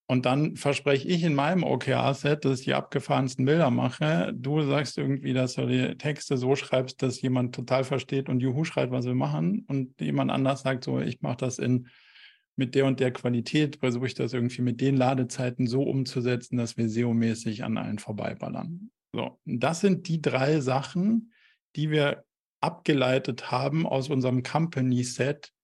Und 0.06 0.24
dann 0.24 0.54
verspreche 0.54 1.08
ich 1.08 1.24
in 1.24 1.34
meinem 1.34 1.64
OKR-Set, 1.64 2.44
dass 2.44 2.60
ich 2.60 2.66
die 2.66 2.74
abgefahrensten 2.74 3.44
Bilder 3.44 3.72
mache. 3.72 4.32
Du 4.36 4.62
sagst 4.62 4.98
irgendwie, 4.98 5.32
dass 5.32 5.54
du 5.54 5.66
die 5.66 5.98
Texte 5.98 6.36
so 6.36 6.54
schreibst, 6.54 7.02
dass 7.02 7.20
jemand 7.20 7.56
total 7.56 7.82
versteht 7.82 8.28
und 8.28 8.38
Juhu 8.38 8.62
schreit, 8.62 8.92
was 8.92 9.04
wir 9.04 9.16
machen. 9.16 9.64
Und 9.66 10.00
jemand 10.00 10.30
anders 10.30 10.62
sagt 10.62 10.84
so, 10.84 11.00
ich 11.00 11.22
mache 11.22 11.38
das 11.38 11.58
in 11.58 11.88
mit 12.54 12.76
der 12.76 12.86
und 12.86 13.00
der 13.00 13.10
Qualität, 13.10 13.78
versuche 13.80 14.06
ich 14.06 14.14
das 14.14 14.32
irgendwie 14.32 14.62
mit 14.62 14.80
den 14.80 14.96
Ladezeiten 14.96 15.66
so 15.66 15.82
umzusetzen, 15.82 16.56
dass 16.56 16.76
wir 16.76 16.88
SEO-mäßig 16.88 17.64
an 17.64 17.78
allen 17.78 17.98
vorbeiballern. 17.98 18.92
So, 19.16 19.40
das 19.46 19.80
sind 19.80 20.08
die 20.08 20.20
drei 20.20 20.60
Sachen, 20.60 21.32
die 21.74 21.90
wir 21.90 22.26
abgeleitet 22.60 23.50
haben 23.50 23.86
aus 23.86 24.10
unserem 24.10 24.42
Company-Set, 24.42 25.54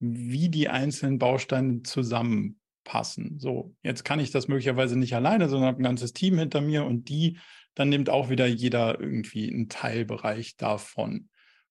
wie 0.00 0.48
die 0.48 0.68
einzelnen 0.68 1.20
Bausteine 1.20 1.84
zusammen 1.84 2.58
passen. 2.82 3.38
So, 3.38 3.76
jetzt 3.84 4.04
kann 4.04 4.18
ich 4.18 4.32
das 4.32 4.48
möglicherweise 4.48 4.98
nicht 4.98 5.14
alleine, 5.14 5.48
sondern 5.48 5.68
habe 5.68 5.80
ein 5.80 5.84
ganzes 5.84 6.12
Team 6.12 6.38
hinter 6.38 6.60
mir 6.60 6.84
und 6.86 7.08
die, 7.08 7.38
dann 7.76 7.88
nimmt 7.88 8.10
auch 8.10 8.30
wieder 8.30 8.46
jeder 8.46 8.98
irgendwie 8.98 9.48
einen 9.48 9.68
Teilbereich 9.68 10.56
davon. 10.56 11.28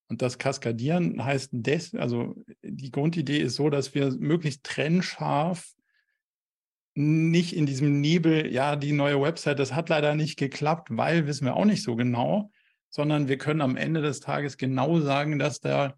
Und 0.08 0.22
das 0.22 0.38
Kaskadieren 0.38 1.26
heißt, 1.26 1.50
des, 1.52 1.94
also 1.94 2.42
die 2.64 2.92
Grundidee 2.92 3.40
ist 3.40 3.56
so, 3.56 3.70
dass 3.70 3.94
wir 3.96 4.16
möglichst 4.18 4.64
trennscharf 4.64 5.74
nicht 7.00 7.56
in 7.56 7.66
diesem 7.66 8.02
Nebel, 8.02 8.52
ja, 8.52 8.76
die 8.76 8.92
neue 8.92 9.22
Website, 9.22 9.58
das 9.58 9.74
hat 9.74 9.88
leider 9.88 10.16
nicht 10.16 10.38
geklappt, 10.38 10.90
weil 10.92 11.28
wissen 11.28 11.46
wir 11.46 11.56
auch 11.56 11.64
nicht 11.64 11.82
so 11.82 11.96
genau, 11.96 12.52
sondern 12.90 13.30
wir 13.30 13.38
können 13.38 13.62
am 13.62 13.78
Ende 13.78 14.02
des 14.02 14.20
Tages 14.20 14.58
genau 14.58 15.00
sagen, 15.00 15.40
dass 15.40 15.62
da 15.62 15.96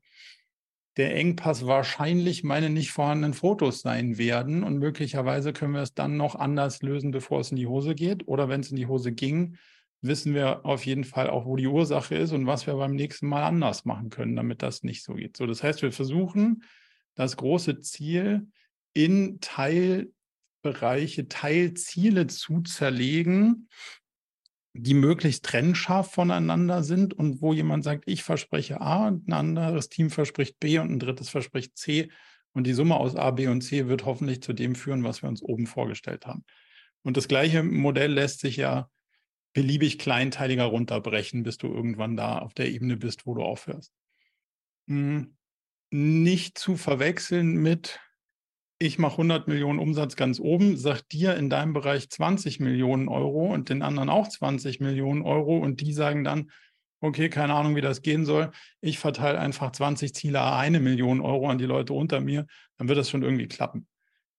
der 0.97 1.15
Engpass 1.15 1.65
wahrscheinlich 1.65 2.43
meine 2.43 2.69
nicht 2.69 2.91
vorhandenen 2.91 3.33
Fotos 3.33 3.81
sein 3.81 4.19
werden. 4.19 4.63
Und 4.63 4.77
möglicherweise 4.77 5.53
können 5.53 5.73
wir 5.73 5.81
es 5.81 5.95
dann 5.95 6.17
noch 6.17 6.35
anders 6.35 6.83
lösen, 6.83 7.09
bevor 7.09 7.39
es 7.39 7.49
in 7.49 7.57
die 7.57 7.67
Hose 7.67 7.95
geht. 7.95 8.27
Oder 8.27 8.47
wenn 8.47 8.61
es 8.61 8.69
in 8.69 8.75
die 8.75 8.85
Hose 8.87 9.11
ging, 9.11 9.57
wissen 10.01 10.35
wir 10.35 10.65
auf 10.65 10.85
jeden 10.85 11.05
Fall 11.05 11.31
auch, 11.31 11.45
wo 11.45 11.55
die 11.55 11.67
Ursache 11.67 12.13
ist 12.13 12.31
und 12.31 12.45
was 12.45 12.67
wir 12.67 12.75
beim 12.75 12.93
nächsten 12.93 13.27
Mal 13.27 13.43
anders 13.43 13.85
machen 13.85 14.11
können, 14.11 14.35
damit 14.35 14.61
das 14.61 14.83
nicht 14.83 15.01
so 15.03 15.15
geht. 15.15 15.35
So, 15.35 15.47
das 15.47 15.63
heißt, 15.63 15.81
wir 15.81 15.91
versuchen, 15.91 16.63
das 17.15 17.37
große 17.37 17.79
Ziel 17.79 18.49
in 18.93 19.39
Teilbereiche, 20.61 21.27
Teilziele 21.27 22.27
zu 22.27 22.61
zerlegen, 22.61 23.67
die 24.73 24.93
möglichst 24.93 25.45
trennscharf 25.45 26.11
voneinander 26.11 26.83
sind 26.83 27.13
und 27.13 27.41
wo 27.41 27.53
jemand 27.53 27.83
sagt, 27.83 28.03
ich 28.07 28.23
verspreche 28.23 28.79
A, 28.79 29.07
ein 29.07 29.31
anderes 29.31 29.89
Team 29.89 30.09
verspricht 30.09 30.59
B 30.59 30.79
und 30.79 30.91
ein 30.91 30.99
drittes 30.99 31.29
verspricht 31.29 31.77
C 31.77 32.09
und 32.53 32.65
die 32.65 32.73
Summe 32.73 32.95
aus 32.95 33.15
A, 33.15 33.31
B 33.31 33.47
und 33.47 33.61
C 33.61 33.87
wird 33.87 34.05
hoffentlich 34.05 34.41
zu 34.41 34.53
dem 34.53 34.75
führen, 34.75 35.03
was 35.03 35.21
wir 35.21 35.29
uns 35.29 35.41
oben 35.41 35.67
vorgestellt 35.67 36.25
haben. 36.25 36.45
Und 37.03 37.17
das 37.17 37.27
gleiche 37.27 37.63
Modell 37.63 38.13
lässt 38.13 38.39
sich 38.39 38.57
ja 38.57 38.89
beliebig 39.53 39.99
kleinteiliger 39.99 40.65
runterbrechen, 40.65 41.43
bis 41.43 41.57
du 41.57 41.67
irgendwann 41.67 42.15
da 42.15 42.39
auf 42.39 42.53
der 42.53 42.69
Ebene 42.69 42.95
bist, 42.95 43.25
wo 43.25 43.33
du 43.33 43.41
aufhörst. 43.41 43.91
Hm, 44.87 45.35
nicht 45.89 46.57
zu 46.57 46.77
verwechseln 46.77 47.57
mit 47.57 47.99
ich 48.81 48.97
mache 48.97 49.13
100 49.13 49.47
Millionen 49.47 49.77
Umsatz 49.77 50.15
ganz 50.15 50.39
oben, 50.39 50.75
sagt 50.75 51.11
dir 51.11 51.35
in 51.35 51.51
deinem 51.51 51.71
Bereich 51.71 52.09
20 52.09 52.59
Millionen 52.59 53.09
Euro 53.09 53.53
und 53.53 53.69
den 53.69 53.83
anderen 53.83 54.09
auch 54.09 54.27
20 54.27 54.79
Millionen 54.79 55.21
Euro 55.21 55.57
und 55.59 55.81
die 55.81 55.93
sagen 55.93 56.23
dann, 56.23 56.49
okay, 56.99 57.29
keine 57.29 57.53
Ahnung, 57.53 57.75
wie 57.75 57.81
das 57.81 58.01
gehen 58.01 58.25
soll. 58.25 58.49
Ich 58.81 58.97
verteile 58.97 59.39
einfach 59.39 59.71
20 59.71 60.15
Ziele 60.15 60.41
eine 60.41 60.79
Million 60.79 61.21
Euro 61.21 61.47
an 61.47 61.59
die 61.59 61.65
Leute 61.65 61.93
unter 61.93 62.21
mir, 62.21 62.47
dann 62.77 62.87
wird 62.87 62.97
das 62.97 63.11
schon 63.11 63.21
irgendwie 63.21 63.47
klappen. 63.47 63.85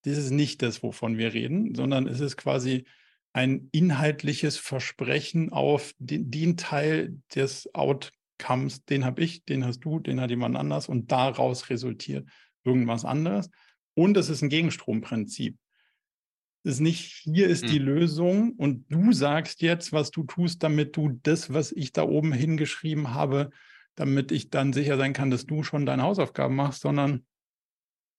Das 0.02 0.18
ist 0.18 0.32
nicht 0.32 0.60
das, 0.62 0.82
wovon 0.82 1.18
wir 1.18 1.32
reden, 1.32 1.76
sondern 1.76 2.08
es 2.08 2.18
ist 2.18 2.36
quasi 2.36 2.84
ein 3.32 3.68
inhaltliches 3.70 4.56
Versprechen 4.56 5.52
auf 5.52 5.94
den, 5.98 6.32
den 6.32 6.56
Teil 6.56 7.16
des 7.32 7.72
Outcomes, 7.74 8.84
den 8.86 9.04
habe 9.04 9.22
ich, 9.22 9.44
den 9.44 9.64
hast 9.64 9.80
du, 9.80 10.00
den 10.00 10.20
hat 10.20 10.30
jemand 10.30 10.56
anders 10.56 10.88
und 10.88 11.12
daraus 11.12 11.70
resultiert 11.70 12.26
irgendwas 12.64 13.04
anderes. 13.04 13.48
Und 13.94 14.16
es 14.16 14.28
ist 14.28 14.42
ein 14.42 14.48
Gegenstromprinzip. 14.48 15.56
Es 16.64 16.74
ist 16.74 16.80
nicht, 16.80 17.22
hier 17.24 17.48
ist 17.48 17.68
die 17.68 17.78
hm. 17.78 17.84
Lösung 17.84 18.52
und 18.52 18.86
du 18.88 19.12
sagst 19.12 19.62
jetzt, 19.62 19.92
was 19.92 20.10
du 20.10 20.22
tust, 20.22 20.62
damit 20.62 20.96
du 20.96 21.18
das, 21.22 21.52
was 21.52 21.72
ich 21.72 21.92
da 21.92 22.04
oben 22.04 22.32
hingeschrieben 22.32 23.14
habe, 23.14 23.50
damit 23.96 24.30
ich 24.30 24.48
dann 24.48 24.72
sicher 24.72 24.96
sein 24.96 25.12
kann, 25.12 25.30
dass 25.30 25.44
du 25.44 25.64
schon 25.64 25.86
deine 25.86 26.04
Hausaufgaben 26.04 26.54
machst, 26.54 26.82
sondern 26.82 27.26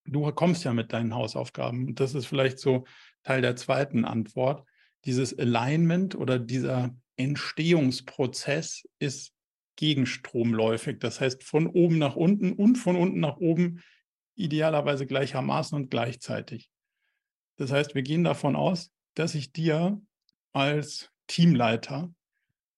du 0.05 0.29
kommst 0.31 0.65
ja 0.65 0.73
mit 0.73 0.91
deinen 0.91 1.15
Hausaufgaben. 1.15 1.87
Und 1.87 1.99
das 1.99 2.15
ist 2.15 2.25
vielleicht 2.25 2.59
so 2.59 2.85
Teil 3.23 3.41
der 3.41 3.55
zweiten 3.55 4.03
Antwort. 4.03 4.67
Dieses 5.05 5.37
Alignment 5.37 6.15
oder 6.15 6.37
dieser 6.37 6.93
Entstehungsprozess 7.15 8.87
ist 8.99 9.33
gegenstromläufig. 9.77 10.99
Das 10.99 11.21
heißt, 11.21 11.43
von 11.43 11.67
oben 11.67 11.97
nach 11.97 12.15
unten 12.15 12.53
und 12.53 12.75
von 12.75 12.95
unten 12.95 13.19
nach 13.19 13.37
oben 13.37 13.81
idealerweise 14.35 15.05
gleichermaßen 15.05 15.75
und 15.75 15.89
gleichzeitig. 15.89 16.69
Das 17.57 17.71
heißt, 17.71 17.95
wir 17.95 18.01
gehen 18.01 18.23
davon 18.23 18.55
aus, 18.55 18.91
dass 19.13 19.35
ich 19.35 19.51
dir 19.51 20.01
als 20.53 21.11
Teamleiter 21.27 22.13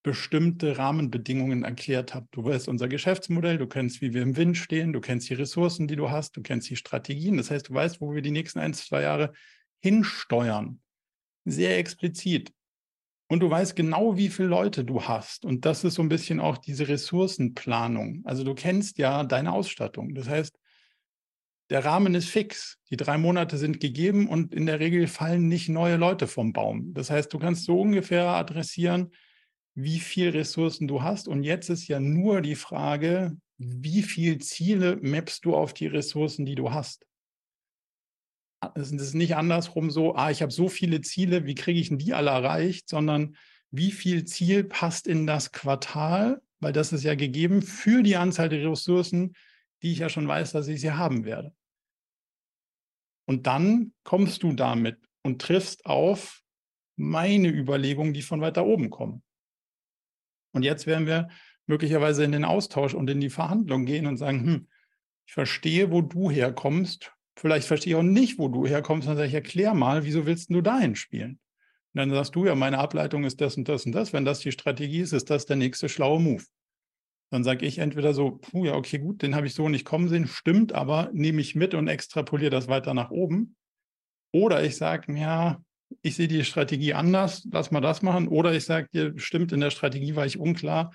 bestimmte 0.04 0.78
Rahmenbedingungen 0.78 1.64
erklärt 1.64 2.14
habe. 2.14 2.28
Du 2.30 2.44
weißt 2.44 2.68
unser 2.68 2.88
Geschäftsmodell, 2.88 3.58
du 3.58 3.66
kennst, 3.66 4.02
wie 4.02 4.14
wir 4.14 4.22
im 4.22 4.38
Wind 4.38 4.56
stehen, 4.56 4.94
du 4.94 5.02
kennst 5.02 5.30
die 5.30 5.34
Ressourcen, 5.34 5.88
die 5.88 5.96
du 5.96 6.12
hast, 6.12 6.38
du 6.38 6.44
kennst 6.44 6.70
die 6.70 6.76
Strategien. 6.76 7.38
Das 7.38 7.50
heißt, 7.50 7.70
du 7.70 7.74
weißt, 7.74 8.02
wo 8.02 8.14
wir 8.14 8.22
die 8.22 8.32
nächsten 8.32 8.60
ein, 8.60 8.76
zwei 8.76 9.02
Jahre 9.02 9.34
hinsteuern. 9.82 10.80
Sehr 11.46 11.80
explizit. 11.80 12.54
Und 13.28 13.40
du 13.40 13.50
weißt 13.50 13.76
genau, 13.76 14.16
wie 14.16 14.30
viele 14.30 14.50
Leute 14.50 14.86
du 14.86 15.02
hast. 15.02 15.44
Und 15.44 15.66
das 15.66 15.84
ist 15.84 15.96
so 15.96 16.04
ein 16.04 16.10
bisschen 16.10 16.40
auch 16.40 16.60
diese 16.60 16.88
Ressourcenplanung. 16.88 18.22
Also 18.26 18.44
du 18.44 18.54
kennst 18.54 19.00
ja 19.00 19.24
deine 19.24 19.54
Ausstattung. 19.54 20.14
Das 20.14 20.30
heißt, 20.30 20.56
der 21.70 21.84
Rahmen 21.84 22.14
ist 22.16 22.30
fix. 22.30 22.78
Die 22.92 22.98
drei 22.98 23.18
Monate 23.18 23.58
sind 23.58 23.80
gegeben 23.80 24.28
und 24.28 24.54
in 24.54 24.66
der 24.66 24.80
Regel 24.80 25.08
fallen 25.08 25.48
nicht 25.48 25.70
neue 25.70 25.96
Leute 25.96 26.28
vom 26.28 26.54
Baum. 26.54 26.94
Das 26.94 27.10
heißt, 27.10 27.34
du 27.34 27.40
kannst 27.40 27.66
so 27.66 27.82
ungefähr 27.82 28.28
adressieren, 28.28 29.12
wie 29.74 30.00
viel 30.00 30.30
Ressourcen 30.30 30.88
du 30.88 31.02
hast. 31.02 31.28
Und 31.28 31.44
jetzt 31.44 31.70
ist 31.70 31.88
ja 31.88 32.00
nur 32.00 32.42
die 32.42 32.56
Frage, 32.56 33.36
wie 33.58 34.04
viele 34.04 34.38
Ziele 34.38 34.98
mappst 35.02 35.46
du 35.46 35.56
auf 35.56 35.74
die 35.74 35.88
Ressourcen, 35.88 36.46
die 36.46 36.56
du 36.56 36.72
hast? 36.72 37.06
Es 38.76 38.92
ist 38.92 39.14
nicht 39.14 39.36
andersrum 39.36 39.92
so, 39.92 40.16
ah, 40.16 40.32
ich 40.32 40.42
habe 40.42 40.52
so 40.52 40.70
viele 40.70 41.02
Ziele, 41.02 41.46
wie 41.46 41.56
kriege 41.56 41.80
ich 41.80 41.90
denn 41.90 41.98
die 41.98 42.14
alle 42.14 42.32
erreicht, 42.32 42.90
sondern 42.90 43.36
wie 43.72 43.92
viel 43.92 44.26
Ziel 44.26 44.64
passt 44.64 45.08
in 45.08 45.28
das 45.28 45.52
Quartal, 45.52 46.42
weil 46.60 46.74
das 46.74 46.94
ist 46.94 47.04
ja 47.04 47.16
gegeben 47.16 47.62
für 47.62 48.02
die 48.02 48.16
Anzahl 48.16 48.50
der 48.50 48.70
Ressourcen, 48.70 49.34
die 49.82 49.92
ich 49.92 50.00
ja 50.00 50.10
schon 50.10 50.28
weiß, 50.28 50.52
dass 50.52 50.68
ich 50.68 50.82
sie 50.82 50.92
haben 50.92 51.26
werde. 51.26 51.54
Und 53.28 53.48
dann 53.48 53.94
kommst 54.04 54.44
du 54.44 54.54
damit 54.54 55.00
und 55.24 55.42
triffst 55.42 55.86
auf 55.86 56.42
meine 56.96 57.50
Überlegungen, 57.50 58.14
die 58.14 58.22
von 58.22 58.42
weiter 58.42 58.66
oben 58.66 58.90
kommen. 58.90 59.24
Und 60.54 60.64
jetzt 60.64 60.88
werden 60.88 61.08
wir 61.08 61.30
möglicherweise 61.68 62.24
in 62.24 62.32
den 62.32 62.46
Austausch 62.46 62.94
und 62.94 63.10
in 63.10 63.20
die 63.20 63.30
Verhandlung 63.30 63.86
gehen 63.86 64.06
und 64.06 64.18
sagen, 64.18 64.46
hm, 64.46 64.68
ich 65.28 65.34
verstehe, 65.34 65.92
wo 65.92 66.02
du 66.02 66.30
herkommst. 66.30 67.12
Vielleicht 67.36 67.68
verstehe 67.68 67.94
ich 67.94 67.98
auch 67.98 68.04
nicht, 68.04 68.38
wo 68.38 68.48
du 68.48 68.66
herkommst. 68.66 69.08
Dann 69.08 69.18
sage 69.18 69.28
ich, 69.28 69.34
erklär 69.34 69.74
mal, 69.74 70.06
wieso 70.06 70.26
willst 70.26 70.52
du 70.52 70.62
dahin 70.62 70.96
spielen? 70.96 71.40
Und 71.94 72.00
dann 72.00 72.12
sagst 72.12 72.36
du 72.36 72.46
ja, 72.46 72.56
meine 72.56 72.78
Ableitung 72.78 73.24
ist 73.24 73.42
das 73.42 73.58
und 73.58 73.68
das 73.68 73.86
und 73.86 73.92
das. 73.94 74.14
Wenn 74.14 74.26
das 74.26 74.40
die 74.40 74.52
Strategie 74.52 75.00
ist, 75.00 75.14
ist 75.14 75.30
das 75.30 75.46
der 75.46 75.56
nächste 75.56 75.90
schlaue 75.90 76.20
Move. 76.20 76.44
Dann 77.36 77.44
sage 77.44 77.66
ich 77.66 77.80
entweder 77.80 78.14
so, 78.14 78.32
puh, 78.32 78.64
ja, 78.64 78.76
okay, 78.76 78.98
gut, 78.98 79.22
den 79.22 79.36
habe 79.36 79.46
ich 79.46 79.56
so 79.56 79.68
nicht 79.68 79.84
kommen 79.84 80.08
sehen, 80.08 80.26
stimmt, 80.26 80.72
aber 80.72 81.10
nehme 81.12 81.42
ich 81.42 81.54
mit 81.54 81.74
und 81.74 81.90
extrapoliere 81.90 82.50
das 82.50 82.70
weiter 82.70 82.94
nach 82.94 83.12
oben. 83.12 83.58
Oder 84.32 84.64
ich 84.64 84.78
sage, 84.78 85.14
ja, 85.20 85.62
ich 86.02 86.16
sehe 86.16 86.30
die 86.30 86.46
Strategie 86.46 86.94
anders, 86.94 87.46
lass 87.52 87.72
mal 87.72 87.82
das 87.82 88.02
machen. 88.02 88.30
Oder 88.30 88.54
ich 88.54 88.64
sage 88.64 88.88
dir, 88.94 89.14
stimmt, 89.18 89.52
in 89.52 89.60
der 89.60 89.70
Strategie 89.70 90.16
war 90.16 90.26
ich 90.26 90.40
unklar. 90.40 90.94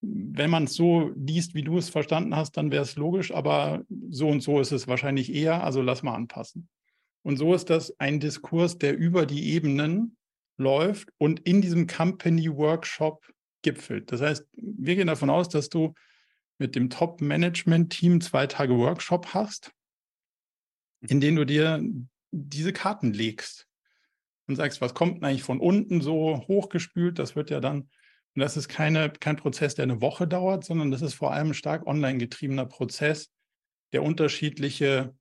Wenn 0.00 0.50
man 0.50 0.64
es 0.64 0.74
so 0.74 1.12
liest, 1.14 1.54
wie 1.54 1.62
du 1.62 1.78
es 1.78 1.90
verstanden 1.90 2.34
hast, 2.34 2.56
dann 2.56 2.72
wäre 2.72 2.82
es 2.82 2.96
logisch, 2.96 3.32
aber 3.32 3.84
so 4.10 4.26
und 4.26 4.42
so 4.42 4.58
ist 4.58 4.72
es 4.72 4.88
wahrscheinlich 4.88 5.32
eher, 5.32 5.62
also 5.62 5.80
lass 5.80 6.02
mal 6.02 6.16
anpassen. 6.16 6.68
Und 7.22 7.36
so 7.36 7.54
ist 7.54 7.70
das 7.70 7.94
ein 8.00 8.18
Diskurs, 8.18 8.78
der 8.78 8.98
über 8.98 9.26
die 9.26 9.52
Ebenen 9.52 10.16
läuft 10.56 11.10
und 11.18 11.38
in 11.38 11.62
diesem 11.62 11.86
Company 11.86 12.50
Workshop 12.50 13.24
gipfelt. 13.66 14.12
Das 14.12 14.20
heißt, 14.20 14.46
wir 14.54 14.94
gehen 14.94 15.08
davon 15.08 15.28
aus, 15.28 15.48
dass 15.48 15.68
du 15.68 15.92
mit 16.58 16.76
dem 16.76 16.88
Top-Management-Team 16.88 18.20
zwei 18.20 18.46
Tage 18.46 18.78
Workshop 18.78 19.34
hast, 19.34 19.72
in 21.00 21.20
denen 21.20 21.36
du 21.36 21.44
dir 21.44 21.82
diese 22.30 22.72
Karten 22.72 23.12
legst 23.12 23.66
und 24.46 24.54
sagst, 24.54 24.80
was 24.80 24.94
kommt 24.94 25.24
eigentlich 25.24 25.42
von 25.42 25.58
unten 25.58 26.00
so 26.00 26.44
hochgespült? 26.46 27.18
Das 27.18 27.34
wird 27.34 27.50
ja 27.50 27.58
dann, 27.58 27.80
und 27.82 28.40
das 28.40 28.56
ist 28.56 28.68
keine, 28.68 29.10
kein 29.10 29.36
Prozess, 29.36 29.74
der 29.74 29.82
eine 29.82 30.00
Woche 30.00 30.28
dauert, 30.28 30.64
sondern 30.64 30.92
das 30.92 31.02
ist 31.02 31.14
vor 31.14 31.32
allem 31.32 31.48
ein 31.48 31.54
stark 31.54 31.88
online 31.88 32.18
getriebener 32.18 32.66
Prozess, 32.66 33.32
der 33.92 34.04
unterschiedliche 34.04 35.12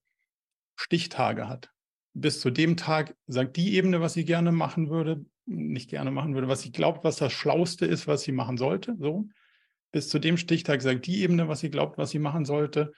Stichtage 0.76 1.48
hat. 1.48 1.72
Bis 2.16 2.40
zu 2.40 2.50
dem 2.50 2.78
Tag 2.78 3.16
sagt 3.28 3.58
die 3.58 3.76
Ebene, 3.76 4.02
was 4.02 4.14
sie 4.14 4.26
gerne 4.26 4.52
machen 4.52 4.90
würde, 4.90 5.26
nicht 5.46 5.90
gerne 5.90 6.12
machen 6.12 6.34
würde, 6.34 6.48
was 6.48 6.62
sie 6.62 6.72
glaubt, 6.72 7.04
was 7.04 7.18
das 7.18 7.34
Schlauste 7.34 7.86
ist, 7.86 8.08
was 8.08 8.24
sie 8.24 8.32
machen 8.32 8.58
sollte. 8.58 8.96
So. 9.00 9.28
Bis 9.92 10.10
zu 10.10 10.20
dem 10.20 10.38
Stichtag 10.38 10.82
sagt 10.82 11.06
die 11.08 11.22
Ebene, 11.22 11.48
was 11.48 11.60
sie 11.60 11.70
glaubt, 11.70 11.98
was 11.98 12.12
sie 12.12 12.20
machen 12.20 12.46
sollte. 12.46 12.94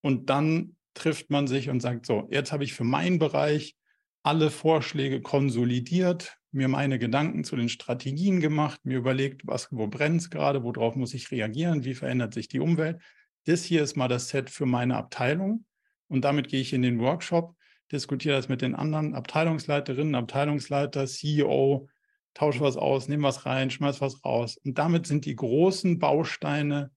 Und 0.00 0.30
dann 0.30 0.76
trifft 0.94 1.30
man 1.30 1.46
sich 1.46 1.68
und 1.68 1.80
sagt, 1.80 2.06
so, 2.06 2.28
jetzt 2.30 2.52
habe 2.52 2.64
ich 2.64 2.72
für 2.72 2.84
meinen 2.84 3.18
Bereich 3.18 3.76
alle 4.22 4.50
Vorschläge 4.50 5.20
konsolidiert, 5.20 6.38
mir 6.50 6.68
meine 6.68 6.98
Gedanken 6.98 7.44
zu 7.44 7.56
den 7.56 7.68
Strategien 7.68 8.40
gemacht, 8.40 8.80
mir 8.84 8.96
überlegt, 8.96 9.42
was, 9.46 9.68
wo 9.70 9.86
brennt 9.86 10.22
es 10.22 10.30
gerade, 10.30 10.64
worauf 10.64 10.96
muss 10.96 11.14
ich 11.14 11.30
reagieren, 11.30 11.84
wie 11.84 11.94
verändert 11.94 12.34
sich 12.34 12.48
die 12.48 12.60
Umwelt. 12.60 13.00
Das 13.44 13.62
hier 13.62 13.82
ist 13.82 13.96
mal 13.96 14.08
das 14.08 14.28
Set 14.28 14.50
für 14.50 14.66
meine 14.66 14.96
Abteilung 14.96 15.64
und 16.08 16.24
damit 16.24 16.48
gehe 16.48 16.60
ich 16.60 16.72
in 16.72 16.82
den 16.82 16.98
Workshop, 16.98 17.55
diskutiere 17.92 18.36
das 18.36 18.48
mit 18.48 18.62
den 18.62 18.74
anderen 18.74 19.14
Abteilungsleiterinnen, 19.14 20.14
Abteilungsleiter, 20.14 21.06
CEO, 21.06 21.88
tausche 22.34 22.60
was 22.60 22.76
aus, 22.76 23.08
nehme 23.08 23.24
was 23.24 23.46
rein, 23.46 23.70
schmeiß 23.70 24.00
was 24.00 24.24
raus. 24.24 24.56
Und 24.58 24.78
damit 24.78 25.06
sind 25.06 25.24
die 25.24 25.36
großen 25.36 25.98
Bausteine 25.98 26.90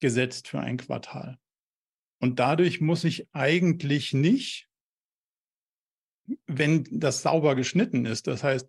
gesetzt 0.00 0.48
für 0.48 0.60
ein 0.60 0.76
Quartal. 0.76 1.38
Und 2.20 2.38
dadurch 2.38 2.80
muss 2.80 3.04
ich 3.04 3.28
eigentlich 3.32 4.12
nicht 4.12 4.68
wenn 6.46 6.84
das 6.90 7.22
sauber 7.22 7.54
geschnitten 7.54 8.06
ist. 8.06 8.26
Das 8.26 8.44
heißt, 8.44 8.68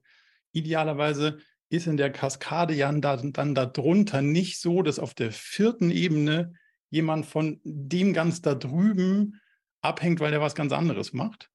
idealerweise 0.51 1.37
ist 1.69 1.87
in 1.87 1.97
der 1.97 2.11
Kaskade 2.11 2.73
ja 2.73 2.91
dann, 2.91 3.33
dann 3.33 3.55
darunter 3.55 4.21
nicht 4.21 4.59
so, 4.59 4.81
dass 4.81 4.99
auf 4.99 5.13
der 5.13 5.31
vierten 5.31 5.89
Ebene 5.89 6.53
jemand 6.89 7.25
von 7.25 7.59
dem 7.63 8.13
ganz 8.13 8.41
da 8.41 8.53
drüben 8.53 9.39
abhängt, 9.81 10.19
weil 10.19 10.33
er 10.33 10.41
was 10.41 10.55
ganz 10.55 10.71
anderes 10.71 11.13
macht, 11.13 11.49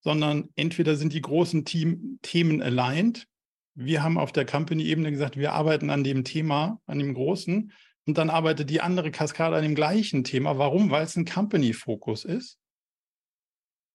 sondern 0.00 0.48
entweder 0.56 0.96
sind 0.96 1.12
die 1.12 1.20
großen 1.20 1.64
Team, 1.64 2.18
Themen 2.22 2.62
aligned. 2.62 3.26
Wir 3.74 4.02
haben 4.02 4.18
auf 4.18 4.32
der 4.32 4.46
Company-Ebene 4.46 5.10
gesagt, 5.10 5.36
wir 5.36 5.52
arbeiten 5.52 5.90
an 5.90 6.04
dem 6.04 6.24
Thema, 6.24 6.80
an 6.86 6.98
dem 6.98 7.14
großen, 7.14 7.72
und 8.06 8.18
dann 8.18 8.30
arbeitet 8.30 8.70
die 8.70 8.80
andere 8.80 9.10
Kaskade 9.10 9.56
an 9.56 9.62
dem 9.62 9.74
gleichen 9.74 10.24
Thema. 10.24 10.58
Warum? 10.58 10.90
Weil 10.90 11.04
es 11.04 11.16
ein 11.16 11.26
Company-Fokus 11.26 12.24
ist. 12.24 12.58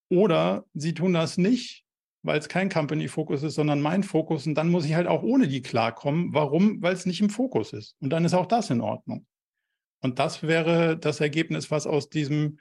Oder 0.10 0.66
sie 0.74 0.94
tun 0.94 1.14
das 1.14 1.38
nicht, 1.38 1.84
weil 2.22 2.40
es 2.40 2.48
kein 2.48 2.70
Company-Fokus 2.70 3.44
ist, 3.44 3.56
sondern 3.56 3.82
mein 3.82 4.04
Fokus. 4.04 4.46
Und 4.46 4.56
dann 4.56 4.70
muss 4.70 4.86
ich 4.86 4.94
halt 4.94 5.08
auch 5.08 5.24
ohne 5.24 5.48
die 5.48 5.62
klarkommen. 5.62 6.34
Warum? 6.34 6.82
Weil 6.82 6.94
es 6.94 7.06
nicht 7.06 7.20
im 7.20 7.30
Fokus 7.30 7.74
ist. 7.74 7.98
Und 8.00 8.12
dann 8.12 8.24
ist 8.24 8.34
auch 8.34 8.46
das 8.46 8.70
in 8.70 8.82
Ordnung. 8.82 9.26
Und 10.02 10.20
das 10.20 10.44
wäre 10.44 10.98
das 10.98 11.20
Ergebnis, 11.20 11.72
was 11.72 11.88
aus 11.88 12.10
diesem 12.10 12.60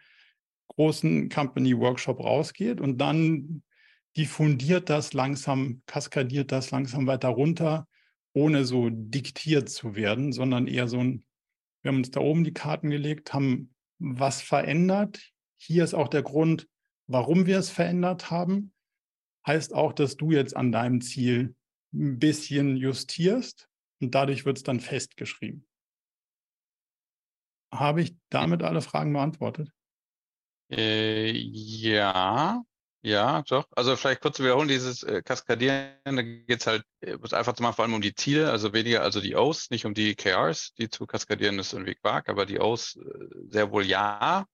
großen 0.68 1.28
Company-Workshop 1.28 2.20
rausgeht. 2.20 2.80
Und 2.80 2.98
dann 2.98 3.62
diffundiert 4.16 4.90
das 4.90 5.12
langsam, 5.12 5.82
kaskadiert 5.86 6.52
das 6.52 6.70
langsam 6.70 7.06
weiter 7.06 7.28
runter, 7.28 7.88
ohne 8.32 8.64
so 8.64 8.88
diktiert 8.90 9.68
zu 9.68 9.94
werden, 9.94 10.32
sondern 10.32 10.66
eher 10.66 10.88
so 10.88 10.98
ein, 10.98 11.24
wir 11.82 11.90
haben 11.90 11.98
uns 11.98 12.10
da 12.10 12.20
oben 12.20 12.44
die 12.44 12.54
Karten 12.54 12.90
gelegt, 12.90 13.32
haben 13.32 13.74
was 13.98 14.42
verändert. 14.42 15.32
Hier 15.56 15.84
ist 15.84 15.94
auch 15.94 16.08
der 16.08 16.22
Grund, 16.22 16.68
warum 17.06 17.46
wir 17.46 17.58
es 17.58 17.70
verändert 17.70 18.30
haben, 18.30 18.72
heißt 19.46 19.74
auch, 19.74 19.92
dass 19.92 20.16
du 20.16 20.32
jetzt 20.32 20.56
an 20.56 20.72
deinem 20.72 21.00
Ziel 21.00 21.54
ein 21.92 22.18
bisschen 22.18 22.76
justierst 22.76 23.68
und 24.00 24.14
dadurch 24.14 24.44
wird 24.44 24.56
es 24.56 24.62
dann 24.62 24.80
festgeschrieben. 24.80 25.66
Habe 27.72 28.02
ich 28.02 28.16
damit 28.30 28.62
alle 28.62 28.82
Fragen 28.82 29.12
beantwortet? 29.12 29.73
Äh, 30.70 31.30
ja, 31.30 32.62
ja, 33.02 33.42
doch. 33.42 33.66
Also 33.72 33.96
vielleicht 33.96 34.22
kurz 34.22 34.38
zu 34.38 34.44
wiederholen, 34.44 34.68
dieses 34.68 35.02
äh, 35.02 35.22
Kaskadieren, 35.22 35.92
da 36.04 36.22
geht 36.22 36.60
es 36.60 36.66
halt, 36.66 36.84
äh, 37.00 37.16
muss 37.16 37.34
einfach 37.34 37.52
zu 37.52 37.62
machen, 37.62 37.74
vor 37.74 37.84
allem 37.84 37.94
um 37.94 38.00
die 38.00 38.14
Ziele, 38.14 38.50
also 38.50 38.72
weniger, 38.72 39.02
also 39.02 39.20
die 39.20 39.36
O's, 39.36 39.70
nicht 39.70 39.84
um 39.84 39.92
die 39.92 40.14
KRs, 40.14 40.72
die 40.78 40.88
zu 40.88 41.06
kaskadieren 41.06 41.58
ist 41.58 41.74
irgendwie 41.74 41.96
Quark, 41.96 42.28
aber 42.28 42.46
die 42.46 42.60
O's 42.60 42.96
äh, 42.96 43.50
sehr 43.50 43.70
wohl 43.70 43.84
ja. 43.84 44.46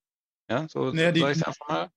Ja, 0.50 0.66
so, 0.68 0.90
naja, 0.90 1.14
sage 1.14 1.32
ich 1.32 1.38
es 1.38 1.44
einfach 1.44 1.68
mal 1.68 1.90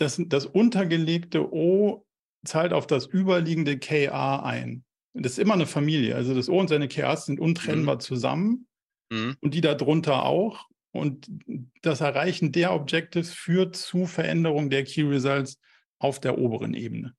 das, 0.00 0.20
das 0.26 0.46
untergelegte 0.46 1.52
O 1.52 2.06
zahlt 2.44 2.72
auf 2.72 2.86
das 2.86 3.06
überliegende 3.06 3.78
KA 3.78 4.42
ein. 4.42 4.84
Das 5.12 5.32
ist 5.32 5.38
immer 5.38 5.54
eine 5.54 5.66
Familie. 5.66 6.16
Also 6.16 6.34
das 6.34 6.48
O 6.48 6.58
und 6.58 6.68
seine 6.68 6.88
KAs 6.88 7.26
sind 7.26 7.38
untrennbar 7.38 7.96
mhm. 7.96 8.00
zusammen 8.00 8.66
mhm. 9.10 9.36
und 9.40 9.54
die 9.54 9.60
darunter 9.60 10.24
auch. 10.24 10.68
Und 10.92 11.28
das 11.82 12.00
Erreichen 12.00 12.52
der 12.52 12.72
Objectives 12.72 13.32
führt 13.32 13.76
zu 13.76 14.06
Veränderung 14.06 14.70
der 14.70 14.84
Key 14.84 15.02
Results 15.02 15.58
auf 15.98 16.20
der 16.20 16.38
oberen 16.38 16.74
Ebene. 16.74 17.14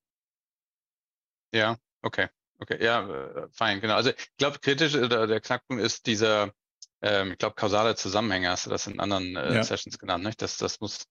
Ja, 1.53 1.78
okay. 2.01 2.28
Okay, 2.59 2.84
ja, 2.84 3.09
äh, 3.09 3.47
fein, 3.51 3.82
genau. 3.82 3.95
Also 3.95 4.11
ich 4.11 4.38
glaube, 4.38 4.59
kritisch 4.59 4.95
oder 4.95 5.26
der 5.26 5.41
Knackpunkt 5.41 5.84
ist 5.84 6.05
dieser, 6.05 6.53
ähm, 7.01 7.32
ich 7.32 7.39
glaube, 7.39 7.55
kausale 7.55 7.95
Zusammenhänge, 7.95 8.49
hast 8.49 8.67
du 8.67 8.69
das 8.69 8.86
in 8.86 8.99
anderen 8.99 9.36
äh, 9.36 9.55
ja. 9.55 9.63
Sessions 9.63 9.97
genannt, 9.97 10.24
nicht? 10.24 10.41
Das, 10.43 10.57
das 10.57 10.80
muss, 10.80 11.05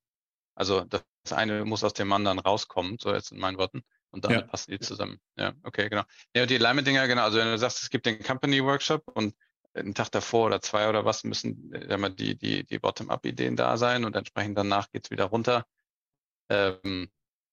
also 0.54 0.84
das 0.84 1.02
eine 1.32 1.64
muss 1.64 1.82
aus 1.82 1.92
dem 1.92 2.12
anderen 2.12 2.38
rauskommen, 2.38 2.98
so 3.00 3.12
jetzt 3.12 3.32
in 3.32 3.38
meinen 3.38 3.58
Worten. 3.58 3.82
Und 4.12 4.24
damit 4.24 4.40
ja. 4.40 4.46
passen 4.46 4.72
die 4.72 4.80
zusammen. 4.80 5.20
Ja, 5.36 5.52
okay, 5.62 5.88
genau. 5.88 6.02
Ja, 6.34 6.46
die 6.46 6.56
Alignment-Dinger, 6.56 7.06
genau. 7.08 7.22
Also 7.22 7.38
wenn 7.38 7.48
du 7.48 7.58
sagst, 7.58 7.82
es 7.82 7.90
gibt 7.90 8.06
den 8.06 8.22
Company-Workshop 8.22 9.08
und 9.14 9.34
einen 9.74 9.94
Tag 9.94 10.10
davor 10.10 10.46
oder 10.46 10.60
zwei 10.60 10.88
oder 10.88 11.04
was 11.04 11.24
müssen 11.24 11.72
immer 11.72 12.10
die, 12.10 12.36
die, 12.36 12.64
die 12.64 12.78
Bottom-up-Ideen 12.78 13.56
da 13.56 13.76
sein 13.76 14.04
und 14.04 14.16
entsprechend 14.16 14.58
danach 14.58 14.90
geht's 14.90 15.10
wieder 15.10 15.26
runter. 15.26 15.64
Ähm, 16.48 17.10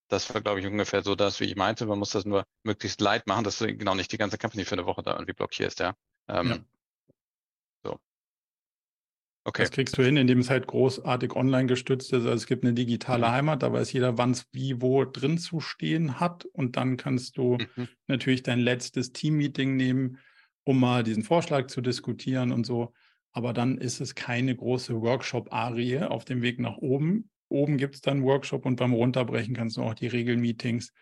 das 0.08 0.34
war, 0.34 0.42
glaube 0.42 0.60
ich, 0.60 0.66
ungefähr 0.66 1.04
so 1.04 1.16
das, 1.16 1.40
wie 1.40 1.46
ich 1.46 1.56
meinte. 1.56 1.86
Man 1.86 2.00
muss 2.00 2.12
das 2.12 2.26
nur 2.26 2.46
möglichst 2.64 3.02
light 3.02 3.28
machen, 3.28 3.44
dass 3.44 3.60
du 3.60 3.76
genau 3.76 3.94
nicht 3.94 4.12
die 4.12 4.18
ganze 4.18 4.38
Company 4.38 4.66
für 4.66 4.74
eine 4.74 4.86
Woche 4.86 5.04
da 5.04 5.14
irgendwie 5.14 5.34
blockierst, 5.34 5.80
ja. 5.80 5.96
Ähm, 6.28 6.50
ja. 6.50 6.58
So. 7.84 8.00
Okay. 9.44 9.64
Das 9.64 9.72
kriegst 9.72 9.98
du 9.98 10.04
hin, 10.04 10.18
indem 10.18 10.40
es 10.40 10.50
halt 10.50 10.68
großartig 10.68 11.36
online 11.36 11.68
gestützt 11.68 12.14
ist. 12.14 12.20
Also 12.20 12.30
es 12.32 12.48
gibt 12.48 12.64
eine 12.64 12.74
digitale 12.74 13.28
mhm. 13.28 13.32
Heimat, 13.32 13.64
da 13.64 13.72
weiß 13.72 13.92
jeder, 13.92 14.18
wann 14.18 14.32
es 14.32 14.48
wie 14.52 14.82
wo 14.82 15.04
drin 15.06 15.38
zu 15.38 15.60
stehen 15.60 16.20
hat. 16.20 16.46
Und 16.46 16.78
dann 16.78 16.98
kannst 16.98 17.38
du 17.38 17.58
mhm. 17.76 17.88
natürlich 18.08 18.44
dein 18.44 18.60
letztes 18.60 19.12
Team-Meeting 19.12 19.76
nehmen, 19.76 20.20
um 20.68 20.80
mal 20.80 21.04
diesen 21.04 21.24
Vorschlag 21.24 21.68
zu 21.68 21.82
diskutieren 21.82 22.52
und 22.52 22.66
so. 22.66 22.94
Aber 23.34 23.54
dann 23.54 23.78
ist 23.78 24.02
es 24.02 24.16
keine 24.16 24.56
große 24.56 25.02
Workshop-Arie 25.02 26.04
auf 26.04 26.26
dem 26.26 26.42
Weg 26.42 26.60
nach 26.60 26.78
oben, 26.78 27.30
Oben 27.50 27.78
gibt 27.78 27.96
es 27.96 28.02
dann 28.02 28.24
Workshop 28.24 28.66
und 28.66 28.76
beim 28.76 28.94
Runterbrechen 28.94 29.56
kannst 29.56 29.78
du 29.78 29.84
auch 29.84 29.94
die 29.94 30.08
Regelmeetings 30.08 30.94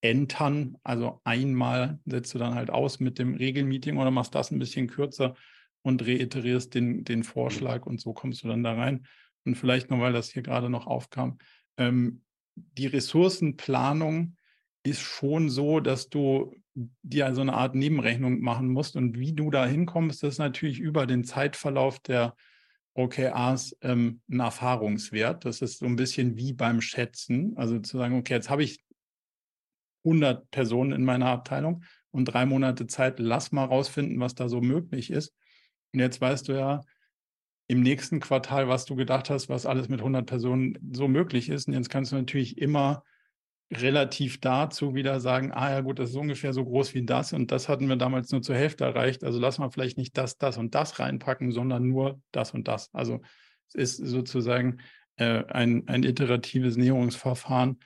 entern. 0.00 0.76
Also 0.82 1.20
einmal 1.24 1.98
setzt 2.06 2.34
du 2.34 2.38
dann 2.38 2.54
halt 2.54 2.70
aus 2.70 3.00
mit 3.00 3.18
dem 3.18 3.34
Regelmeeting 3.34 3.98
oder 3.98 4.10
machst 4.10 4.34
das 4.34 4.50
ein 4.50 4.58
bisschen 4.58 4.86
kürzer 4.86 5.34
und 5.82 6.06
reiterierst 6.06 6.74
den, 6.74 7.04
den 7.04 7.24
Vorschlag 7.24 7.86
und 7.86 8.00
so 8.00 8.12
kommst 8.12 8.42
du 8.42 8.48
dann 8.48 8.62
da 8.62 8.74
rein. 8.74 9.06
Und 9.44 9.56
vielleicht 9.56 9.90
noch, 9.90 10.00
weil 10.00 10.12
das 10.12 10.30
hier 10.30 10.42
gerade 10.42 10.70
noch 10.70 10.86
aufkam, 10.86 11.38
ähm, 11.76 12.22
die 12.54 12.86
Ressourcenplanung 12.86 14.36
ist 14.82 15.02
schon 15.02 15.50
so, 15.50 15.80
dass 15.80 16.08
du 16.08 16.54
dir 17.02 17.34
so 17.34 17.40
eine 17.40 17.54
Art 17.54 17.74
Nebenrechnung 17.74 18.40
machen 18.40 18.68
musst. 18.68 18.96
Und 18.96 19.18
wie 19.18 19.32
du 19.32 19.50
da 19.50 19.66
hinkommst, 19.66 20.22
das 20.22 20.34
ist 20.34 20.38
natürlich 20.38 20.78
über 20.78 21.06
den 21.06 21.24
Zeitverlauf 21.24 21.98
der 22.00 22.34
OKRs 22.94 23.76
ähm, 23.82 24.20
ein 24.30 24.40
Erfahrungswert. 24.40 25.44
Das 25.44 25.62
ist 25.62 25.78
so 25.78 25.86
ein 25.86 25.96
bisschen 25.96 26.36
wie 26.36 26.52
beim 26.52 26.80
Schätzen. 26.80 27.54
Also 27.56 27.78
zu 27.78 27.98
sagen, 27.98 28.16
okay, 28.18 28.34
jetzt 28.34 28.50
habe 28.50 28.62
ich 28.62 28.84
100 30.04 30.50
Personen 30.50 30.92
in 30.92 31.04
meiner 31.04 31.26
Abteilung 31.26 31.82
und 32.10 32.26
drei 32.26 32.46
Monate 32.46 32.86
Zeit, 32.86 33.18
lass 33.18 33.52
mal 33.52 33.64
rausfinden, 33.64 34.20
was 34.20 34.34
da 34.34 34.48
so 34.48 34.60
möglich 34.60 35.10
ist. 35.10 35.34
Und 35.92 36.00
jetzt 36.00 36.20
weißt 36.20 36.48
du 36.48 36.52
ja 36.52 36.82
im 37.68 37.80
nächsten 37.80 38.20
Quartal, 38.20 38.68
was 38.68 38.84
du 38.84 38.94
gedacht 38.94 39.30
hast, 39.30 39.48
was 39.48 39.66
alles 39.66 39.88
mit 39.88 40.00
100 40.00 40.24
Personen 40.26 40.78
so 40.92 41.08
möglich 41.08 41.48
ist. 41.48 41.68
Und 41.68 41.74
jetzt 41.74 41.90
kannst 41.90 42.12
du 42.12 42.16
natürlich 42.16 42.58
immer 42.58 43.02
relativ 43.72 44.40
dazu 44.40 44.94
wieder 44.94 45.20
sagen, 45.20 45.52
ah 45.52 45.70
ja 45.70 45.80
gut, 45.80 45.98
das 45.98 46.10
ist 46.10 46.16
ungefähr 46.16 46.52
so 46.52 46.64
groß 46.64 46.94
wie 46.94 47.04
das 47.04 47.32
und 47.32 47.50
das 47.50 47.68
hatten 47.68 47.88
wir 47.88 47.96
damals 47.96 48.30
nur 48.30 48.42
zur 48.42 48.54
Hälfte 48.54 48.84
erreicht. 48.84 49.24
Also 49.24 49.40
lassen 49.40 49.62
wir 49.62 49.70
vielleicht 49.70 49.98
nicht 49.98 50.16
das, 50.16 50.38
das 50.38 50.56
und 50.56 50.74
das 50.74 50.98
reinpacken, 50.98 51.50
sondern 51.50 51.88
nur 51.88 52.20
das 52.30 52.52
und 52.52 52.68
das. 52.68 52.90
Also 52.94 53.22
es 53.68 53.74
ist 53.74 53.96
sozusagen 53.96 54.78
äh, 55.16 55.44
ein, 55.46 55.88
ein 55.88 56.04
iteratives 56.04 56.76
Näherungsverfahren, 56.76 57.80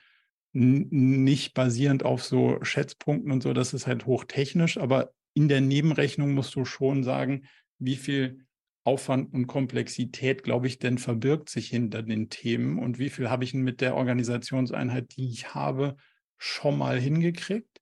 nicht 0.53 1.53
basierend 1.53 2.03
auf 2.03 2.23
so 2.23 2.59
Schätzpunkten 2.61 3.31
und 3.31 3.41
so, 3.41 3.53
das 3.53 3.73
ist 3.73 3.87
halt 3.87 4.05
hochtechnisch, 4.05 4.77
aber 4.77 5.13
in 5.33 5.47
der 5.47 5.61
Nebenrechnung 5.61 6.33
musst 6.33 6.53
du 6.55 6.65
schon 6.65 7.03
sagen, 7.03 7.45
wie 7.79 7.95
viel 7.95 8.45
Aufwand 8.83 9.33
und 9.33 9.47
Komplexität, 9.47 10.43
glaube 10.43 10.67
ich, 10.67 10.79
denn 10.79 10.97
verbirgt 10.97 11.49
sich 11.49 11.69
hinter 11.69 12.01
den 12.01 12.29
Themen 12.29 12.79
und 12.79 12.97
wie 12.97 13.09
viel 13.09 13.29
habe 13.29 13.43
ich 13.43 13.53
mit 13.53 13.79
der 13.81 13.95
Organisationseinheit, 13.95 15.15
die 15.15 15.29
ich 15.29 15.53
habe, 15.53 15.97
schon 16.37 16.77
mal 16.77 16.99
hingekriegt? 16.99 17.81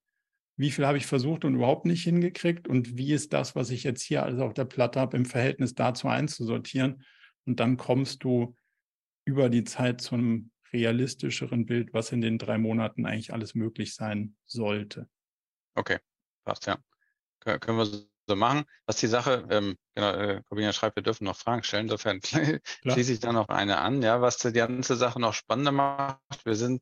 Wie 0.57 0.71
viel 0.71 0.85
habe 0.85 0.97
ich 0.97 1.05
versucht 1.05 1.45
und 1.45 1.55
überhaupt 1.55 1.85
nicht 1.85 2.03
hingekriegt? 2.03 2.67
Und 2.67 2.97
wie 2.97 3.13
ist 3.13 3.31
das, 3.31 3.55
was 3.55 3.69
ich 3.69 3.83
jetzt 3.83 4.01
hier 4.01 4.23
alles 4.23 4.41
auf 4.41 4.53
der 4.53 4.65
Platte 4.65 4.99
habe, 4.99 5.15
im 5.15 5.23
Verhältnis 5.23 5.73
dazu 5.73 6.09
einzusortieren? 6.09 7.03
Und 7.45 7.61
dann 7.61 7.77
kommst 7.77 8.25
du 8.25 8.57
über 9.23 9.49
die 9.49 9.63
Zeit 9.63 10.01
zu 10.01 10.15
einem 10.15 10.51
realistischeren 10.73 11.65
Bild, 11.65 11.93
was 11.93 12.11
in 12.11 12.19
den 12.19 12.37
drei 12.37 12.57
Monaten 12.57 13.05
eigentlich 13.05 13.31
alles 13.31 13.55
möglich 13.55 13.95
sein 13.95 14.35
sollte. 14.45 15.07
Okay, 15.75 15.99
passt 16.43 16.65
ja. 16.65 16.77
Können 17.39 17.77
wir 17.77 18.08
so 18.29 18.35
machen. 18.35 18.63
Was 18.85 18.97
die 18.97 19.07
Sache, 19.07 19.45
ähm, 19.49 19.75
genau, 19.95 20.11
äh, 20.11 20.41
Corbina 20.47 20.71
schreibt, 20.71 20.95
wir 20.95 21.03
dürfen 21.03 21.25
noch 21.25 21.35
Fragen 21.35 21.63
stellen, 21.63 21.85
insofern 21.85 22.21
schließe 22.83 23.13
ich 23.13 23.19
da 23.19 23.33
noch 23.33 23.49
eine 23.49 23.79
an, 23.79 24.01
ja, 24.01 24.21
was 24.21 24.37
die 24.37 24.53
ganze 24.53 24.95
Sache 24.95 25.19
noch 25.19 25.33
spannender 25.33 25.71
macht. 25.71 26.45
Wir 26.45 26.55
sind, 26.55 26.81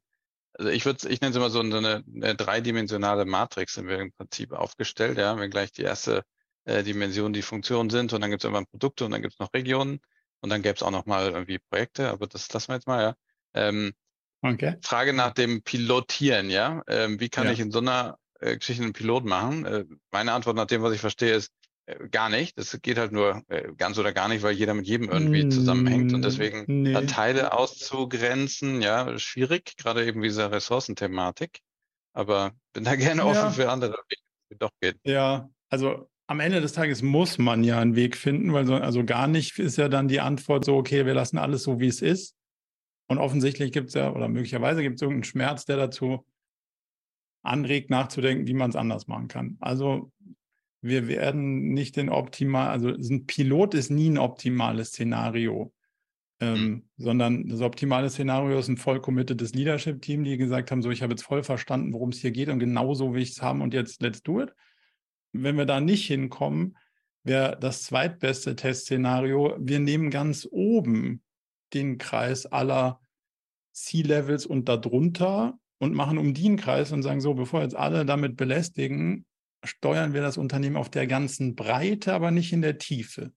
also 0.54 0.70
ich 0.70 0.86
würde, 0.86 1.10
ich 1.10 1.22
nenne 1.22 1.32
es 1.32 1.38
immer 1.38 1.50
so 1.50 1.62
eine, 1.62 2.04
eine 2.06 2.36
dreidimensionale 2.36 3.26
Matrix 3.26 3.74
sind 3.74 3.88
wir 3.88 4.00
im 4.00 4.12
Prinzip 4.12 4.52
aufgestellt, 4.52 5.18
ja, 5.18 5.38
wenn 5.38 5.50
gleich 5.50 5.72
die 5.72 5.84
erste 5.84 6.24
äh, 6.66 6.84
Dimension 6.84 7.34
die 7.34 7.42
Funktionen 7.42 7.90
sind 7.90 8.14
und 8.14 8.22
dann 8.22 8.30
gibt 8.30 8.44
es 8.44 8.46
irgendwann 8.46 8.68
Produkte 8.68 9.06
und 9.06 9.12
dann 9.12 9.22
gibt 9.22 9.34
es 9.34 9.40
noch 9.40 9.54
Regionen 9.54 10.00
und 10.42 10.50
dann 10.50 10.62
gäbe 10.62 10.76
es 10.76 10.84
auch 10.84 10.92
noch 10.92 11.06
mal 11.06 11.30
irgendwie 11.30 11.60
Projekte, 11.60 12.10
aber 12.12 12.28
das 12.28 12.52
lassen 12.54 12.70
wir 12.70 12.76
jetzt 12.76 12.88
mal, 12.88 13.02
ja. 13.02 13.16
Ähm, 13.54 13.94
okay. 14.42 14.76
Frage 14.82 15.14
nach 15.14 15.32
dem 15.32 15.64
Pilotieren, 15.64 16.50
ja. 16.50 16.84
Ähm, 16.88 17.20
wie 17.20 17.30
kann 17.30 17.48
ja. 17.48 17.54
ich 17.54 17.60
in 17.60 17.72
so 17.72 17.80
einer 17.80 18.18
äh, 18.40 18.58
Geschichten 18.58 18.84
einen 18.84 18.94
Pilot 18.94 19.26
machen? 19.26 19.66
Äh, 19.66 19.86
meine 20.12 20.34
Antwort 20.34 20.56
nach 20.56 20.66
dem, 20.66 20.82
was 20.82 20.94
ich 20.94 21.02
verstehe, 21.02 21.34
ist 21.34 21.52
äh, 21.86 22.08
gar 22.10 22.30
nicht. 22.30 22.58
Das 22.58 22.78
geht 22.82 22.98
halt 22.98 23.12
nur 23.12 23.44
äh, 23.48 23.74
ganz 23.76 23.98
oder 23.98 24.14
gar 24.14 24.28
nicht, 24.28 24.44
weil 24.44 24.54
jeder 24.54 24.74
mit 24.74 24.88
jedem 24.88 25.10
irgendwie 25.10 25.50
zusammenhängt 25.50 26.14
und 26.14 26.24
deswegen 26.24 26.66
nee. 26.68 27.06
Teile 27.06 27.54
auszugrenzen, 27.54 28.82
ja, 28.82 29.18
schwierig, 29.18 29.76
gerade 29.78 30.06
eben 30.06 30.22
dieser 30.22 30.52
Ressourcenthematik. 30.52 31.60
Aber 32.14 32.52
bin 32.74 32.84
da 32.84 32.96
gerne 32.96 33.22
ja. 33.22 33.28
offen 33.28 33.52
für 33.52 33.72
andere 33.72 33.94
Wege, 33.94 34.22
die 34.52 34.58
doch 34.58 34.72
geht. 34.82 34.98
Ja, 35.04 35.50
also 35.70 36.10
am 36.28 36.42
Ende 36.42 36.60
des 36.60 36.74
Tages 36.74 37.02
muss 37.02 37.38
man 37.38 37.64
ja 37.64 37.80
einen 37.80 37.96
Weg 37.96 38.18
finden, 38.18 38.54
weil 38.54 38.66
so, 38.66 38.76
also 38.76 39.06
gar 39.06 39.28
nicht 39.28 39.58
ist 39.60 39.78
ja 39.78 39.88
dann 39.88 40.10
die 40.10 40.20
Antwort 40.20 40.66
so, 40.66 40.76
okay, 40.76 41.06
wir 41.06 41.14
lassen 41.14 41.38
alles 41.38 41.64
so, 41.64 41.80
wie 41.80 41.88
es 41.88 42.02
ist. 42.02 42.36
Und 43.10 43.18
offensichtlich 43.18 43.72
gibt 43.72 43.88
es 43.90 43.94
ja, 43.94 44.12
oder 44.12 44.28
möglicherweise 44.28 44.82
gibt 44.82 44.96
es 44.96 45.02
irgendeinen 45.02 45.24
Schmerz, 45.24 45.64
der 45.64 45.78
dazu 45.78 46.26
anregt, 47.48 47.90
nachzudenken, 47.90 48.48
wie 48.48 48.54
man 48.54 48.70
es 48.70 48.76
anders 48.76 49.08
machen 49.08 49.28
kann. 49.28 49.58
Also 49.60 50.12
wir 50.82 51.08
werden 51.08 51.74
nicht 51.74 51.96
den 51.96 52.10
optimal, 52.10 52.70
also 52.70 52.90
ein 52.90 53.26
Pilot 53.26 53.74
ist 53.74 53.90
nie 53.90 54.10
ein 54.10 54.18
optimales 54.18 54.90
Szenario, 54.90 55.74
ähm, 56.40 56.62
mhm. 56.62 56.84
sondern 56.98 57.48
das 57.48 57.62
optimale 57.62 58.10
Szenario 58.10 58.60
ist 58.60 58.68
ein 58.68 58.78
voll 58.78 59.02
committedes 59.02 59.54
Leadership-Team, 59.54 60.24
die 60.24 60.38
gesagt 60.38 60.72
haben, 60.72 60.82
so 60.82 60.92
ich 60.92 61.02
habe 61.02 61.14
jetzt 61.14 61.24
voll 61.24 61.44
verstanden, 61.44 61.94
worum 61.94 62.10
es 62.10 62.20
hier 62.20 62.32
geht 62.32 62.50
und 62.50 62.60
genauso 62.60 63.14
will 63.14 63.22
ich 63.22 63.32
es 63.32 63.42
haben 63.42 63.62
und 63.62 63.74
jetzt 63.74 64.02
let's 64.02 64.22
do 64.22 64.42
it. 64.42 64.54
Wenn 65.34 65.58
wir 65.58 65.66
da 65.66 65.82
nicht 65.82 66.08
hinkommen, 66.08 66.78
wäre 67.24 67.58
das 67.60 67.84
zweitbeste 67.84 68.56
Testszenario, 68.56 69.56
wir 69.60 69.80
nehmen 69.80 70.10
ganz 70.10 70.48
oben 70.50 71.22
den 71.74 71.98
Kreis 71.98 72.46
aller 72.46 73.02
C-Levels 73.74 74.46
und 74.46 74.70
darunter 74.70 75.60
und 75.80 75.94
machen 75.94 76.18
um 76.18 76.34
den 76.34 76.58
Kreis 76.58 76.92
und 76.92 77.04
sagen 77.04 77.22
so, 77.22 77.34
bevor 77.34 77.62
jetzt 77.62 77.76
alle 77.76 78.06
damit 78.06 78.36
belästigen, 78.36 79.26
steuern 79.64 80.14
wir 80.14 80.22
das 80.22 80.38
Unternehmen 80.38 80.76
auf 80.76 80.90
der 80.90 81.08
ganzen 81.08 81.56
Breite, 81.56 82.14
aber 82.14 82.32
nicht 82.32 82.54
in 82.54 82.62
der 82.62 82.78
Tiefe. 82.78 83.32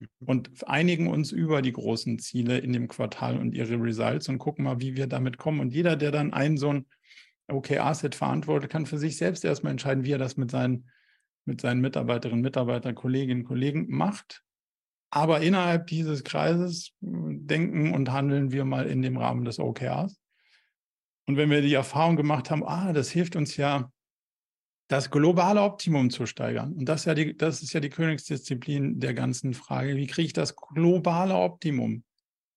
Mhm. 0.00 0.08
Und 0.26 0.68
einigen 0.68 1.08
uns 1.08 1.32
über 1.32 1.62
die 1.62 1.72
großen 1.72 2.18
Ziele 2.18 2.58
in 2.58 2.72
dem 2.72 2.88
Quartal 2.88 3.38
und 3.38 3.54
ihre 3.54 3.80
Results 3.80 4.28
und 4.28 4.38
gucken 4.38 4.64
mal, 4.64 4.80
wie 4.80 4.96
wir 4.96 5.06
damit 5.06 5.38
kommen. 5.38 5.60
Und 5.60 5.74
jeder, 5.74 5.96
der 5.96 6.10
dann 6.10 6.32
ein 6.32 6.56
so 6.56 6.72
ein 6.72 6.86
OKR-Set 7.48 8.14
verantwortet, 8.14 8.70
kann 8.70 8.86
für 8.86 8.98
sich 8.98 9.16
selbst 9.16 9.44
erstmal 9.44 9.70
entscheiden, 9.70 10.04
wie 10.04 10.12
er 10.12 10.18
das 10.18 10.36
mit 10.36 10.50
seinen, 10.50 10.90
mit 11.44 11.60
seinen 11.60 11.80
Mitarbeiterinnen, 11.80 12.42
Mitarbeitern, 12.42 12.94
Kolleginnen 12.94 13.42
und 13.42 13.46
Kollegen 13.46 13.86
macht. 13.88 14.42
Aber 15.10 15.40
innerhalb 15.40 15.86
dieses 15.86 16.24
Kreises 16.24 16.92
äh, 17.02 17.06
denken 17.06 17.94
und 17.94 18.10
handeln 18.10 18.50
wir 18.50 18.64
mal 18.64 18.86
in 18.86 19.02
dem 19.02 19.16
Rahmen 19.16 19.44
des 19.44 19.58
OKRs. 19.58 20.18
Und 21.26 21.36
wenn 21.36 21.50
wir 21.50 21.60
die 21.60 21.74
Erfahrung 21.74 22.16
gemacht 22.16 22.50
haben, 22.50 22.64
ah, 22.64 22.92
das 22.92 23.10
hilft 23.10 23.36
uns 23.36 23.56
ja, 23.56 23.90
das 24.88 25.10
globale 25.10 25.62
Optimum 25.62 26.10
zu 26.10 26.26
steigern. 26.26 26.72
Und 26.72 26.88
das 26.88 27.00
ist 27.00 27.06
ja 27.06 27.14
die, 27.14 27.36
das 27.36 27.62
ist 27.62 27.72
ja 27.72 27.80
die 27.80 27.90
Königsdisziplin 27.90 29.00
der 29.00 29.14
ganzen 29.14 29.52
Frage. 29.52 29.96
Wie 29.96 30.06
kriege 30.06 30.26
ich 30.26 30.32
das 30.32 30.54
globale 30.54 31.34
Optimum 31.34 32.04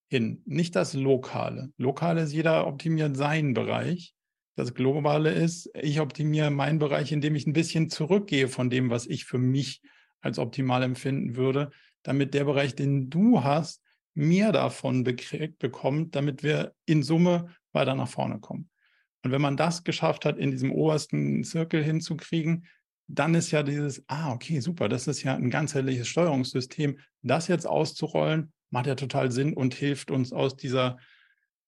hin? 0.09 0.43
Nicht 0.45 0.76
das 0.76 0.93
lokale. 0.93 1.72
Lokale 1.78 2.22
ist 2.22 2.34
jeder 2.34 2.67
optimiert 2.67 3.17
seinen 3.17 3.55
Bereich. 3.55 4.13
Das 4.55 4.74
globale 4.74 5.32
ist, 5.32 5.72
ich 5.74 5.99
optimiere 5.99 6.51
meinen 6.51 6.80
Bereich, 6.80 7.11
indem 7.11 7.36
ich 7.36 7.47
ein 7.47 7.53
bisschen 7.53 7.89
zurückgehe 7.89 8.47
von 8.47 8.70
dem, 8.70 8.89
was 8.89 9.07
ich 9.07 9.26
für 9.26 9.38
mich 9.39 9.82
als 10.22 10.38
optimal 10.38 10.84
empfinden 10.84 11.36
würde, 11.36 11.72
damit 12.03 12.34
der 12.34 12.43
Bereich, 12.43 12.76
den 12.76 13.09
du 13.09 13.43
hast, 13.43 13.82
mehr 14.20 14.51
davon 14.51 15.03
bekommt, 15.03 16.15
damit 16.15 16.43
wir 16.43 16.74
in 16.86 17.03
Summe 17.03 17.47
weiter 17.72 17.95
nach 17.95 18.09
vorne 18.09 18.39
kommen. 18.39 18.70
Und 19.24 19.32
wenn 19.32 19.41
man 19.41 19.57
das 19.57 19.84
geschafft 19.84 20.26
hat, 20.26 20.38
in 20.38 20.51
diesem 20.51 20.72
obersten 20.72 21.43
Zirkel 21.43 21.84
hinzukriegen, 21.84 22.65
dann 23.07 23.34
ist 23.34 23.51
ja 23.51 23.63
dieses, 23.63 24.03
ah, 24.07 24.32
okay, 24.34 24.59
super, 24.59 24.88
das 24.88 25.07
ist 25.07 25.24
ja 25.24 25.36
ein 25.36 25.49
ganzheitliches 25.49 26.07
Steuerungssystem. 26.07 26.99
Das 27.22 27.47
jetzt 27.47 27.65
auszurollen, 27.65 28.53
macht 28.70 28.88
ja 28.88 28.95
total 28.95 29.32
Sinn 29.32 29.53
und 29.53 29.74
hilft 29.74 30.11
uns 30.11 30.32
aus 30.32 30.55
dieser 30.55 30.97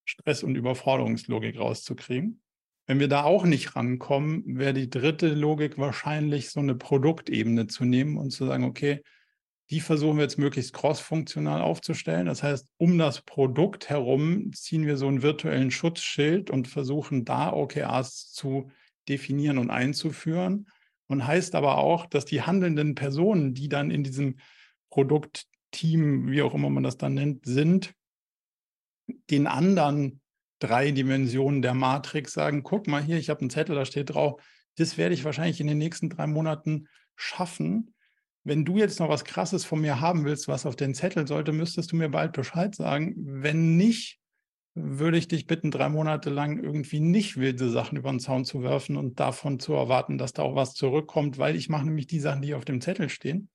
Stress- 0.05 0.43
und 0.43 0.55
Überforderungslogik 0.55 1.57
rauszukriegen. 1.57 2.41
Wenn 2.85 2.99
wir 2.99 3.07
da 3.07 3.23
auch 3.23 3.45
nicht 3.45 3.75
rankommen, 3.75 4.43
wäre 4.57 4.73
die 4.73 4.89
dritte 4.89 5.33
Logik 5.33 5.77
wahrscheinlich 5.77 6.49
so 6.49 6.59
eine 6.59 6.75
Produktebene 6.75 7.67
zu 7.67 7.85
nehmen 7.85 8.17
und 8.17 8.31
zu 8.31 8.45
sagen, 8.45 8.65
okay, 8.65 9.01
die 9.71 9.79
versuchen 9.79 10.17
wir 10.17 10.23
jetzt 10.23 10.37
möglichst 10.37 10.73
cross-funktional 10.73 11.61
aufzustellen. 11.61 12.25
Das 12.25 12.43
heißt, 12.43 12.67
um 12.77 12.97
das 12.97 13.21
Produkt 13.21 13.89
herum 13.89 14.51
ziehen 14.53 14.85
wir 14.85 14.97
so 14.97 15.07
einen 15.07 15.21
virtuellen 15.21 15.71
Schutzschild 15.71 16.49
und 16.49 16.67
versuchen 16.67 17.23
da 17.23 17.53
OKRs 17.53 18.31
zu 18.33 18.69
definieren 19.07 19.57
und 19.57 19.69
einzuführen. 19.69 20.67
Und 21.07 21.25
heißt 21.25 21.55
aber 21.55 21.77
auch, 21.77 22.05
dass 22.05 22.25
die 22.25 22.41
handelnden 22.41 22.95
Personen, 22.95 23.53
die 23.53 23.69
dann 23.69 23.91
in 23.91 24.03
diesem 24.03 24.37
Produktteam, 24.89 26.29
wie 26.29 26.41
auch 26.41 26.53
immer 26.53 26.69
man 26.69 26.83
das 26.83 26.97
dann 26.97 27.13
nennt, 27.13 27.45
sind, 27.45 27.93
den 29.29 29.47
anderen 29.47 30.21
drei 30.59 30.91
Dimensionen 30.91 31.61
der 31.61 31.73
Matrix 31.73 32.33
sagen, 32.33 32.63
guck 32.63 32.87
mal 32.87 33.03
hier, 33.03 33.17
ich 33.17 33.29
habe 33.29 33.41
einen 33.41 33.49
Zettel, 33.49 33.75
da 33.75 33.85
steht 33.85 34.13
drauf, 34.13 34.41
das 34.77 34.97
werde 34.97 35.13
ich 35.15 35.23
wahrscheinlich 35.23 35.59
in 35.59 35.67
den 35.67 35.77
nächsten 35.77 36.09
drei 36.09 36.27
Monaten 36.27 36.87
schaffen. 37.15 37.90
Wenn 38.43 38.65
du 38.65 38.77
jetzt 38.77 38.99
noch 38.99 39.09
was 39.09 39.23
Krasses 39.23 39.65
von 39.65 39.81
mir 39.81 40.01
haben 40.01 40.25
willst, 40.25 40.47
was 40.47 40.65
auf 40.65 40.75
den 40.75 40.95
Zettel 40.95 41.27
sollte, 41.27 41.51
müsstest 41.51 41.91
du 41.91 41.95
mir 41.95 42.09
bald 42.09 42.33
Bescheid 42.33 42.73
sagen. 42.73 43.13
Wenn 43.17 43.77
nicht, 43.77 44.19
würde 44.73 45.17
ich 45.17 45.27
dich 45.27 45.47
bitten, 45.47 45.69
drei 45.69 45.89
Monate 45.89 46.29
lang 46.29 46.63
irgendwie 46.63 47.01
nicht 47.01 47.37
wilde 47.37 47.69
Sachen 47.69 47.97
über 47.97 48.09
den 48.09 48.19
Zaun 48.19 48.45
zu 48.45 48.63
werfen 48.63 48.97
und 48.97 49.19
davon 49.19 49.59
zu 49.59 49.73
erwarten, 49.73 50.17
dass 50.17 50.33
da 50.33 50.43
auch 50.43 50.55
was 50.55 50.73
zurückkommt, 50.73 51.37
weil 51.37 51.55
ich 51.55 51.69
mache 51.69 51.85
nämlich 51.85 52.07
die 52.07 52.19
Sachen, 52.19 52.41
die 52.41 52.55
auf 52.55 52.65
dem 52.65 52.81
Zettel 52.81 53.09
stehen. 53.09 53.49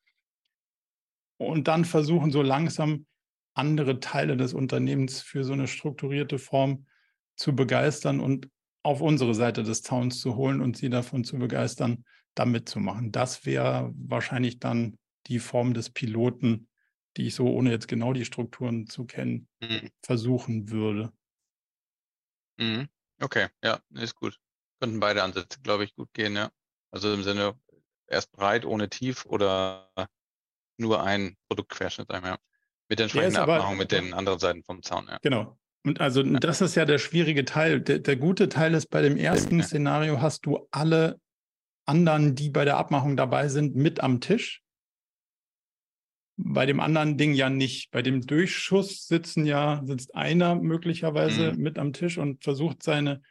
Und 1.38 1.68
dann 1.68 1.84
versuchen 1.84 2.30
so 2.30 2.42
langsam 2.42 3.06
andere 3.54 4.00
Teile 4.00 4.36
des 4.36 4.54
Unternehmens 4.54 5.20
für 5.20 5.42
so 5.42 5.54
eine 5.54 5.66
strukturierte 5.66 6.38
Form 6.38 6.86
zu 7.34 7.56
begeistern 7.56 8.20
und 8.20 8.48
auf 8.86 9.00
unsere 9.00 9.34
Seite 9.34 9.64
des 9.64 9.82
Zauns 9.82 10.20
zu 10.20 10.36
holen 10.36 10.60
und 10.60 10.76
sie 10.76 10.88
davon 10.88 11.24
zu 11.24 11.38
begeistern, 11.38 12.04
da 12.36 12.44
mitzumachen. 12.44 13.10
Das 13.10 13.44
wäre 13.44 13.92
wahrscheinlich 13.96 14.60
dann 14.60 14.96
die 15.26 15.40
Form 15.40 15.74
des 15.74 15.90
Piloten, 15.90 16.68
die 17.16 17.26
ich 17.26 17.34
so, 17.34 17.48
ohne 17.48 17.72
jetzt 17.72 17.88
genau 17.88 18.12
die 18.12 18.24
Strukturen 18.24 18.86
zu 18.86 19.04
kennen, 19.04 19.48
mhm. 19.60 19.90
versuchen 20.02 20.70
würde. 20.70 21.12
Mhm. 22.58 22.88
Okay, 23.20 23.48
ja, 23.64 23.80
ist 23.90 24.14
gut. 24.14 24.38
Könnten 24.80 25.00
beide 25.00 25.24
Ansätze, 25.24 25.58
glaube 25.62 25.82
ich, 25.82 25.96
gut 25.96 26.12
gehen, 26.12 26.36
ja. 26.36 26.50
Also 26.92 27.12
im 27.12 27.24
Sinne 27.24 27.58
erst 28.06 28.30
breit 28.30 28.64
ohne 28.64 28.88
tief 28.88 29.26
oder 29.26 29.90
nur 30.76 31.02
ein 31.02 31.36
Produktquerschnitt 31.48 32.10
einmal. 32.12 32.36
Mit 32.88 33.00
entsprechender 33.00 33.42
Abmachung 33.42 33.78
mit 33.78 33.90
den 33.90 34.14
anderen 34.14 34.38
Seiten 34.38 34.62
vom 34.62 34.84
Zaun, 34.84 35.08
ja. 35.08 35.18
Genau. 35.22 35.58
Und 35.86 36.00
also 36.00 36.20
das 36.24 36.60
ist 36.62 36.74
ja 36.74 36.84
der 36.84 36.98
schwierige 36.98 37.44
Teil. 37.44 37.80
Der, 37.80 38.00
der, 38.00 38.16
gute 38.16 38.48
Teil 38.48 38.74
ist, 38.74 38.90
bei 38.90 39.02
dem 39.02 39.16
ersten. 39.16 39.62
Szenario 39.62 40.20
hast 40.20 40.44
du 40.44 40.66
alle 40.72 41.20
anderen, 41.84 42.34
die 42.34 42.50
bei 42.50 42.64
der 42.64 42.76
Abmachung 42.76 43.16
dabei 43.16 43.46
sind, 43.46 43.76
mit 43.76 44.00
am 44.00 44.20
Tisch. 44.20 44.62
Bei 46.36 46.66
dem 46.66 46.80
anderen 46.80 47.16
Ding 47.16 47.34
ja 47.34 47.50
nicht. 47.50 47.92
Bei 47.92 48.02
dem 48.02 48.22
Durchschuss 48.22 49.06
sitzen 49.06 49.46
ja, 49.46 49.80
sitzt 49.84 50.16
einer 50.16 50.56
möglicherweise 50.56 51.52
mhm. 51.52 51.62
mit 51.62 51.78
am 51.78 51.92
Tisch 51.92 52.18
und 52.18 52.42
versucht 52.42 52.82
seine 52.82 53.22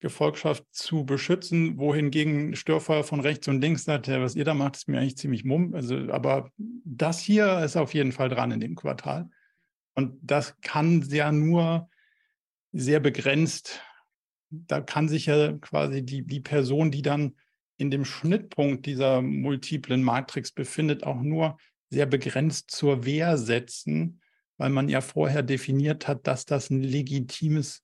Gefolgschaft 0.00 0.66
zu 0.72 1.06
beschützen, 1.06 1.78
wohingegen 1.78 2.54
Störfeuer 2.54 3.04
von 3.04 3.20
rechts 3.20 3.48
und 3.48 3.62
links 3.62 3.84
sagt, 3.84 4.08
ja, 4.08 4.20
was 4.20 4.36
ihr 4.36 4.44
da 4.44 4.52
macht, 4.52 4.76
ist 4.76 4.88
mir 4.88 4.98
eigentlich 4.98 5.16
ziemlich 5.16 5.46
mumm. 5.46 5.74
Also, 5.74 5.96
aber 6.12 6.50
das 6.58 7.20
hier 7.20 7.60
ist 7.60 7.78
auf 7.78 7.94
jeden 7.94 8.12
Fall 8.12 8.28
dran 8.28 8.50
in 8.50 8.60
dem 8.60 8.74
Quartal. 8.74 9.30
Und 9.94 10.18
das 10.20 10.60
kann 10.60 11.00
ja 11.08 11.32
nur 11.32 11.88
sehr 12.74 13.00
begrenzt. 13.00 13.80
Da 14.50 14.80
kann 14.80 15.08
sich 15.08 15.26
ja 15.26 15.52
quasi 15.58 16.04
die, 16.04 16.26
die 16.26 16.40
Person, 16.40 16.90
die 16.90 17.02
dann 17.02 17.36
in 17.76 17.90
dem 17.90 18.04
Schnittpunkt 18.04 18.86
dieser 18.86 19.22
multiplen 19.22 20.02
Matrix 20.02 20.52
befindet, 20.52 21.04
auch 21.04 21.20
nur 21.20 21.56
sehr 21.90 22.06
begrenzt 22.06 22.70
zur 22.70 23.04
Wehr 23.04 23.38
setzen, 23.38 24.20
weil 24.58 24.70
man 24.70 24.88
ja 24.88 25.00
vorher 25.00 25.42
definiert 25.42 26.06
hat, 26.06 26.26
dass 26.26 26.44
das 26.44 26.70
ein 26.70 26.82
legitimes 26.82 27.82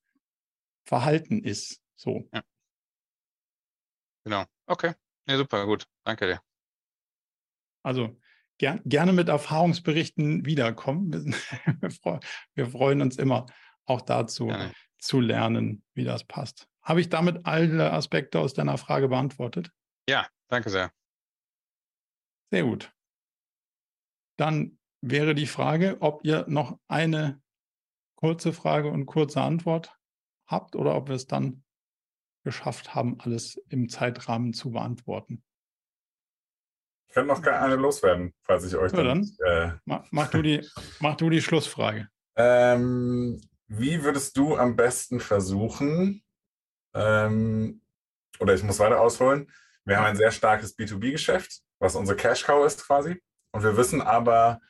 Verhalten 0.84 1.42
ist. 1.42 1.80
So. 1.96 2.28
Ja. 2.32 2.42
Genau. 4.24 4.44
Okay. 4.66 4.92
Ja, 5.28 5.36
super, 5.36 5.66
gut. 5.66 5.86
Danke 6.04 6.26
dir. 6.26 6.40
Also 7.82 8.18
ger 8.58 8.80
gerne 8.84 9.12
mit 9.12 9.28
Erfahrungsberichten 9.28 10.44
wiederkommen. 10.44 11.12
Wir, 11.12 12.20
wir 12.54 12.66
freuen 12.66 13.02
uns 13.02 13.16
immer 13.16 13.46
auch 13.90 14.00
dazu 14.00 14.46
gerne. 14.46 14.72
zu 14.98 15.20
lernen, 15.20 15.82
wie 15.94 16.04
das 16.04 16.24
passt. 16.24 16.68
Habe 16.82 17.00
ich 17.00 17.08
damit 17.08 17.44
alle 17.44 17.92
Aspekte 17.92 18.38
aus 18.38 18.54
deiner 18.54 18.78
Frage 18.78 19.08
beantwortet? 19.08 19.70
Ja, 20.08 20.26
danke 20.48 20.70
sehr. 20.70 20.92
Sehr 22.50 22.62
gut. 22.64 22.92
Dann 24.38 24.78
wäre 25.02 25.34
die 25.34 25.46
Frage, 25.46 25.98
ob 26.00 26.24
ihr 26.24 26.46
noch 26.48 26.78
eine 26.88 27.42
kurze 28.16 28.52
Frage 28.52 28.90
und 28.90 29.06
kurze 29.06 29.40
Antwort 29.40 29.96
habt 30.46 30.76
oder 30.76 30.94
ob 30.94 31.08
wir 31.08 31.16
es 31.16 31.26
dann 31.26 31.64
geschafft 32.44 32.94
haben, 32.94 33.20
alles 33.20 33.56
im 33.68 33.88
Zeitrahmen 33.88 34.52
zu 34.52 34.70
beantworten. 34.70 35.42
Ich 37.08 37.14
kann 37.14 37.26
noch 37.26 37.42
eine 37.42 37.76
loswerden, 37.76 38.34
falls 38.42 38.64
ich 38.64 38.76
euch 38.76 38.92
ja, 38.92 39.02
dann. 39.02 39.28
dann 39.38 39.72
äh, 39.72 39.78
mach, 39.84 40.06
mach, 40.10 40.30
du 40.30 40.42
die, 40.42 40.66
mach 41.00 41.16
du 41.16 41.28
die 41.28 41.42
Schlussfrage. 41.42 42.08
Ähm, 42.36 43.40
wie 43.70 44.02
würdest 44.02 44.36
du 44.36 44.56
am 44.56 44.74
besten 44.74 45.20
versuchen, 45.20 46.24
ähm, 46.92 47.80
oder 48.40 48.52
ich 48.52 48.64
muss 48.64 48.80
weiter 48.80 49.00
ausholen, 49.00 49.50
wir 49.84 49.96
haben 49.96 50.06
ein 50.06 50.16
sehr 50.16 50.32
starkes 50.32 50.76
B2B-Geschäft, 50.76 51.62
was 51.78 51.94
unsere 51.94 52.16
Cash-Cow 52.16 52.66
ist 52.66 52.84
quasi. 52.84 53.22
Und 53.52 53.62
wir 53.62 53.76
wissen 53.76 54.02
aber, 54.02 54.60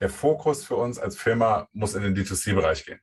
der 0.00 0.10
Fokus 0.10 0.64
für 0.64 0.76
uns 0.76 0.98
als 0.98 1.16
Firma 1.16 1.68
muss 1.72 1.94
in 1.94 2.02
den 2.02 2.16
D2C-Bereich 2.16 2.84
gehen. 2.84 3.00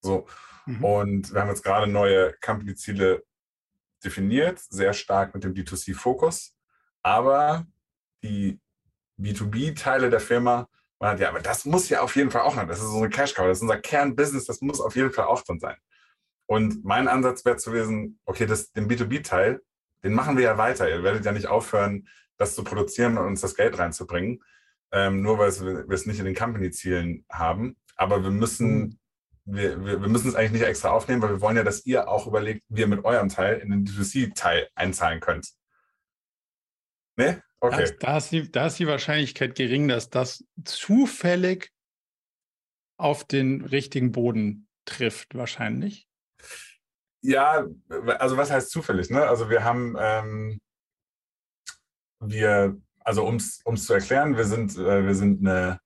So. 0.00 0.26
Mhm. 0.64 0.84
Und 0.84 1.32
wir 1.34 1.40
haben 1.42 1.48
jetzt 1.48 1.62
gerade 1.62 1.86
neue 1.86 2.32
Company-Ziele 2.40 3.24
definiert, 4.02 4.60
sehr 4.60 4.94
stark 4.94 5.34
mit 5.34 5.44
dem 5.44 5.52
D2C-Fokus. 5.52 6.56
Aber 7.02 7.66
die 8.22 8.60
B2B-Teile 9.20 10.08
der 10.08 10.20
Firma, 10.20 10.68
ja, 11.00 11.28
aber 11.28 11.40
das 11.40 11.64
muss 11.64 11.88
ja 11.88 12.00
auf 12.00 12.16
jeden 12.16 12.30
Fall 12.30 12.42
auch 12.42 12.56
noch, 12.56 12.66
das 12.66 12.78
ist 12.78 12.86
unsere 12.86 13.08
Cash-Cow, 13.08 13.46
das 13.46 13.58
ist 13.58 13.62
unser 13.62 13.78
Kernbusiness, 13.78 14.46
das 14.46 14.60
muss 14.60 14.80
auf 14.80 14.96
jeden 14.96 15.12
Fall 15.12 15.26
auch 15.26 15.42
drin 15.42 15.60
sein. 15.60 15.76
Und 16.46 16.84
mein 16.84 17.08
Ansatz 17.08 17.44
wäre 17.44 17.56
zu 17.56 17.70
gewesen, 17.70 18.18
okay, 18.24 18.46
das, 18.46 18.72
den 18.72 18.88
B2B-Teil, 18.88 19.60
den 20.02 20.14
machen 20.14 20.36
wir 20.36 20.44
ja 20.44 20.58
weiter. 20.58 20.88
Ihr 20.88 21.02
werdet 21.02 21.24
ja 21.24 21.32
nicht 21.32 21.46
aufhören, 21.46 22.08
das 22.36 22.54
zu 22.54 22.64
produzieren 22.64 23.18
und 23.18 23.26
uns 23.26 23.40
das 23.40 23.54
Geld 23.54 23.78
reinzubringen, 23.78 24.42
ähm, 24.92 25.22
nur 25.22 25.38
weil 25.38 25.52
wir 25.60 25.94
es 25.94 26.06
nicht 26.06 26.18
in 26.18 26.24
den 26.24 26.34
Company-Zielen 26.34 27.26
haben. 27.30 27.76
Aber 27.96 28.22
wir 28.22 28.30
müssen, 28.30 28.78
mhm. 28.78 28.98
wir, 29.44 29.84
wir, 29.84 30.00
wir, 30.00 30.08
müssen 30.08 30.28
es 30.28 30.34
eigentlich 30.34 30.52
nicht 30.52 30.62
extra 30.62 30.90
aufnehmen, 30.90 31.20
weil 31.20 31.30
wir 31.30 31.40
wollen 31.40 31.56
ja, 31.56 31.64
dass 31.64 31.84
ihr 31.84 32.08
auch 32.08 32.26
überlegt, 32.26 32.64
wie 32.68 32.80
ihr 32.80 32.86
mit 32.86 33.04
eurem 33.04 33.28
Teil 33.28 33.58
in 33.58 33.70
den 33.70 33.84
D2C-Teil 33.84 34.68
einzahlen 34.74 35.20
könnt. 35.20 35.50
Ne? 37.16 37.42
Okay. 37.60 37.90
Da, 37.98 38.06
da, 38.06 38.16
ist 38.18 38.30
die, 38.30 38.50
da 38.50 38.66
ist 38.66 38.78
die 38.78 38.86
Wahrscheinlichkeit 38.86 39.54
gering, 39.54 39.88
dass 39.88 40.10
das 40.10 40.44
zufällig 40.64 41.72
auf 42.98 43.24
den 43.24 43.64
richtigen 43.64 44.12
Boden 44.12 44.68
trifft, 44.84 45.34
wahrscheinlich. 45.34 46.08
Ja, 47.20 47.66
also 48.18 48.36
was 48.36 48.50
heißt 48.50 48.70
zufällig? 48.70 49.10
Ne? 49.10 49.22
Also 49.22 49.50
wir 49.50 49.64
haben, 49.64 49.96
ähm, 49.98 50.60
wir, 52.20 52.76
also 53.00 53.24
um 53.24 53.36
es 53.36 53.84
zu 53.84 53.92
erklären, 53.92 54.36
wir 54.36 54.44
sind, 54.44 54.76
äh, 54.76 55.04
wir 55.04 55.14
sind 55.14 55.46
eine, 55.46 55.80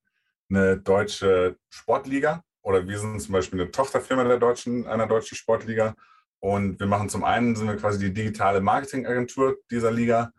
eine 0.51 0.79
deutsche 0.79 1.57
Sportliga 1.71 2.45
oder 2.63 2.87
wir 2.87 2.99
sind 2.99 3.21
zum 3.21 3.33
Beispiel 3.33 3.61
eine 3.61 3.71
Tochterfirma 3.71 4.25
der 4.25 4.39
deutschen, 4.39 4.87
einer 4.87 5.07
deutschen 5.07 5.37
Sportliga. 5.37 5.95
Und 6.39 6.81
wir 6.81 6.87
machen 6.87 7.09
zum 7.09 7.25
einen, 7.25 7.57
sind 7.57 7.69
wir 7.69 7.77
quasi 7.77 7.99
die 7.99 8.13
digitale 8.13 8.61
Marketingagentur 8.61 9.59
dieser 9.71 9.91
Liga 9.91 10.33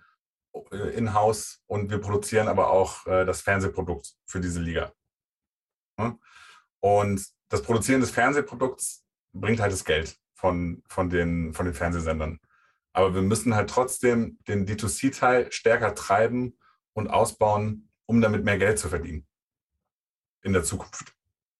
in-house 0.71 1.63
und 1.67 1.89
wir 1.89 1.99
produzieren 1.99 2.47
aber 2.47 2.69
auch 2.69 3.05
äh, 3.07 3.25
das 3.25 3.41
Fernsehprodukt 3.41 4.13
für 4.25 4.39
diese 4.39 4.59
Liga. 4.59 4.93
Ne? 5.97 6.17
Und 6.79 7.25
das 7.49 7.61
Produzieren 7.61 8.01
des 8.01 8.11
Fernsehprodukts 8.11 9.05
bringt 9.33 9.59
halt 9.59 9.71
das 9.71 9.85
Geld 9.85 10.17
von, 10.33 10.83
von, 10.87 11.09
den, 11.09 11.53
von 11.53 11.65
den 11.65 11.73
Fernsehsendern. 11.73 12.39
Aber 12.93 13.15
wir 13.15 13.21
müssen 13.21 13.55
halt 13.55 13.69
trotzdem 13.69 14.37
den 14.47 14.67
D2C-Teil 14.67 15.51
stärker 15.51 15.95
treiben 15.95 16.57
und 16.93 17.07
ausbauen, 17.07 17.89
um 18.05 18.21
damit 18.21 18.43
mehr 18.43 18.57
Geld 18.57 18.77
zu 18.77 18.89
verdienen 18.89 19.25
in 20.43 20.53
der 20.53 20.63
Zukunft. 20.63 21.13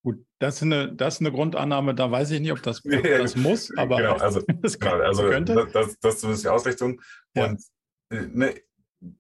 Gut, 0.04 0.26
das 0.40 0.58
ist 0.58 0.64
eine, 0.64 0.94
das 0.94 1.16
ist 1.16 1.20
eine 1.22 1.32
Grundannahme, 1.32 1.96
da 1.96 2.12
weiß 2.12 2.32
ich 2.32 2.42
nicht, 2.42 2.52
ob 2.52 2.62
das, 2.62 2.86
ob 2.86 3.04
das 3.04 3.36
muss, 3.38 3.76
aber 3.78 3.98
genau, 3.98 4.16
also, 4.18 4.42
das, 4.62 4.78
genau, 4.78 5.00
also 5.00 5.24
könnte. 5.24 5.68
Das, 5.72 5.98
das 6.00 6.16
ist 6.16 6.20
zumindest 6.20 6.44
die 6.44 6.50
Ausrichtung. 6.50 7.02
Ja. 7.34 7.46
Und 7.46 7.64
äh, 8.10 8.28
ne, 8.28 8.54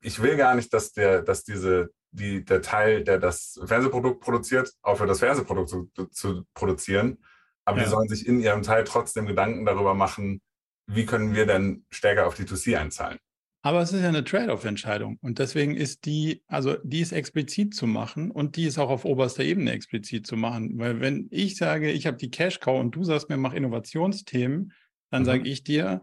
ich 0.01 0.21
will 0.21 0.37
gar 0.37 0.55
nicht, 0.55 0.73
dass 0.73 0.93
der, 0.93 1.21
dass 1.21 1.43
diese, 1.43 1.91
die, 2.11 2.43
der 2.43 2.61
Teil, 2.61 3.03
der 3.03 3.19
das 3.19 3.59
Fernsehprodukt 3.65 4.21
produziert, 4.21 4.71
aufhört, 4.81 5.09
das 5.09 5.19
Fernsehprodukt 5.19 5.69
zu, 5.69 6.07
zu 6.11 6.45
produzieren. 6.53 7.17
Aber 7.65 7.77
ja. 7.77 7.83
die 7.83 7.89
sollen 7.89 8.09
sich 8.09 8.27
in 8.27 8.39
ihrem 8.39 8.61
Teil 8.61 8.83
trotzdem 8.83 9.25
Gedanken 9.25 9.65
darüber 9.65 9.93
machen, 9.93 10.41
wie 10.87 11.05
können 11.05 11.33
wir 11.33 11.45
denn 11.45 11.85
stärker 11.89 12.27
auf 12.27 12.35
die 12.35 12.43
2C 12.43 12.77
einzahlen. 12.77 13.19
Aber 13.65 13.81
es 13.81 13.93
ist 13.93 14.01
ja 14.01 14.09
eine 14.09 14.25
Trade-off-Entscheidung. 14.25 15.17
Und 15.21 15.39
deswegen 15.39 15.77
ist 15.77 16.05
die, 16.05 16.43
also 16.47 16.75
die 16.83 16.99
ist 16.99 17.13
explizit 17.13 17.73
zu 17.73 17.87
machen 17.87 18.29
und 18.29 18.57
die 18.57 18.65
ist 18.65 18.77
auch 18.77 18.89
auf 18.89 19.05
oberster 19.05 19.43
Ebene 19.43 19.71
explizit 19.71 20.27
zu 20.27 20.35
machen. 20.35 20.77
Weil 20.79 20.99
wenn 20.99 21.29
ich 21.31 21.55
sage, 21.55 21.89
ich 21.89 22.05
habe 22.05 22.17
die 22.17 22.29
Cash-Cow 22.29 22.77
und 22.77 22.93
du 22.93 23.05
sagst 23.05 23.29
mir, 23.29 23.37
mach 23.37 23.53
Innovationsthemen, 23.53 24.73
dann 25.11 25.21
mhm. 25.21 25.25
sage 25.25 25.47
ich 25.47 25.63
dir, 25.63 26.01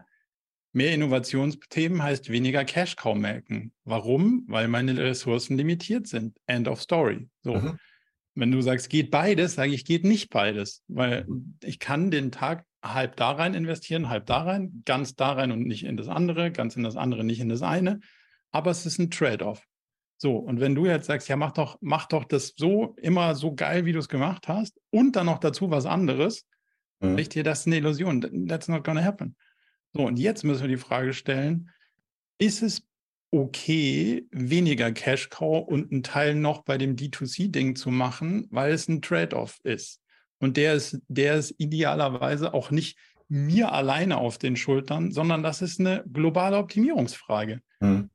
mehr 0.73 0.93
Innovationsthemen 0.93 2.01
heißt 2.01 2.29
weniger 2.29 2.63
Cash-Cow 2.63 3.15
melken. 3.15 3.73
Warum? 3.83 4.45
Weil 4.47 4.67
meine 4.67 4.97
Ressourcen 4.97 5.57
limitiert 5.57 6.07
sind. 6.07 6.37
End 6.47 6.67
of 6.67 6.81
story. 6.81 7.29
So. 7.41 7.55
Mhm. 7.55 7.79
Wenn 8.33 8.51
du 8.51 8.61
sagst, 8.61 8.89
geht 8.89 9.11
beides, 9.11 9.55
sage 9.55 9.73
ich, 9.73 9.83
geht 9.83 10.05
nicht 10.05 10.29
beides, 10.29 10.83
weil 10.87 11.25
ich 11.63 11.79
kann 11.79 12.11
den 12.11 12.31
Tag 12.31 12.65
halb 12.81 13.17
da 13.17 13.31
rein 13.31 13.53
investieren, 13.53 14.09
halb 14.09 14.25
da 14.25 14.43
rein, 14.43 14.83
ganz 14.85 15.15
da 15.15 15.33
rein 15.33 15.51
und 15.51 15.67
nicht 15.67 15.83
in 15.83 15.97
das 15.97 16.07
andere, 16.07 16.51
ganz 16.51 16.75
in 16.77 16.83
das 16.83 16.95
andere, 16.95 17.23
nicht 17.25 17.41
in 17.41 17.49
das 17.49 17.61
eine. 17.61 17.99
Aber 18.51 18.71
es 18.71 18.85
ist 18.85 18.99
ein 18.99 19.11
Trade-off. 19.11 19.61
So, 20.17 20.37
und 20.37 20.59
wenn 20.59 20.75
du 20.75 20.85
jetzt 20.85 21.07
sagst, 21.07 21.27
ja, 21.29 21.35
mach 21.35 21.51
doch, 21.51 21.77
mach 21.81 22.05
doch 22.05 22.23
das 22.23 22.53
so 22.55 22.95
immer 23.01 23.35
so 23.35 23.53
geil, 23.53 23.85
wie 23.85 23.91
du 23.91 23.99
es 23.99 24.07
gemacht 24.07 24.47
hast, 24.47 24.79
und 24.91 25.15
dann 25.15 25.25
noch 25.25 25.39
dazu 25.39 25.71
was 25.71 25.85
anderes, 25.85 26.45
mhm. 26.99 27.17
ich 27.17 27.29
dir, 27.29 27.43
das 27.43 27.61
ist 27.61 27.67
eine 27.67 27.77
Illusion. 27.77 28.47
That's 28.47 28.67
not 28.67 28.83
gonna 28.83 29.03
happen. 29.03 29.35
So, 29.93 30.05
und 30.05 30.17
jetzt 30.17 30.43
müssen 30.43 30.61
wir 30.61 30.69
die 30.69 30.77
Frage 30.77 31.13
stellen, 31.13 31.69
ist 32.37 32.61
es 32.61 32.83
okay, 33.31 34.27
weniger 34.31 34.91
Cash 34.91 35.29
Cow 35.29 35.65
und 35.67 35.91
einen 35.91 36.03
Teil 36.03 36.35
noch 36.35 36.63
bei 36.63 36.77
dem 36.77 36.95
D2C-Ding 36.95 37.75
zu 37.75 37.89
machen, 37.89 38.47
weil 38.51 38.73
es 38.73 38.87
ein 38.87 39.01
Trade-off 39.01 39.59
ist? 39.63 40.01
Und 40.39 40.57
der 40.57 40.73
ist, 40.73 40.99
der 41.07 41.35
ist 41.35 41.55
idealerweise 41.57 42.53
auch 42.53 42.71
nicht 42.71 42.97
mir 43.29 43.71
alleine 43.71 44.17
auf 44.17 44.37
den 44.37 44.57
Schultern, 44.57 45.11
sondern 45.11 45.43
das 45.43 45.61
ist 45.61 45.79
eine 45.79 46.03
globale 46.11 46.57
Optimierungsfrage. 46.57 47.61
Mhm. 47.79 48.09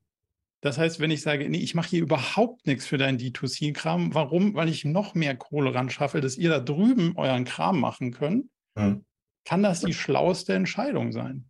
Das 0.61 0.79
heißt, 0.79 1.01
wenn 1.01 1.11
ich 1.11 1.23
sage, 1.23 1.49
nee, 1.49 1.59
ich 1.59 1.75
mache 1.75 1.91
hier 1.91 2.03
überhaupt 2.03 2.67
nichts 2.67 2.87
für 2.87 2.99
deinen 2.99 3.19
D2C-Kram, 3.19 4.15
warum? 4.15 4.55
Weil 4.55 4.69
ich 4.69 4.85
noch 4.85 5.15
mehr 5.15 5.37
Kohle 5.37 5.75
ran 5.75 5.89
schaffe, 5.89 6.21
dass 6.21 6.37
ihr 6.37 6.51
da 6.51 6.61
drüben 6.61 7.17
euren 7.17 7.45
Kram 7.45 7.81
machen 7.81 8.11
könnt, 8.11 8.47
mhm. 8.75 9.05
kann 9.45 9.63
das 9.63 9.81
die 9.81 9.95
schlauste 9.95 10.55
Entscheidung 10.55 11.13
sein. 11.13 11.49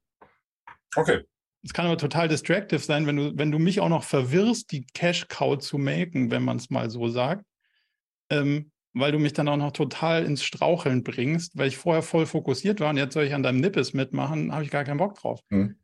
Okay. 0.96 1.22
Es 1.62 1.72
kann 1.72 1.86
aber 1.86 1.98
total 1.98 2.28
distractive 2.28 2.78
sein, 2.78 3.06
wenn 3.06 3.16
du, 3.16 3.32
wenn 3.36 3.50
du 3.50 3.58
mich 3.58 3.80
auch 3.80 3.88
noch 3.88 4.04
verwirrst, 4.04 4.70
die 4.70 4.86
Cash-Cow 4.94 5.58
zu 5.58 5.78
melken, 5.78 6.30
wenn 6.30 6.42
man 6.42 6.58
es 6.58 6.70
mal 6.70 6.90
so 6.90 7.08
sagt. 7.08 7.44
Ähm, 8.30 8.70
weil 8.98 9.12
du 9.12 9.18
mich 9.18 9.34
dann 9.34 9.48
auch 9.48 9.58
noch 9.58 9.72
total 9.72 10.24
ins 10.24 10.42
Straucheln 10.42 11.04
bringst, 11.04 11.56
weil 11.58 11.68
ich 11.68 11.76
vorher 11.76 12.02
voll 12.02 12.24
fokussiert 12.24 12.80
war 12.80 12.88
und 12.88 12.96
jetzt 12.96 13.12
soll 13.12 13.24
ich 13.24 13.34
an 13.34 13.42
deinem 13.42 13.60
Nippes 13.60 13.92
mitmachen, 13.92 14.52
habe 14.52 14.64
ich 14.64 14.70
gar 14.70 14.84
keinen 14.84 14.96
Bock 14.96 15.16
drauf. 15.16 15.40
Hm. 15.50 15.76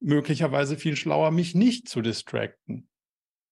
Möglicherweise 0.00 0.76
viel 0.76 0.96
schlauer, 0.96 1.30
mich 1.30 1.54
nicht 1.54 1.88
zu 1.88 2.00
distracten. 2.00 2.88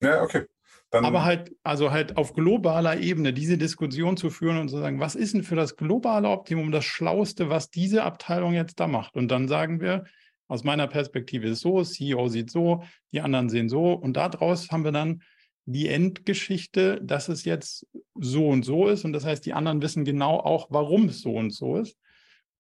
Ja, 0.01 0.23
okay. 0.23 0.47
Dann 0.91 1.05
Aber 1.05 1.25
halt, 1.25 1.55
also 1.63 1.91
halt 1.91 2.17
auf 2.17 2.33
globaler 2.33 3.01
Ebene 3.01 3.33
diese 3.35 3.59
Diskussion 3.59 4.17
zu 4.17 4.31
führen 4.31 4.59
und 4.59 4.69
zu 4.69 4.79
sagen, 4.79 4.99
was 4.99 5.15
ist 5.15 5.35
denn 5.35 5.43
für 5.43 5.57
das 5.57 5.77
globale 5.77 6.29
Optimum 6.29 6.73
das 6.73 6.85
Schlauste, 6.85 7.51
was 7.51 7.71
diese 7.71 8.05
Abteilung 8.05 8.55
jetzt 8.55 8.81
da 8.81 8.87
macht? 8.87 9.17
Und 9.17 9.29
dann 9.29 9.47
sagen 9.47 9.81
wir, 9.81 10.05
aus 10.53 10.65
meiner 10.65 10.87
Perspektive 10.87 11.49
ist 11.49 11.61
so, 11.61 11.83
CEO 11.83 12.29
sieht 12.29 12.51
so, 12.51 12.85
die 13.11 13.23
anderen 13.23 13.49
sehen 13.49 13.71
so. 13.71 13.95
Und 13.95 14.19
daraus 14.19 14.71
haben 14.71 14.85
wir 14.85 14.93
dann 14.93 15.23
die 15.65 15.89
Endgeschichte, 15.89 17.01
dass 17.03 17.31
es 17.31 17.47
jetzt 17.47 17.87
so 18.15 18.49
und 18.49 18.63
so 18.63 18.89
ist. 18.89 19.07
Und 19.07 19.15
das 19.15 19.25
heißt, 19.25 19.47
die 19.47 19.55
anderen 19.55 19.81
wissen 19.81 20.05
genau 20.05 20.39
auch, 20.39 20.67
warum 20.71 21.07
es 21.07 21.23
so 21.23 21.35
und 21.35 21.53
so 21.53 21.79
ist. 21.79 21.97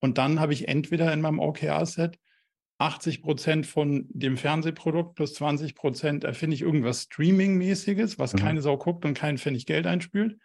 Und 0.00 0.16
dann 0.16 0.40
habe 0.40 0.54
ich 0.54 0.68
entweder 0.68 1.12
in 1.12 1.20
meinem 1.20 1.38
OKR-Set 1.38 2.18
80 2.78 3.22
Prozent 3.22 3.66
von 3.66 4.06
dem 4.08 4.38
Fernsehprodukt 4.38 5.14
plus 5.14 5.34
20 5.34 5.74
Prozent 5.74 6.24
erfinde 6.24 6.54
ich 6.54 6.62
irgendwas 6.62 7.02
Streaming-mäßiges, 7.02 8.18
was 8.18 8.32
mhm. 8.32 8.38
keine 8.38 8.62
Sau 8.62 8.78
guckt 8.78 9.04
und 9.04 9.12
keinen 9.12 9.36
Pfennig 9.36 9.66
Geld 9.66 9.86
einspült. 9.86 10.38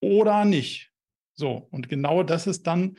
Oder 0.00 0.44
nicht. 0.44 0.92
So, 1.34 1.66
und 1.72 1.88
genau 1.88 2.22
das 2.22 2.46
ist 2.46 2.68
dann 2.68 2.96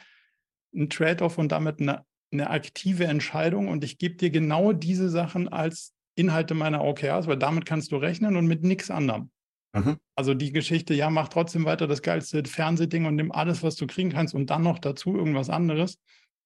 ein 0.76 0.90
Trade-off 0.90 1.38
und 1.38 1.54
damit 1.54 1.80
eine, 1.80 2.06
eine 2.32 2.50
aktive 2.50 3.06
Entscheidung. 3.06 3.68
Und 3.68 3.84
ich 3.84 3.98
gebe 3.98 4.16
dir 4.16 4.30
genau 4.30 4.74
diese 4.74 5.10
Sachen 5.10 5.48
als 5.48 5.94
Inhalte 6.16 6.54
meiner 6.54 6.84
OKRs, 6.84 7.28
weil 7.28 7.38
damit 7.38 7.66
kannst 7.66 7.92
du 7.92 7.98
rechnen 7.98 8.36
und 8.36 8.48
mit 8.48 8.64
nichts 8.64 8.92
anderem. 8.92 9.32
Mhm. 9.74 9.98
Also 10.16 10.34
die 10.34 10.52
Geschichte, 10.52 10.94
ja, 10.94 11.10
mach 11.10 11.30
trotzdem 11.30 11.66
weiter 11.66 11.88
das 11.88 12.02
geilste 12.02 12.44
Fernsehding 12.44 13.06
und 13.06 13.16
nimm 13.16 13.32
alles, 13.32 13.64
was 13.64 13.76
du 13.76 13.88
kriegen 13.88 14.12
kannst 14.12 14.34
und 14.34 14.50
dann 14.50 14.64
noch 14.64 14.80
dazu 14.80 15.16
irgendwas 15.16 15.50
anderes, 15.50 16.00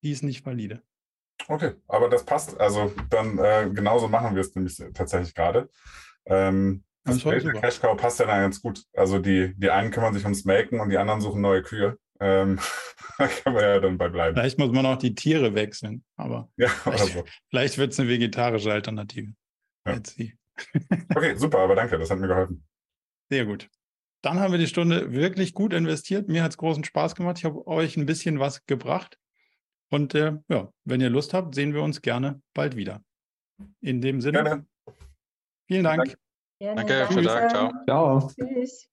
die 0.03 0.11
ist 0.11 0.23
nicht 0.23 0.45
valide. 0.45 0.81
Okay, 1.47 1.73
aber 1.87 2.09
das 2.09 2.25
passt. 2.25 2.59
Also 2.59 2.93
dann 3.09 3.37
äh, 3.37 3.69
genauso 3.73 4.07
machen 4.07 4.35
wir 4.35 4.41
es 4.41 4.53
nämlich 4.55 4.81
tatsächlich 4.93 5.33
gerade. 5.33 5.69
Ähm, 6.25 6.83
das, 7.05 7.21
das 7.21 7.43
Cash 7.43 7.81
Cow 7.81 7.97
passt 7.97 8.19
ja 8.19 8.25
dann 8.25 8.41
ganz 8.41 8.61
gut. 8.61 8.83
Also 8.93 9.19
die, 9.19 9.53
die 9.57 9.69
einen 9.69 9.91
kümmern 9.91 10.13
sich 10.13 10.23
ums 10.23 10.45
Melken 10.45 10.79
und 10.79 10.89
die 10.89 10.97
anderen 10.97 11.19
suchen 11.19 11.41
neue 11.41 11.61
Kühe. 11.61 11.97
Ähm, 12.23 12.59
da 13.17 13.27
kann 13.27 13.53
man 13.53 13.63
ja 13.63 13.79
dann 13.79 13.97
bei 13.97 14.07
bleiben. 14.07 14.35
Vielleicht 14.35 14.57
muss 14.57 14.71
man 14.71 14.85
auch 14.85 14.97
die 14.97 15.13
Tiere 15.13 15.53
wechseln, 15.53 16.03
aber 16.15 16.49
ja, 16.57 16.69
vielleicht, 16.69 17.13
so. 17.13 17.25
vielleicht 17.49 17.77
wird 17.77 17.91
es 17.91 17.99
eine 17.99 18.07
vegetarische 18.09 18.71
Alternative. 18.71 19.33
Ja. 19.85 19.95
okay, 21.15 21.35
super, 21.35 21.59
aber 21.59 21.75
danke, 21.75 21.97
das 21.97 22.09
hat 22.09 22.19
mir 22.19 22.27
geholfen. 22.27 22.65
Sehr 23.29 23.45
gut. 23.45 23.69
Dann 24.21 24.39
haben 24.39 24.53
wir 24.53 24.59
die 24.59 24.67
Stunde 24.67 25.11
wirklich 25.11 25.53
gut 25.53 25.73
investiert. 25.73 26.29
Mir 26.29 26.43
hat 26.43 26.51
es 26.51 26.57
großen 26.57 26.85
Spaß 26.85 27.15
gemacht. 27.15 27.39
Ich 27.39 27.45
habe 27.45 27.67
euch 27.67 27.97
ein 27.97 28.05
bisschen 28.05 28.39
was 28.39 28.65
gebracht. 28.65 29.17
Und 29.91 30.15
äh, 30.15 30.37
ja, 30.47 30.71
wenn 30.85 31.01
ihr 31.01 31.09
Lust 31.09 31.33
habt, 31.33 31.55
sehen 31.55 31.73
wir 31.73 31.83
uns 31.83 32.01
gerne 32.01 32.41
bald 32.53 32.77
wieder. 32.77 33.03
In 33.81 33.99
dem 33.99 34.21
Sinne. 34.21 34.43
Gerne. 34.43 34.65
Vielen 35.67 35.83
Dank. 35.83 36.15
Danke, 36.59 36.99
Danke 36.99 37.13
für 37.13 37.23
Tag. 37.23 37.49
Ciao. 37.49 37.71
Ciao. 37.85 38.31
Tschüss. 38.39 38.92